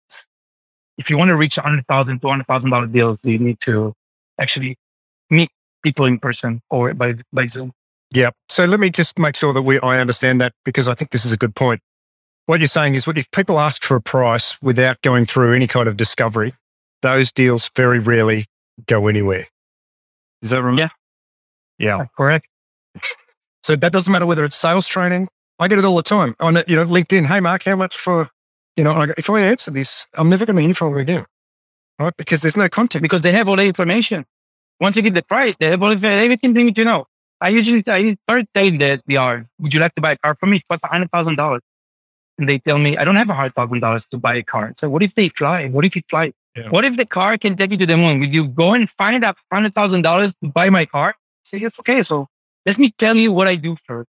if 0.98 1.10
you 1.10 1.18
want 1.18 1.30
to 1.30 1.36
reach 1.36 1.56
$100,000, 1.56 1.86
$200,000 2.20 2.92
deals, 2.92 3.24
you 3.24 3.38
need 3.38 3.60
to 3.62 3.94
actually 4.40 4.78
meet 5.30 5.50
people 5.84 6.06
in 6.06 6.20
person 6.20 6.62
or 6.70 6.94
by, 6.94 7.16
by 7.32 7.48
Zoom. 7.48 7.72
Yeah. 8.12 8.32
So 8.50 8.66
let 8.66 8.80
me 8.80 8.90
just 8.90 9.20
make 9.20 9.36
sure 9.36 9.54
that 9.54 9.64
we, 9.64 9.80
I 9.80 10.00
understand 10.00 10.40
that 10.42 10.54
because 10.64 10.88
I 10.88 10.94
think 10.94 11.12
this 11.12 11.26
is 11.26 11.32
a 11.32 11.38
good 11.38 11.56
point. 11.56 11.82
What 12.46 12.60
you're 12.60 12.68
saying 12.68 12.96
is 12.96 13.08
what 13.08 13.18
if 13.18 13.30
people 13.32 13.60
ask 13.60 13.84
for 13.84 13.96
a 13.96 14.02
price 14.02 14.62
without 14.62 15.02
going 15.02 15.26
through 15.26 15.54
any 15.54 15.68
kind 15.68 15.88
of 15.88 15.98
discovery, 15.98 16.54
those 17.02 17.32
deals 17.32 17.70
very 17.76 18.00
rarely 18.00 18.46
go 18.88 19.08
anywhere. 19.08 19.46
Is 20.42 20.52
that 20.52 20.64
right? 20.64 20.78
Yeah. 20.78 20.90
Yeah. 21.78 22.06
correct. 22.18 22.48
so 23.64 23.76
that 23.76 23.92
doesn't 23.92 24.12
matter 24.12 24.26
whether 24.26 24.46
it's 24.46 24.56
sales 24.56 24.88
training. 24.88 25.28
I 25.60 25.68
get 25.68 25.80
it 25.80 25.86
all 25.86 25.96
the 25.96 26.04
time 26.04 26.36
on 26.40 26.56
you 26.68 26.76
know 26.76 26.86
LinkedIn. 26.86 27.26
Hey, 27.26 27.40
Mark, 27.40 27.64
how 27.64 27.76
much 27.76 27.98
for 27.98 28.30
you 28.76 28.84
know? 28.84 29.08
If 29.18 29.30
I 29.30 29.42
answer 29.42 29.72
this, 29.72 30.08
I'm 30.16 30.30
never 30.30 30.46
going 30.46 30.58
to 30.58 30.62
hear 30.62 30.74
from 30.74 30.94
you 30.94 31.00
again, 31.00 31.26
right? 32.00 32.16
Because 32.18 32.42
there's 32.42 32.58
no 32.58 32.68
content. 32.70 33.02
Because 33.02 33.22
they 33.22 33.32
have 33.32 33.48
all 33.48 33.56
the 33.56 33.64
information 33.66 34.26
once 34.80 34.96
you 34.96 35.02
get 35.02 35.14
the 35.14 35.24
price, 35.24 35.56
they 35.60 35.68
have 35.68 35.82
all 35.82 35.96
the, 35.96 36.08
everything 36.08 36.54
they 36.54 36.64
need 36.64 36.76
to 36.76 36.84
know. 36.84 37.06
I 37.42 37.50
usually 37.50 37.84
I 37.88 38.18
start 38.24 38.46
saying 38.56 38.78
that 38.80 39.02
they 39.06 39.18
are, 39.18 39.44
would 39.60 39.74
you 39.74 39.80
like 39.80 39.96
to 39.96 40.02
buy 40.02 40.14
a 40.14 40.18
car 40.18 40.36
from 40.36 40.52
me? 40.52 40.58
It 40.58 40.64
costs 40.70 40.86
hundred 40.86 41.12
thousand 41.12 41.36
dollars. 41.36 41.62
And 42.38 42.50
they 42.50 42.60
tell 42.60 42.78
me 42.78 42.98
I 42.98 43.04
don't 43.04 43.16
have 43.16 43.30
a 43.30 43.34
hundred 43.34 43.54
thousand 43.54 43.80
dollars 43.80 44.06
to 44.08 44.18
buy 44.18 44.36
a 44.36 44.44
car. 44.44 44.74
So 44.78 44.90
what 44.90 45.04
if 45.04 45.16
they 45.16 45.30
fly? 45.30 45.68
What 45.70 45.86
if 45.86 45.96
you 45.96 46.02
fly? 46.10 46.34
Yeah. 46.56 46.70
What 46.70 46.86
if 46.86 46.96
the 46.96 47.06
car 47.06 47.38
can 47.38 47.56
take 47.56 47.72
you 47.72 47.78
to 47.78 47.86
the 47.86 47.98
moon? 47.98 48.20
Would 48.20 48.34
you 48.34 48.48
go 48.48 48.74
and 48.74 48.90
find 48.90 49.22
that 49.24 49.36
hundred 49.52 49.76
thousand 49.76 50.04
dollars 50.04 50.34
to 50.44 50.50
buy 50.50 50.70
my 50.70 50.86
car? 50.86 51.16
Say 51.44 51.58
it's 51.60 51.80
okay. 51.82 52.02
So 52.04 52.28
let 52.66 52.78
me 52.78 52.92
tell 52.98 53.18
you 53.18 53.32
what 53.32 53.48
I 53.48 53.56
do 53.56 53.76
first, 53.86 54.08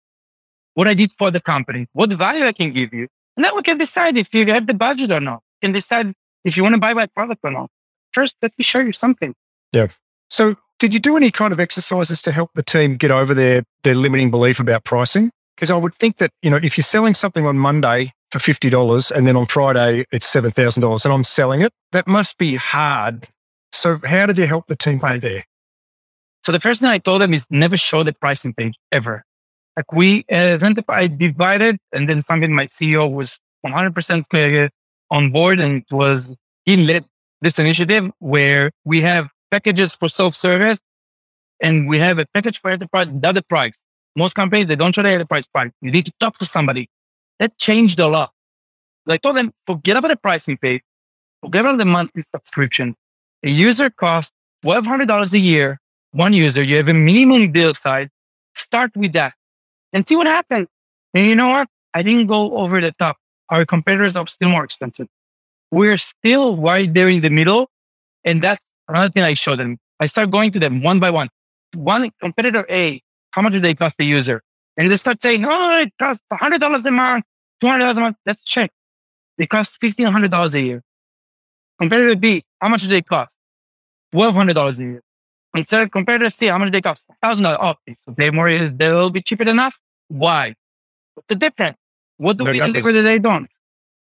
what 0.75 0.89
I 0.89 0.95
did 0.95 1.13
for 1.19 1.31
the 1.31 1.41
company, 1.41 1.87
what 1.93 2.13
value 2.13 2.45
I 2.45 2.53
can 2.53 2.73
give 2.73 2.93
you, 2.93 3.07
and 3.37 3.45
then 3.45 3.55
we 3.57 3.63
can 3.63 3.79
decide 3.79 4.19
if 4.19 4.35
you 4.35 4.47
have 4.53 4.67
the 4.67 4.75
budget 4.75 5.11
or 5.11 5.21
not. 5.21 5.41
You 5.61 5.69
can 5.69 5.73
decide 5.73 6.13
if 6.45 6.57
you 6.57 6.63
want 6.63 6.75
to 6.75 6.81
buy 6.81 6.95
my 6.95 7.07
product 7.07 7.41
or 7.45 7.51
not. 7.51 7.71
First, 8.13 8.37
let 8.43 8.53
me 8.59 8.65
show 8.65 8.81
you 8.81 8.93
something. 8.93 9.35
Yeah. 9.73 9.89
So, 10.29 10.57
did 10.79 10.93
you 10.93 11.01
do 11.01 11.17
any 11.17 11.31
kind 11.31 11.53
of 11.53 11.61
exercises 11.61 12.21
to 12.23 12.33
help 12.33 12.51
the 12.55 12.63
team 12.63 12.97
get 12.97 13.11
over 13.11 13.35
their, 13.35 13.63
their 13.85 13.95
limiting 13.95 14.31
belief 14.31 14.59
about 14.59 14.85
pricing? 14.85 15.31
Because 15.55 15.71
I 15.71 15.77
would 15.77 15.95
think 15.95 16.17
that, 16.17 16.31
you 16.43 16.51
know, 16.51 16.57
if 16.57 16.77
you're 16.77 16.83
selling 16.83 17.15
something 17.15 17.47
on 17.47 17.57
Monday 17.57 18.13
for 18.33 18.39
$50 18.39 19.11
and 19.11 19.27
then 19.27 19.37
on 19.37 19.47
Friday 19.47 20.07
it's 20.11 20.27
$7,000 20.27 21.05
and 21.05 21.15
I'm 21.15 21.23
selling 21.23 21.61
it, 21.61 21.73
that 21.93 22.07
must 22.07 22.39
be 22.39 22.55
hard. 22.55 23.29
So, 23.73 23.99
how 24.05 24.27
did 24.27 24.39
you 24.39 24.47
help 24.47 24.67
the 24.67 24.77
team 24.77 25.01
pay 25.01 25.19
there? 25.19 25.45
So, 26.43 26.51
the 26.51 26.61
first 26.61 26.81
thing 26.81 26.91
I 26.91 26.99
told 26.99 27.21
them 27.21 27.35
is 27.35 27.47
never 27.51 27.77
show 27.77 28.03
the 28.03 28.13
pricing 28.15 28.55
page 28.55 28.75
ever. 28.91 29.25
Like 29.77 29.93
we 29.93 30.25
uh, 30.31 30.59
I 30.89 31.07
divided, 31.07 31.79
and 31.93 32.09
then 32.09 32.21
something 32.23 32.55
my 32.55 32.67
CEO 32.67 33.11
was 33.11 33.39
100% 33.67 34.71
on 35.11 35.31
board 35.31 35.61
and 35.61 35.79
it 35.79 35.95
was, 35.95 36.35
he 36.65 36.77
led 36.77 37.05
this 37.43 37.59
initiative 37.59 38.11
where 38.19 38.71
we 38.85 39.01
have 39.03 39.29
packages 39.51 39.95
for 39.95 40.09
self-service, 40.09 40.81
and 41.61 41.89
we 41.89 41.99
have 41.99 42.19
a 42.19 42.27
package 42.35 42.61
for 42.61 42.71
enterprise 42.71 43.09
without 43.09 43.35
the 43.35 43.43
price. 43.43 43.85
Most 44.17 44.35
companies, 44.35 44.67
they 44.67 44.77
don't 44.77 44.95
show 44.95 45.03
the 45.03 45.11
enterprise 45.11 45.49
price. 45.49 45.71
You 45.81 45.91
need 45.91 46.07
to 46.07 46.13
talk 46.21 46.39
to 46.39 46.45
somebody. 46.45 46.89
That 47.43 47.59
changed 47.59 47.99
a 47.99 48.07
lot. 48.07 48.31
I 49.09 49.17
told 49.17 49.35
them, 49.35 49.53
forget 49.67 49.97
about 49.97 50.09
the 50.09 50.17
pricing 50.17 50.57
page. 50.57 50.83
Forget 51.41 51.63
about 51.63 51.79
the 51.79 51.85
monthly 51.85 52.23
subscription. 52.23 52.95
A 53.43 53.51
user 53.51 53.91
costs 53.91 54.31
$1,200 54.65 55.33
a 55.35 55.39
year. 55.39 55.81
One 56.13 56.35
user, 56.35 56.63
you 56.63 56.77
have 56.77 56.87
a 56.87 56.95
minimum 56.95 57.51
deal 57.51 57.75
size. 57.75 58.11
Start 58.55 58.93
with 58.95 59.13
that 59.15 59.35
and 59.93 60.07
see 60.07 60.15
what 60.15 60.29
happens. 60.29 60.69
And 61.15 61.27
you 61.27 61.35
know 61.35 61.49
what? 61.49 61.69
I 61.95 62.05
didn't 62.05 62.29
go 62.29 62.57
over 62.57 62.81
the 62.81 62.93
top. 62.93 63.17
Our 63.49 63.65
competitors 63.67 64.17
are 64.17 64.29
still 64.29 64.51
more 64.51 64.63
expensive. 64.63 65.09
We're 65.73 65.99
still 65.99 66.57
right 66.57 66.95
there 66.95 67.09
in 67.09 67.23
the 67.23 67.31
middle. 67.31 67.71
And 68.23 68.41
that's 68.41 68.65
Another 68.89 69.11
thing 69.11 69.25
I 69.25 69.35
show 69.35 69.57
them, 69.57 69.79
I 70.01 70.07
start 70.07 70.31
going 70.31 70.53
to 70.53 70.61
them 70.61 70.81
one 70.83 71.01
by 71.01 71.11
one. 71.11 71.29
One 71.75 72.09
competitor 72.21 72.67
A, 72.71 73.01
how 73.33 73.43
much 73.43 73.53
do 73.55 73.59
they 73.59 73.75
cost 73.75 73.97
the 73.97 74.05
user? 74.05 74.43
And 74.77 74.91
they 74.91 74.97
start 74.97 75.23
saying, 75.23 75.45
oh, 75.45 75.81
it 75.81 75.93
costs 75.99 76.23
$100 76.33 76.85
a 76.85 76.91
month, 76.91 77.25
$200 77.63 77.97
a 77.97 78.01
month. 78.01 78.17
Let's 78.27 78.43
check. 78.43 78.71
They 79.39 79.47
cost 79.47 79.81
$1,500 79.81 80.55
a 80.55 80.61
year. 80.61 80.83
Competitor 81.79 82.17
B, 82.17 82.43
how 82.61 82.69
much 82.69 82.83
do 82.83 82.89
they 82.89 83.03
cost? 83.03 83.37
$1,200 84.15 84.79
a 84.79 84.83
year. 84.83 85.03
Instead 85.55 85.83
of 85.83 85.91
competitor 85.91 86.31
C, 86.31 86.47
how 86.47 86.59
much 86.59 86.69
do 86.69 86.73
they 86.73 86.81
cost? 86.81 87.09
$1,000. 87.25 87.57
Oh, 87.61 87.75
so 87.97 88.15
they 88.17 88.31
more, 88.31 88.69
they'll 88.69 89.11
be 89.11 89.23
cheaper 89.23 89.45
than 89.45 89.59
us. 89.59 89.81
Why? 90.09 90.55
What's 91.15 91.29
the 91.29 91.35
difference? 91.35 91.77
What 92.17 92.37
do 92.37 92.45
we 92.45 92.59
deliver 92.59 92.93
that 92.93 93.03
they 93.03 93.19
don't? 93.19 93.49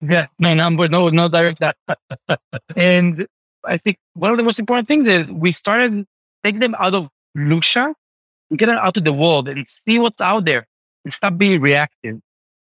Yeah, 0.01 0.27
no 0.39 0.55
number, 0.55 0.89
no, 0.89 1.09
no 1.11 1.29
direct 1.29 1.61
that. 1.61 1.77
and 2.77 3.27
I 3.65 3.77
think 3.77 3.99
one 4.15 4.31
of 4.31 4.37
the 4.37 4.43
most 4.43 4.59
important 4.59 4.89
things 4.89 5.07
is 5.07 5.27
we 5.29 5.53
started 5.53 6.07
take 6.43 6.59
them 6.59 6.75
out 6.79 6.95
of 6.95 7.11
and 8.51 8.59
get 8.59 8.67
them 8.67 8.79
out 8.81 8.95
to 8.95 9.01
the 9.01 9.13
world 9.13 9.49
and 9.49 9.67
see 9.69 9.99
what's 9.99 10.21
out 10.21 10.45
there 10.45 10.67
and 11.05 11.13
stop 11.13 11.39
being 11.39 11.61
reactive. 11.61 12.19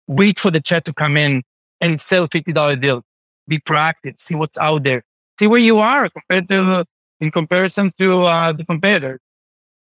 Wait 0.06 0.40
for 0.40 0.50
the 0.50 0.60
chat 0.60 0.84
to 0.84 0.92
come 0.92 1.16
in 1.16 1.42
and 1.80 2.00
sell 2.00 2.28
$50 2.28 2.80
deal. 2.80 3.02
Be 3.48 3.58
proactive, 3.58 4.18
see 4.18 4.34
what's 4.34 4.58
out 4.58 4.84
there, 4.84 5.02
see 5.38 5.46
where 5.46 5.60
you 5.60 5.78
are 5.78 6.08
compared 6.08 6.48
to, 6.48 6.84
in 7.20 7.30
comparison 7.30 7.92
to 7.98 8.22
uh, 8.22 8.52
the 8.52 8.64
competitor. 8.64 9.20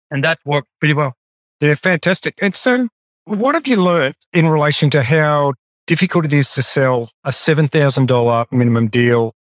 And 0.10 0.23
that 0.23 0.39
worked 0.45 0.69
pretty 0.80 0.93
well. 0.93 1.13
Yeah, 1.60 1.75
fantastic. 1.75 2.36
And 2.41 2.56
so 2.56 2.88
what 3.25 3.56
have 3.56 3.67
you 3.67 3.77
learned 3.77 4.15
in 4.34 4.47
relation 4.47 4.89
to 4.91 5.03
how 5.03 5.53
difficult 5.86 6.25
it 6.25 6.34
is 6.34 6.51
to 6.51 6.63
sell 6.63 7.10
a 7.23 7.32
$7,000 7.32 8.51
minimum 8.51 8.88
deal 8.88 9.34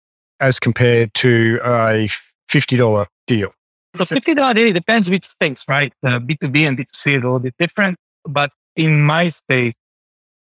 as 0.40 0.58
compared 0.58 1.12
to 1.14 1.60
a 1.64 2.08
$50 2.50 3.06
deal? 3.26 3.52
So 3.94 4.04
$50 4.04 4.54
deal 4.54 4.72
depends 4.72 5.10
which 5.10 5.26
things, 5.26 5.64
right? 5.68 5.92
Uh, 6.02 6.18
B2B 6.18 6.66
and 6.66 6.78
B2C 6.78 6.90
is 6.90 7.04
a 7.06 7.10
little 7.12 7.38
bit 7.38 7.54
different. 7.58 7.96
But 8.24 8.50
in 8.74 9.02
my 9.02 9.28
space, 9.28 9.74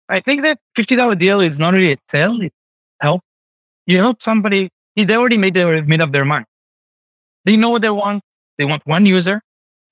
I 0.10 0.20
think 0.20 0.41
that 0.43 0.60
$50 0.78 1.20
deal 1.20 1.41
is 1.41 1.60
not 1.60 1.74
really 1.74 1.93
a 1.93 1.98
sale, 2.08 2.41
It 2.41 2.54
help. 3.02 3.22
You 3.86 3.98
help 3.98 4.22
somebody, 4.22 4.70
they 4.96 5.15
already 5.15 5.38
made, 5.38 5.54
their, 5.54 5.84
made 5.84 6.02
up 6.02 6.12
their 6.12 6.26
mind. 6.26 6.46
They 7.46 7.56
know 7.56 7.70
what 7.70 7.82
they 7.82 7.89
want. 7.89 8.24
They 8.58 8.65
want 8.65 8.86
one 8.86 9.06
user 9.06 9.41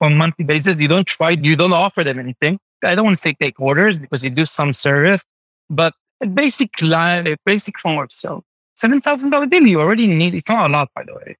on 0.00 0.16
monthly 0.16 0.44
basis. 0.44 0.80
You 0.80 0.88
don't 0.88 1.06
try, 1.06 1.30
you 1.30 1.56
don't 1.56 1.72
offer 1.72 2.04
them 2.04 2.18
anything. 2.18 2.58
I 2.82 2.94
don't 2.94 3.04
want 3.04 3.18
to 3.18 3.22
say 3.22 3.32
take 3.32 3.58
orders 3.60 3.98
because 3.98 4.22
you 4.22 4.30
do 4.30 4.44
some 4.44 4.72
service, 4.72 5.24
but 5.70 5.94
a 6.20 6.26
basic 6.26 6.70
line, 6.82 7.26
a 7.26 7.36
basic 7.44 7.78
form 7.78 7.98
of 7.98 8.12
sale. 8.12 8.42
$7,000 8.78 9.50
deal 9.50 9.66
you 9.66 9.80
already 9.80 10.06
need. 10.06 10.34
It's 10.34 10.48
not 10.48 10.70
a 10.70 10.72
lot, 10.72 10.90
by 10.94 11.04
the 11.04 11.14
way. 11.14 11.36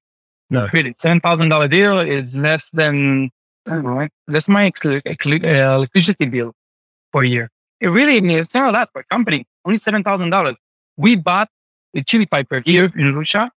No. 0.49 0.67
Really, 0.73 0.93
$7,000 0.93 1.69
deal 1.69 1.99
is 1.99 2.35
less 2.35 2.69
than, 2.71 3.29
I 3.67 3.71
don't 3.71 3.83
know, 3.83 4.07
that's 4.27 4.49
my 4.49 4.71
uh, 4.85 4.89
electricity 4.89 6.25
bill 6.25 6.53
for 7.11 7.23
a 7.23 7.27
year. 7.27 7.49
It 7.79 7.87
really, 7.87 8.17
it's 8.35 8.55
not 8.55 8.69
a 8.69 8.71
lot 8.71 8.89
for 8.91 9.01
a 9.01 9.03
company. 9.05 9.45
Only 9.65 9.79
$7,000. 9.79 10.55
We 10.97 11.15
bought 11.15 11.49
a 11.95 12.01
Chili 12.01 12.25
Piper 12.25 12.61
here 12.65 12.85
in 12.85 13.13
Lusha. 13.13 13.49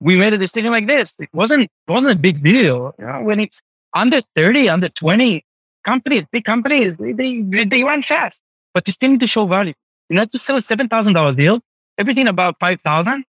We 0.00 0.16
made 0.16 0.32
a 0.32 0.38
decision 0.38 0.72
like 0.72 0.86
this. 0.86 1.18
It 1.20 1.28
wasn't, 1.32 1.62
it 1.64 1.90
wasn't 1.90 2.14
a 2.14 2.18
big 2.18 2.42
deal. 2.42 2.94
You 2.98 3.06
know, 3.06 3.22
when 3.22 3.38
it's 3.38 3.62
under 3.94 4.20
30, 4.34 4.68
under 4.68 4.88
20, 4.88 5.44
companies, 5.82 6.24
big 6.30 6.44
companies, 6.44 6.96
they, 6.96 7.12
they, 7.12 7.42
they 7.42 7.84
run 7.84 8.02
fast, 8.02 8.42
but 8.74 8.86
you 8.86 8.92
still 8.92 9.10
need 9.10 9.20
to 9.20 9.26
show 9.26 9.46
value. 9.46 9.74
You 10.08 10.18
need 10.18 10.32
to 10.32 10.38
sell 10.38 10.56
a 10.56 10.60
$7,000 10.60 11.36
deal, 11.36 11.60
everything 11.98 12.28
about 12.28 12.56
5,000. 12.60 13.24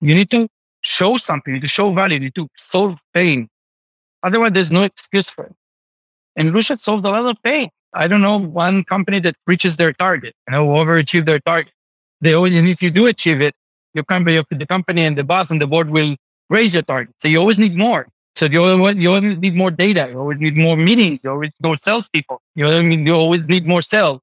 You 0.00 0.14
need 0.14 0.30
to 0.30 0.48
show 0.82 1.16
something, 1.16 1.52
you 1.52 1.56
need 1.56 1.62
to 1.62 1.68
show 1.68 1.92
value, 1.92 2.14
you 2.14 2.20
need 2.20 2.34
to 2.34 2.48
solve 2.56 2.98
pain. 3.14 3.48
Otherwise, 4.22 4.52
there's 4.52 4.70
no 4.70 4.82
excuse 4.82 5.30
for 5.30 5.44
it. 5.44 5.54
And 6.36 6.50
Lusha 6.50 6.78
solves 6.78 7.04
a 7.04 7.10
lot 7.10 7.24
of 7.24 7.42
pain. 7.42 7.70
I 7.96 8.06
don't 8.08 8.20
know 8.20 8.38
one 8.38 8.84
company 8.84 9.20
that 9.20 9.36
reaches 9.46 9.76
their 9.76 9.92
target, 9.92 10.34
you 10.46 10.52
know, 10.52 10.66
overachieve 10.68 11.24
their 11.24 11.40
target. 11.40 11.72
They 12.20 12.34
always, 12.34 12.54
and 12.54 12.68
if 12.68 12.82
you 12.82 12.90
do 12.90 13.06
achieve 13.06 13.40
it, 13.40 13.54
your 13.94 14.04
company, 14.04 14.42
the 14.50 14.66
company 14.66 15.02
and 15.02 15.16
the 15.16 15.24
boss 15.24 15.50
and 15.50 15.60
the 15.60 15.66
board 15.66 15.90
will 15.90 16.16
raise 16.50 16.74
your 16.74 16.82
target. 16.82 17.14
So 17.18 17.28
you 17.28 17.38
always 17.38 17.58
need 17.58 17.74
more. 17.74 18.06
So 18.34 18.44
you 18.44 18.62
always, 18.62 18.96
you 18.96 19.12
always 19.12 19.38
need 19.38 19.54
more 19.54 19.70
data. 19.70 20.08
You 20.10 20.18
always 20.18 20.38
need 20.38 20.56
more 20.56 20.76
meetings. 20.76 21.24
You 21.24 21.30
always 21.30 21.50
need 21.58 21.66
more 21.68 21.76
salespeople. 21.78 22.42
You, 22.54 22.66
always, 22.66 22.98
you 22.98 23.14
always 23.14 23.42
need 23.44 23.66
more 23.66 23.80
sales. 23.80 24.20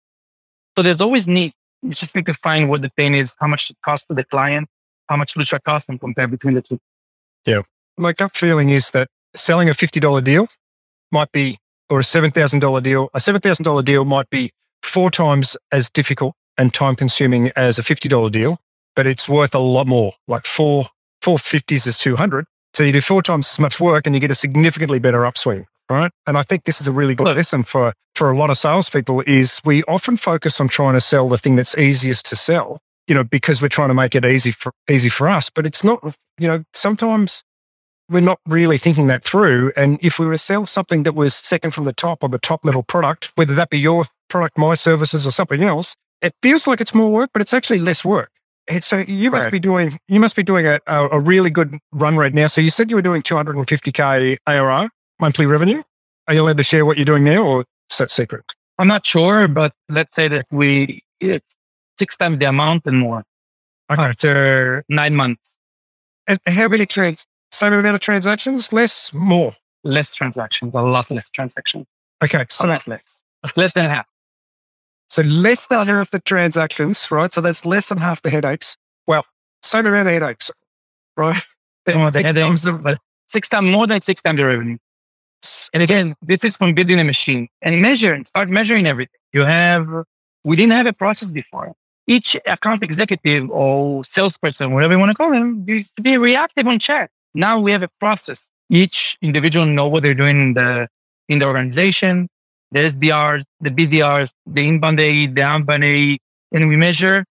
So 0.75 0.83
there's 0.83 1.01
always 1.01 1.27
need. 1.27 1.53
You 1.81 1.89
just 1.89 2.15
need 2.15 2.27
to 2.27 2.33
find 2.35 2.69
what 2.69 2.83
the 2.83 2.91
pain 2.95 3.15
is, 3.15 3.35
how 3.39 3.47
much 3.47 3.71
it 3.71 3.77
costs 3.83 4.05
to 4.07 4.13
the 4.13 4.23
client, 4.23 4.69
how 5.09 5.17
much 5.17 5.33
Lusha 5.33 5.61
costs 5.63 5.89
and 5.89 5.99
compare 5.99 6.27
between 6.27 6.53
the 6.53 6.61
two. 6.61 6.79
Yeah. 7.45 7.63
My 7.97 8.13
gut 8.13 8.35
feeling 8.35 8.69
is 8.69 8.91
that 8.91 9.07
selling 9.35 9.67
a 9.67 9.73
$50 9.73 10.23
deal 10.23 10.47
might 11.11 11.31
be, 11.31 11.57
or 11.93 11.99
a 11.99 12.03
$7,000 12.03 12.81
deal, 12.81 13.09
a 13.13 13.19
$7,000 13.19 13.85
deal 13.85 14.03
might 14.03 14.27
be 14.31 14.51
four 14.81 15.11
times 15.11 15.55
as 15.71 15.91
difficult 15.91 16.33
and 16.57 16.73
time 16.73 16.95
consuming 16.95 17.51
as 17.55 17.77
a 17.77 17.83
$50 17.83 18.31
deal, 18.31 18.57
but 18.95 19.05
it's 19.05 19.29
worth 19.29 19.53
a 19.53 19.59
lot 19.59 19.85
more, 19.85 20.13
like 20.27 20.45
four, 20.45 20.87
four 21.21 21.37
fifties 21.37 21.85
is 21.85 21.99
200 21.99 22.45
so 22.73 22.83
you 22.83 22.91
do 22.91 23.01
four 23.01 23.21
times 23.21 23.51
as 23.51 23.59
much 23.59 23.79
work 23.79 24.07
and 24.07 24.15
you 24.15 24.19
get 24.19 24.31
a 24.31 24.35
significantly 24.35 24.97
better 24.99 25.25
upswing. 25.25 25.67
Right. 25.89 26.11
And 26.25 26.37
I 26.37 26.43
think 26.43 26.63
this 26.63 26.81
is 26.81 26.87
a 26.87 26.91
really 26.91 27.13
good 27.13 27.27
lesson 27.35 27.61
for, 27.61 27.93
for 28.15 28.31
a 28.31 28.37
lot 28.37 28.49
of 28.49 28.57
salespeople 28.57 29.21
is 29.27 29.61
we 29.63 29.83
often 29.83 30.17
focus 30.17 30.59
on 30.59 30.69
trying 30.69 30.93
to 30.93 31.01
sell 31.01 31.29
the 31.29 31.37
thing 31.37 31.55
that's 31.55 31.77
easiest 31.77 32.25
to 32.27 32.35
sell, 32.35 32.79
you 33.05 33.13
know, 33.13 33.23
because 33.23 33.61
we're 33.61 33.67
trying 33.67 33.89
to 33.89 33.93
make 33.93 34.15
it 34.15 34.25
easy 34.25 34.51
for, 34.51 34.71
easy 34.89 35.09
for 35.09 35.27
us. 35.27 35.51
But 35.51 35.67
it's 35.67 35.83
not, 35.83 36.01
you 36.39 36.47
know, 36.47 36.63
sometimes 36.73 37.43
we're 38.13 38.21
not 38.21 38.39
really 38.47 38.77
thinking 38.77 39.07
that 39.07 39.23
through. 39.23 39.73
And 39.75 39.99
if 40.01 40.19
we 40.19 40.25
were 40.25 40.33
to 40.33 40.37
sell 40.37 40.65
something 40.65 41.03
that 41.03 41.13
was 41.13 41.35
second 41.35 41.71
from 41.71 41.85
the 41.85 41.93
top 41.93 42.23
or 42.23 42.29
the 42.29 42.39
top 42.39 42.63
level 42.63 42.83
product, 42.83 43.31
whether 43.35 43.55
that 43.55 43.69
be 43.69 43.79
your 43.79 44.05
product, 44.29 44.57
my 44.57 44.75
services 44.75 45.25
or 45.27 45.31
something 45.31 45.63
else, 45.63 45.95
it 46.21 46.33
feels 46.41 46.67
like 46.67 46.79
it's 46.79 46.93
more 46.93 47.11
work, 47.11 47.31
but 47.33 47.41
it's 47.41 47.53
actually 47.53 47.79
less 47.79 48.05
work. 48.05 48.29
So 48.79 48.97
you 48.99 49.29
must 49.29 49.45
right. 49.45 49.51
be 49.51 49.59
doing 49.59 49.99
you 50.07 50.21
must 50.21 50.37
be 50.37 50.43
doing 50.43 50.65
a, 50.65 50.79
a, 50.87 51.19
really 51.19 51.49
good 51.49 51.77
run 51.91 52.15
rate 52.15 52.33
now. 52.33 52.47
So 52.47 52.61
you 52.61 52.69
said 52.69 52.89
you 52.89 52.95
were 52.95 53.01
doing 53.01 53.21
250k 53.21 54.37
ARR 54.47 54.89
monthly 55.19 55.45
revenue. 55.45 55.83
Are 56.29 56.33
you 56.33 56.43
allowed 56.43 56.55
to 56.57 56.63
share 56.63 56.85
what 56.85 56.95
you're 56.97 57.05
doing 57.05 57.25
now, 57.25 57.43
or 57.43 57.65
is 57.91 57.97
that 57.97 58.09
secret? 58.09 58.45
I'm 58.79 58.87
not 58.87 59.05
sure, 59.05 59.49
but 59.49 59.73
let's 59.89 60.15
say 60.15 60.29
that 60.29 60.45
we 60.49 61.01
it's 61.19 61.57
six 61.97 62.15
times 62.15 62.39
the 62.39 62.45
amount 62.45 62.87
and 62.87 62.99
more 62.99 63.25
okay. 63.91 64.01
after 64.01 64.85
nine 64.87 65.13
months. 65.13 65.59
And 66.25 66.39
how 66.47 66.69
many 66.69 66.85
trades? 66.85 67.25
Same 67.53 67.73
amount 67.73 67.93
of 67.93 68.01
transactions? 68.01 68.73
Less? 68.73 69.13
More? 69.13 69.53
Less 69.83 70.15
transactions. 70.15 70.73
A 70.73 70.81
lot 70.81 71.11
less 71.11 71.29
transactions. 71.29 71.85
Okay, 72.23 72.45
so 72.49 72.65
a 72.65 72.67
lot 72.67 72.87
less. 72.87 73.21
Less 73.55 73.73
than 73.73 73.89
half. 73.89 74.07
So 75.09 75.21
less 75.21 75.67
than 75.67 75.85
half 75.85 76.09
the 76.09 76.19
transactions, 76.19 77.11
right? 77.11 77.31
So 77.31 77.41
that's 77.41 77.63
less 77.63 77.89
than 77.89 77.99
half 77.99 78.23
the 78.23 78.31
headaches. 78.31 78.75
Well, 79.05 79.23
same 79.61 79.85
amount 79.85 80.07
of 80.07 80.13
headaches, 80.13 80.49
right? 81.15 81.43
Oh, 81.89 82.09
the 82.09 82.23
headaches, 82.23 82.65
six 83.27 83.49
times 83.49 83.67
more 83.67 83.85
than 83.85 84.01
six 84.01 84.21
times 84.23 84.37
the 84.37 84.45
revenue. 84.45 84.77
And 85.73 85.83
again, 85.83 86.15
this 86.23 86.43
is 86.43 86.57
from 86.57 86.73
building 86.73 86.99
a 86.99 87.03
machine 87.03 87.49
and 87.61 87.81
measure 87.83 88.13
and 88.13 88.25
start 88.25 88.49
measuring 88.49 88.87
everything. 88.87 89.19
You 89.31 89.41
have, 89.41 89.87
we 90.43 90.55
didn't 90.55 90.73
have 90.73 90.87
a 90.87 90.93
process 90.93 91.31
before. 91.31 91.73
Each 92.07 92.35
account 92.47 92.81
executive 92.81 93.47
or 93.51 94.03
salesperson, 94.03 94.71
whatever 94.71 94.93
you 94.93 94.99
want 94.99 95.11
to 95.11 95.15
call 95.15 95.29
them, 95.29 95.65
used 95.67 95.95
to 95.97 96.01
be 96.01 96.17
reactive 96.17 96.65
on 96.67 96.79
chat. 96.79 97.11
Now 97.33 97.59
we 97.59 97.71
have 97.71 97.83
a 97.83 97.89
process. 97.99 98.49
Each 98.69 99.17
individual 99.21 99.65
know 99.65 99.87
what 99.87 100.03
they're 100.03 100.13
doing 100.13 100.39
in 100.39 100.53
the, 100.53 100.87
in 101.29 101.39
the 101.39 101.45
organization 101.45 102.27
the 102.73 102.79
SDRs, 102.79 103.43
the 103.61 103.69
BDRs, 103.69 104.33
the 104.47 104.67
inbound 104.67 104.99
AE, 104.99 105.27
the 105.27 105.43
outbound 105.43 105.83
AE, 105.83 106.17
and 106.51 106.67
we 106.67 106.75
measure 106.75 107.23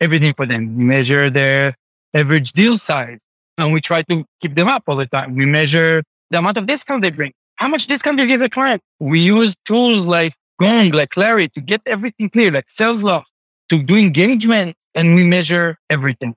everything 0.00 0.34
for 0.34 0.44
them. 0.44 0.76
We 0.76 0.84
measure 0.84 1.30
their 1.30 1.74
average 2.14 2.52
deal 2.52 2.76
size 2.76 3.24
and 3.56 3.72
we 3.72 3.80
try 3.80 4.02
to 4.02 4.24
keep 4.40 4.56
them 4.56 4.66
up 4.66 4.82
all 4.88 4.96
the 4.96 5.06
time. 5.06 5.36
We 5.36 5.46
measure 5.46 6.02
the 6.30 6.38
amount 6.38 6.56
of 6.56 6.66
discount 6.66 7.02
they 7.02 7.10
bring. 7.10 7.32
How 7.56 7.68
much 7.68 7.86
discount 7.86 8.18
they 8.18 8.26
give 8.26 8.40
the 8.40 8.50
client? 8.50 8.82
We 8.98 9.20
use 9.20 9.54
tools 9.64 10.04
like 10.04 10.34
Gong, 10.60 10.90
like 10.90 11.10
Clari 11.10 11.52
to 11.52 11.60
get 11.60 11.80
everything 11.86 12.28
clear, 12.28 12.50
like 12.50 12.68
sales 12.68 13.02
Salesloft 13.02 13.26
to 13.68 13.82
do 13.82 13.96
engagement 13.96 14.76
and 14.94 15.14
we 15.14 15.24
measure 15.24 15.76
everything 15.90 16.34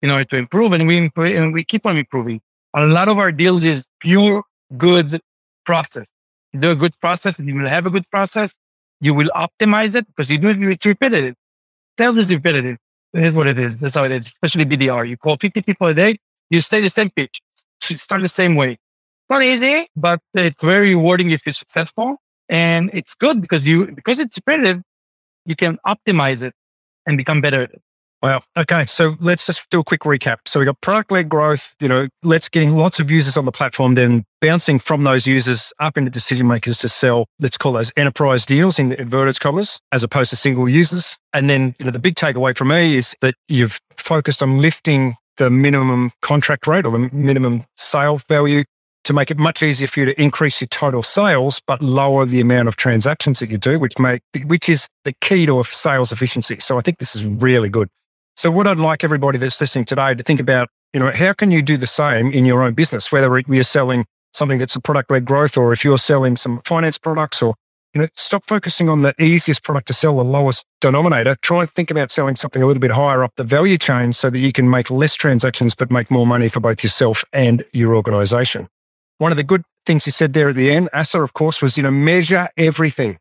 in 0.00 0.10
order 0.10 0.24
to 0.24 0.36
improve 0.36 0.72
and 0.72 0.86
we, 0.86 0.96
improve, 0.96 1.34
and 1.34 1.52
we 1.52 1.62
keep 1.62 1.84
on 1.84 1.98
improving. 1.98 2.40
A 2.74 2.86
lot 2.86 3.08
of 3.08 3.18
our 3.18 3.32
deals 3.32 3.64
is 3.64 3.86
pure 4.00 4.44
good 4.76 5.20
process 5.64 6.12
do 6.56 6.70
a 6.70 6.74
good 6.74 6.98
process, 7.00 7.38
and 7.38 7.48
you 7.48 7.54
will 7.54 7.68
have 7.68 7.86
a 7.86 7.90
good 7.90 8.08
process. 8.10 8.56
You 9.00 9.14
will 9.14 9.30
optimize 9.34 9.94
it 9.94 10.06
because 10.06 10.30
you 10.30 10.38
do 10.38 10.48
it, 10.48 10.62
it's 10.62 10.86
repetitive. 10.86 11.34
Sales 11.98 12.18
is 12.18 12.32
repetitive. 12.32 12.78
It 13.14 13.24
is 13.24 13.34
what 13.34 13.46
it 13.46 13.58
is. 13.58 13.76
That's 13.78 13.94
how 13.94 14.04
it 14.04 14.12
is, 14.12 14.26
especially 14.26 14.64
BDR. 14.64 15.08
You 15.08 15.16
call 15.16 15.36
50 15.36 15.62
people 15.62 15.86
a 15.86 15.94
day, 15.94 16.18
you 16.50 16.60
stay 16.60 16.80
the 16.80 16.90
same 16.90 17.10
pitch. 17.10 17.40
You 17.88 17.96
start 17.96 18.22
the 18.22 18.28
same 18.28 18.56
way. 18.56 18.78
Not 19.30 19.42
easy, 19.42 19.88
but 19.96 20.20
it's 20.34 20.62
very 20.62 20.94
rewarding 20.94 21.30
if 21.30 21.46
you're 21.46 21.52
successful. 21.52 22.16
And 22.48 22.90
it's 22.92 23.14
good 23.14 23.40
because 23.40 23.66
you, 23.66 23.92
because 23.92 24.18
it's 24.18 24.36
repetitive, 24.38 24.82
you 25.44 25.54
can 25.54 25.78
optimize 25.86 26.42
it 26.42 26.54
and 27.06 27.16
become 27.16 27.40
better 27.40 27.62
at 27.62 27.70
it. 27.70 27.82
Wow. 28.20 28.42
Okay. 28.56 28.84
So 28.86 29.16
let's 29.20 29.46
just 29.46 29.68
do 29.70 29.78
a 29.78 29.84
quick 29.84 30.00
recap. 30.00 30.38
So 30.46 30.58
we 30.58 30.66
got 30.66 30.80
product 30.80 31.12
led 31.12 31.28
growth, 31.28 31.74
you 31.80 31.86
know, 31.86 32.08
let's 32.24 32.48
getting 32.48 32.74
lots 32.74 32.98
of 32.98 33.10
users 33.10 33.36
on 33.36 33.44
the 33.44 33.52
platform, 33.52 33.94
then 33.94 34.24
bouncing 34.40 34.80
from 34.80 35.04
those 35.04 35.26
users 35.26 35.72
up 35.78 35.96
into 35.96 36.10
decision 36.10 36.48
makers 36.48 36.78
to 36.78 36.88
sell, 36.88 37.26
let's 37.38 37.56
call 37.56 37.72
those 37.72 37.92
enterprise 37.96 38.44
deals 38.44 38.78
in 38.78 38.92
inverted 38.92 39.38
commas, 39.38 39.78
as 39.92 40.02
opposed 40.02 40.30
to 40.30 40.36
single 40.36 40.68
users. 40.68 41.16
And 41.32 41.48
then, 41.48 41.76
you 41.78 41.84
know, 41.84 41.92
the 41.92 42.00
big 42.00 42.16
takeaway 42.16 42.56
from 42.56 42.68
me 42.68 42.96
is 42.96 43.14
that 43.20 43.36
you've 43.46 43.80
focused 43.96 44.42
on 44.42 44.60
lifting 44.60 45.14
the 45.36 45.48
minimum 45.48 46.10
contract 46.20 46.66
rate 46.66 46.84
or 46.86 46.90
the 46.90 47.10
minimum 47.12 47.64
sale 47.76 48.16
value 48.16 48.64
to 49.04 49.12
make 49.12 49.30
it 49.30 49.38
much 49.38 49.62
easier 49.62 49.86
for 49.86 50.00
you 50.00 50.06
to 50.06 50.20
increase 50.20 50.60
your 50.60 50.68
total 50.68 51.04
sales, 51.04 51.62
but 51.68 51.80
lower 51.80 52.26
the 52.26 52.40
amount 52.40 52.66
of 52.66 52.74
transactions 52.74 53.38
that 53.38 53.48
you 53.48 53.56
do, 53.56 53.78
which 53.78 53.96
make, 53.98 54.20
which 54.44 54.68
is 54.68 54.88
the 55.04 55.14
key 55.20 55.46
to 55.46 55.60
a 55.60 55.64
sales 55.64 56.10
efficiency. 56.10 56.58
So 56.58 56.78
I 56.78 56.80
think 56.80 56.98
this 56.98 57.14
is 57.14 57.24
really 57.24 57.68
good. 57.68 57.88
So 58.38 58.52
what 58.52 58.68
I'd 58.68 58.78
like 58.78 59.02
everybody 59.02 59.36
that's 59.36 59.60
listening 59.60 59.84
today 59.84 60.14
to 60.14 60.22
think 60.22 60.38
about, 60.38 60.68
you 60.92 61.00
know, 61.00 61.10
how 61.10 61.32
can 61.32 61.50
you 61.50 61.60
do 61.60 61.76
the 61.76 61.88
same 61.88 62.30
in 62.30 62.44
your 62.44 62.62
own 62.62 62.72
business, 62.72 63.10
whether 63.10 63.36
you're 63.36 63.64
selling 63.64 64.06
something 64.32 64.60
that's 64.60 64.76
a 64.76 64.80
product 64.80 65.10
led 65.10 65.24
growth 65.24 65.56
or 65.56 65.72
if 65.72 65.84
you're 65.84 65.98
selling 65.98 66.36
some 66.36 66.60
finance 66.60 66.98
products 66.98 67.42
or, 67.42 67.56
you 67.94 68.00
know, 68.00 68.06
stop 68.14 68.44
focusing 68.46 68.88
on 68.88 69.02
the 69.02 69.12
easiest 69.20 69.64
product 69.64 69.88
to 69.88 69.92
sell, 69.92 70.18
the 70.18 70.22
lowest 70.22 70.64
denominator. 70.80 71.34
Try 71.42 71.62
and 71.62 71.70
think 71.70 71.90
about 71.90 72.12
selling 72.12 72.36
something 72.36 72.62
a 72.62 72.66
little 72.68 72.80
bit 72.80 72.92
higher 72.92 73.24
up 73.24 73.32
the 73.34 73.42
value 73.42 73.76
chain 73.76 74.12
so 74.12 74.30
that 74.30 74.38
you 74.38 74.52
can 74.52 74.70
make 74.70 74.88
less 74.88 75.16
transactions, 75.16 75.74
but 75.74 75.90
make 75.90 76.08
more 76.08 76.24
money 76.24 76.48
for 76.48 76.60
both 76.60 76.84
yourself 76.84 77.24
and 77.32 77.64
your 77.72 77.96
organization. 77.96 78.68
One 79.16 79.32
of 79.32 79.36
the 79.36 79.42
good 79.42 79.64
things 79.84 80.06
you 80.06 80.12
said 80.12 80.32
there 80.32 80.50
at 80.50 80.54
the 80.54 80.70
end, 80.70 80.90
Asa, 80.92 81.24
of 81.24 81.32
course, 81.32 81.60
was, 81.60 81.76
you 81.76 81.82
know, 81.82 81.90
measure 81.90 82.46
everything. 82.56 83.18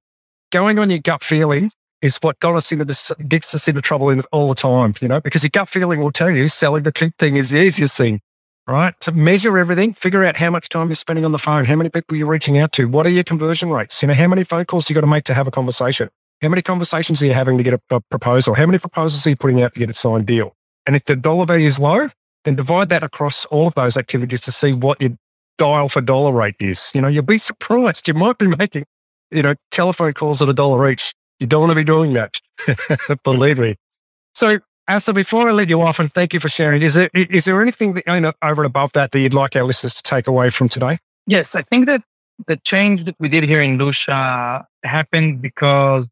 Going 0.51 0.77
on 0.77 0.91
your 0.91 0.99
gut 0.99 1.23
feeling 1.23 1.71
is 2.01 2.17
what 2.17 2.39
got 2.39 2.55
us 2.55 2.71
into 2.71 2.85
this, 2.85 3.11
gets 3.27 3.53
us 3.55 3.67
into 3.67 3.81
trouble 3.81 4.09
in 4.09 4.21
all 4.31 4.49
the 4.49 4.55
time, 4.55 4.93
you 5.01 5.07
know, 5.07 5.19
because 5.19 5.43
your 5.43 5.49
gut 5.49 5.67
feeling 5.67 5.99
will 5.99 6.11
tell 6.11 6.29
you 6.29 6.47
selling 6.49 6.83
the 6.83 6.91
cheap 6.91 7.17
thing 7.17 7.35
is 7.35 7.49
the 7.49 7.61
easiest 7.61 7.97
thing, 7.97 8.19
right? 8.67 8.99
To 9.01 9.11
measure 9.11 9.57
everything, 9.57 9.93
figure 9.93 10.23
out 10.23 10.37
how 10.37 10.49
much 10.49 10.69
time 10.69 10.89
you're 10.89 10.95
spending 10.95 11.25
on 11.25 11.31
the 11.31 11.39
phone, 11.39 11.65
how 11.65 11.75
many 11.75 11.89
people 11.89 12.15
you're 12.15 12.27
reaching 12.27 12.57
out 12.57 12.71
to, 12.73 12.87
what 12.87 13.05
are 13.05 13.09
your 13.09 13.23
conversion 13.23 13.69
rates, 13.69 14.01
you 14.01 14.07
know, 14.07 14.13
how 14.13 14.27
many 14.27 14.43
phone 14.43 14.65
calls 14.65 14.89
you 14.89 14.93
got 14.93 15.01
to 15.01 15.07
make 15.07 15.23
to 15.25 15.33
have 15.33 15.47
a 15.47 15.51
conversation, 15.51 16.09
how 16.41 16.49
many 16.49 16.61
conversations 16.61 17.21
are 17.21 17.25
you 17.25 17.33
having 17.33 17.57
to 17.57 17.63
get 17.63 17.73
a, 17.73 17.95
a 17.95 18.01
proposal, 18.01 18.53
how 18.53 18.65
many 18.65 18.77
proposals 18.77 19.25
are 19.25 19.31
you 19.31 19.35
putting 19.35 19.61
out 19.61 19.73
to 19.73 19.79
get 19.79 19.89
a 19.89 19.93
signed 19.93 20.27
deal? 20.27 20.53
And 20.85 20.95
if 20.95 21.05
the 21.05 21.15
dollar 21.15 21.45
value 21.45 21.67
is 21.67 21.79
low, 21.79 22.09
then 22.45 22.55
divide 22.55 22.89
that 22.89 23.03
across 23.03 23.45
all 23.45 23.67
of 23.67 23.73
those 23.73 23.97
activities 23.97 24.41
to 24.41 24.51
see 24.51 24.71
what 24.71 25.01
your 25.01 25.11
dial 25.57 25.89
for 25.89 26.01
dollar 26.01 26.31
rate 26.31 26.55
is. 26.59 26.91
You 26.93 27.01
know, 27.01 27.07
you'll 27.07 27.23
be 27.23 27.37
surprised. 27.37 28.07
You 28.07 28.13
might 28.13 28.37
be 28.37 28.47
making, 28.47 28.85
you 29.31 29.41
know, 29.41 29.55
telephone 29.71 30.13
calls 30.13 30.41
at 30.41 30.47
a 30.47 30.53
dollar 30.53 30.89
each. 30.89 31.13
You 31.39 31.47
don't 31.47 31.61
want 31.61 31.71
to 31.71 31.75
be 31.75 31.83
doing 31.83 32.13
that. 32.13 32.39
Believe 33.23 33.59
me. 33.59 33.75
So, 34.33 34.59
Asa, 34.87 35.13
before 35.13 35.49
I 35.49 35.51
let 35.51 35.69
you 35.69 35.81
off, 35.81 35.99
and 35.99 36.11
thank 36.11 36.33
you 36.33 36.39
for 36.39 36.49
sharing, 36.49 36.81
is 36.81 36.93
there, 36.93 37.09
is 37.13 37.45
there 37.45 37.61
anything 37.61 37.93
that, 37.93 38.03
you 38.07 38.19
know, 38.19 38.33
over 38.41 38.63
and 38.63 38.67
above 38.67 38.93
that 38.93 39.11
that 39.11 39.19
you'd 39.19 39.33
like 39.33 39.55
our 39.55 39.63
listeners 39.63 39.93
to 39.95 40.03
take 40.03 40.27
away 40.27 40.49
from 40.49 40.69
today? 40.69 40.97
Yes, 41.25 41.55
I 41.55 41.61
think 41.61 41.87
that 41.87 42.03
the 42.47 42.55
change 42.57 43.03
that 43.05 43.15
we 43.19 43.29
did 43.29 43.43
here 43.43 43.61
in 43.61 43.77
Lusha 43.77 44.65
happened 44.83 45.41
because 45.41 46.09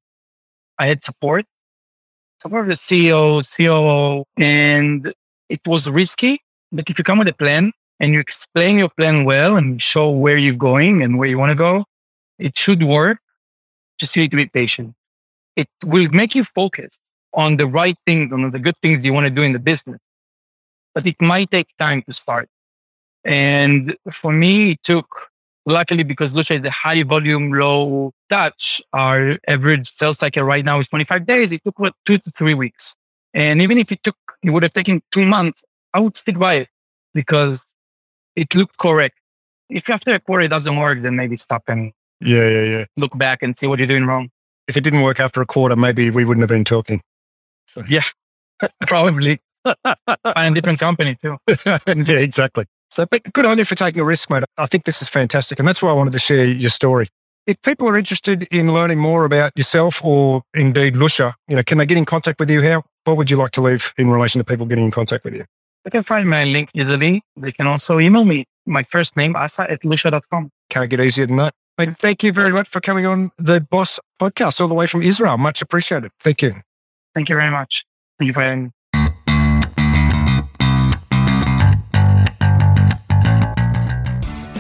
I 0.77 0.87
had 0.87 1.03
support, 1.03 1.45
support 2.41 2.63
of 2.63 2.67
the 2.67 2.73
CEO, 2.75 3.41
COO, 3.55 4.25
and 4.37 5.13
it 5.49 5.61
was 5.65 5.89
risky. 5.89 6.41
But 6.71 6.89
if 6.89 6.97
you 6.97 7.03
come 7.03 7.19
with 7.19 7.27
a 7.27 7.33
plan 7.33 7.71
and 7.99 8.13
you 8.13 8.19
explain 8.19 8.77
your 8.77 8.89
plan 8.89 9.23
well 9.23 9.55
and 9.55 9.81
show 9.81 10.09
where 10.11 10.37
you're 10.37 10.55
going 10.55 11.01
and 11.01 11.17
where 11.17 11.29
you 11.29 11.37
want 11.37 11.51
to 11.51 11.55
go, 11.55 11.85
it 12.39 12.57
should 12.57 12.83
work. 12.83 13.19
Just 13.97 14.15
you 14.15 14.23
need 14.23 14.31
to 14.31 14.37
be 14.37 14.47
patient. 14.47 14.93
It 15.55 15.69
will 15.83 16.09
make 16.11 16.35
you 16.35 16.43
focus 16.43 16.99
on 17.33 17.57
the 17.57 17.67
right 17.67 17.97
things, 18.05 18.31
on 18.31 18.49
the 18.51 18.59
good 18.59 18.75
things 18.81 19.05
you 19.05 19.13
want 19.13 19.25
to 19.25 19.29
do 19.29 19.41
in 19.41 19.53
the 19.53 19.59
business. 19.59 19.99
But 20.93 21.05
it 21.05 21.21
might 21.21 21.51
take 21.51 21.67
time 21.77 22.01
to 22.03 22.13
start. 22.13 22.49
And 23.23 23.95
for 24.11 24.31
me, 24.31 24.71
it 24.71 24.83
took, 24.83 25.07
luckily, 25.65 26.03
because 26.03 26.33
Lusha 26.33 26.59
is 26.59 26.65
a 26.65 26.71
high 26.71 27.03
volume, 27.03 27.51
low 27.51 28.11
touch, 28.29 28.81
our 28.93 29.37
average 29.47 29.89
sales 29.89 30.19
cycle 30.19 30.43
right 30.43 30.63
now 30.63 30.79
is 30.79 30.87
25 30.87 31.25
days. 31.25 31.51
It 31.51 31.61
took 31.63 31.79
what, 31.79 31.93
two 32.05 32.17
to 32.19 32.31
three 32.31 32.53
weeks. 32.53 32.95
And 33.33 33.61
even 33.61 33.77
if 33.77 33.91
it 33.91 34.01
took, 34.03 34.15
it 34.43 34.51
would 34.51 34.63
have 34.63 34.73
taken 34.73 35.01
two 35.11 35.25
months, 35.25 35.65
I 35.93 35.99
would 35.99 36.15
stick 36.15 36.37
by 36.37 36.53
it 36.55 36.69
because 37.13 37.61
it 38.35 38.53
looked 38.55 38.77
correct. 38.77 39.19
If 39.69 39.89
after 39.89 40.13
a 40.13 40.19
quarter 40.19 40.43
it 40.43 40.49
doesn't 40.49 40.77
work, 40.77 41.01
then 41.01 41.15
maybe 41.15 41.37
stop 41.37 41.63
and 41.67 41.91
yeah, 42.21 42.47
yeah, 42.47 42.63
yeah. 42.63 42.85
Look 42.97 43.17
back 43.17 43.43
and 43.43 43.57
see 43.57 43.67
what 43.67 43.79
you're 43.79 43.87
doing 43.87 44.05
wrong. 44.05 44.29
If 44.67 44.77
it 44.77 44.81
didn't 44.81 45.01
work 45.01 45.19
after 45.19 45.41
a 45.41 45.45
quarter, 45.45 45.75
maybe 45.75 46.09
we 46.09 46.25
wouldn't 46.25 46.41
have 46.41 46.49
been 46.49 46.65
talking. 46.65 47.01
So. 47.67 47.83
Yeah, 47.87 48.03
probably. 48.87 49.39
and 50.35 50.55
different 50.55 50.79
company 50.79 51.15
too. 51.15 51.37
yeah, 51.65 51.79
exactly. 51.87 52.65
So, 52.89 53.05
but 53.05 53.23
good 53.33 53.45
on 53.45 53.57
you 53.57 53.65
for 53.65 53.75
taking 53.75 54.01
a 54.01 54.05
risk, 54.05 54.29
mate. 54.29 54.43
I 54.57 54.67
think 54.67 54.85
this 54.85 55.01
is 55.01 55.07
fantastic, 55.07 55.59
and 55.59 55.67
that's 55.67 55.81
why 55.81 55.89
I 55.89 55.93
wanted 55.93 56.13
to 56.13 56.19
share 56.19 56.45
your 56.45 56.69
story. 56.69 57.07
If 57.47 57.61
people 57.61 57.87
are 57.87 57.97
interested 57.97 58.43
in 58.51 58.73
learning 58.73 58.99
more 58.99 59.23
about 59.25 59.51
yourself 59.55 60.03
or 60.03 60.41
indeed 60.55 60.95
Lusha, 60.95 61.33
you 61.47 61.55
know, 61.55 61.63
can 61.63 61.77
they 61.77 61.85
get 61.85 61.97
in 61.97 62.05
contact 62.05 62.39
with 62.39 62.49
you? 62.49 62.61
How? 62.61 62.83
What 63.03 63.17
would 63.17 63.29
you 63.29 63.37
like 63.37 63.51
to 63.51 63.61
leave 63.61 63.93
in 63.97 64.09
relation 64.09 64.39
to 64.39 64.45
people 64.45 64.65
getting 64.65 64.85
in 64.85 64.91
contact 64.91 65.23
with 65.23 65.35
you? 65.35 65.45
They 65.83 65.91
can 65.91 66.01
find 66.01 66.27
my 66.27 66.43
link 66.43 66.69
easily. 66.73 67.21
They 67.37 67.51
can 67.51 67.67
also 67.67 67.99
email 67.99 68.25
me. 68.25 68.45
My 68.65 68.81
first 68.81 69.15
name, 69.15 69.35
asa 69.35 69.69
at 69.69 69.81
lusha.com. 69.81 70.49
Can't 70.71 70.89
get 70.89 70.99
easier 70.99 71.27
than 71.27 71.35
that. 71.37 71.53
And 71.77 71.97
thank 71.97 72.23
you 72.23 72.31
very 72.31 72.51
much 72.51 72.69
for 72.69 72.79
coming 72.79 73.05
on 73.05 73.31
the 73.37 73.59
Boss 73.59 73.99
podcast 74.19 74.61
all 74.61 74.67
the 74.67 74.73
way 74.73 74.87
from 74.87 75.01
Israel. 75.01 75.37
Much 75.37 75.61
appreciated. 75.61 76.11
Thank 76.19 76.41
you. 76.41 76.61
Thank 77.13 77.29
you 77.29 77.35
very 77.35 77.51
much. 77.51 77.85
Thank 78.17 78.27
you 78.27 78.33
for 78.33 78.41
having 78.41 78.63
me. 78.65 78.71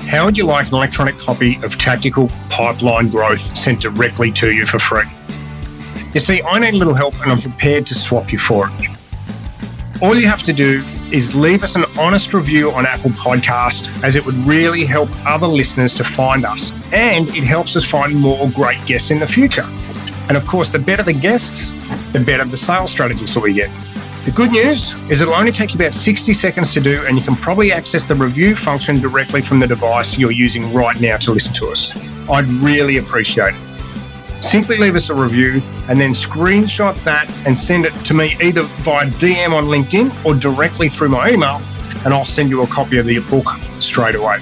How 0.09 0.23
would 0.23 0.37
you 0.37 0.45
like 0.45 0.67
an 0.67 0.75
electronic 0.75 1.17
copy 1.17 1.57
of 1.63 1.77
Tactical 1.77 2.29
Pipeline 2.49 3.09
Growth 3.09 3.57
sent 3.57 3.81
directly 3.81 4.31
to 4.33 4.51
you 4.51 4.65
for 4.65 4.79
free? 4.79 5.03
You 6.13 6.19
see, 6.19 6.41
I 6.43 6.59
need 6.59 6.73
a 6.73 6.77
little 6.77 6.93
help 6.93 7.19
and 7.21 7.31
I'm 7.31 7.41
prepared 7.41 7.87
to 7.87 7.95
swap 7.95 8.31
you 8.31 8.39
for 8.39 8.69
it. 8.69 10.01
All 10.01 10.15
you 10.15 10.27
have 10.27 10.43
to 10.43 10.53
do 10.53 10.83
is 11.11 11.35
leave 11.35 11.63
us 11.63 11.75
an 11.75 11.85
honest 11.97 12.33
review 12.33 12.71
on 12.71 12.85
Apple 12.85 13.11
Podcast, 13.11 14.03
as 14.03 14.15
it 14.15 14.25
would 14.25 14.35
really 14.45 14.85
help 14.85 15.09
other 15.25 15.47
listeners 15.47 15.93
to 15.95 16.03
find 16.03 16.45
us, 16.45 16.71
and 16.93 17.27
it 17.29 17.43
helps 17.43 17.75
us 17.75 17.85
find 17.85 18.15
more 18.15 18.49
great 18.51 18.83
guests 18.85 19.11
in 19.11 19.19
the 19.19 19.27
future. 19.27 19.65
And 20.27 20.37
of 20.37 20.45
course, 20.47 20.69
the 20.69 20.79
better 20.79 21.03
the 21.03 21.13
guests, 21.13 21.71
the 22.11 22.19
better 22.19 22.45
the 22.45 22.57
sales 22.57 22.91
strategies 22.91 23.33
that 23.33 23.41
we 23.41 23.53
get. 23.53 23.69
The 24.25 24.31
good 24.31 24.51
news 24.51 24.93
is 25.11 25.21
it'll 25.21 25.35
only 25.35 25.51
take 25.51 25.73
you 25.73 25.75
about 25.75 25.93
60 25.93 26.33
seconds 26.33 26.73
to 26.73 26.81
do, 26.81 27.05
and 27.05 27.17
you 27.17 27.23
can 27.23 27.35
probably 27.35 27.71
access 27.71 28.07
the 28.07 28.15
review 28.15 28.55
function 28.55 28.99
directly 28.99 29.41
from 29.41 29.59
the 29.59 29.67
device 29.67 30.17
you're 30.17 30.31
using 30.31 30.73
right 30.73 30.99
now 30.99 31.17
to 31.17 31.31
listen 31.31 31.53
to 31.55 31.67
us. 31.67 31.91
I'd 32.29 32.47
really 32.47 32.97
appreciate 32.97 33.53
it 33.53 33.74
simply 34.41 34.77
leave 34.77 34.95
us 34.95 35.09
a 35.09 35.13
review 35.13 35.61
and 35.87 35.99
then 35.99 36.11
screenshot 36.11 36.95
that 37.03 37.29
and 37.45 37.57
send 37.57 37.85
it 37.85 37.93
to 38.05 38.13
me 38.13 38.37
either 38.41 38.63
via 38.63 39.07
DM 39.07 39.53
on 39.53 39.65
LinkedIn 39.65 40.25
or 40.25 40.35
directly 40.35 40.89
through 40.89 41.09
my 41.09 41.29
email, 41.29 41.61
and 42.03 42.13
I'll 42.13 42.25
send 42.25 42.49
you 42.49 42.61
a 42.61 42.67
copy 42.67 42.97
of 42.97 43.05
the 43.05 43.19
book 43.19 43.47
straight 43.79 44.15
away. 44.15 44.39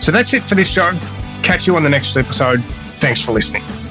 So 0.00 0.10
that's 0.10 0.34
it 0.34 0.42
for 0.42 0.54
this 0.54 0.68
show. 0.68 0.92
Catch 1.42 1.66
you 1.66 1.76
on 1.76 1.82
the 1.82 1.90
next 1.90 2.16
episode. 2.16 2.62
Thanks 2.98 3.20
for 3.20 3.32
listening. 3.32 3.81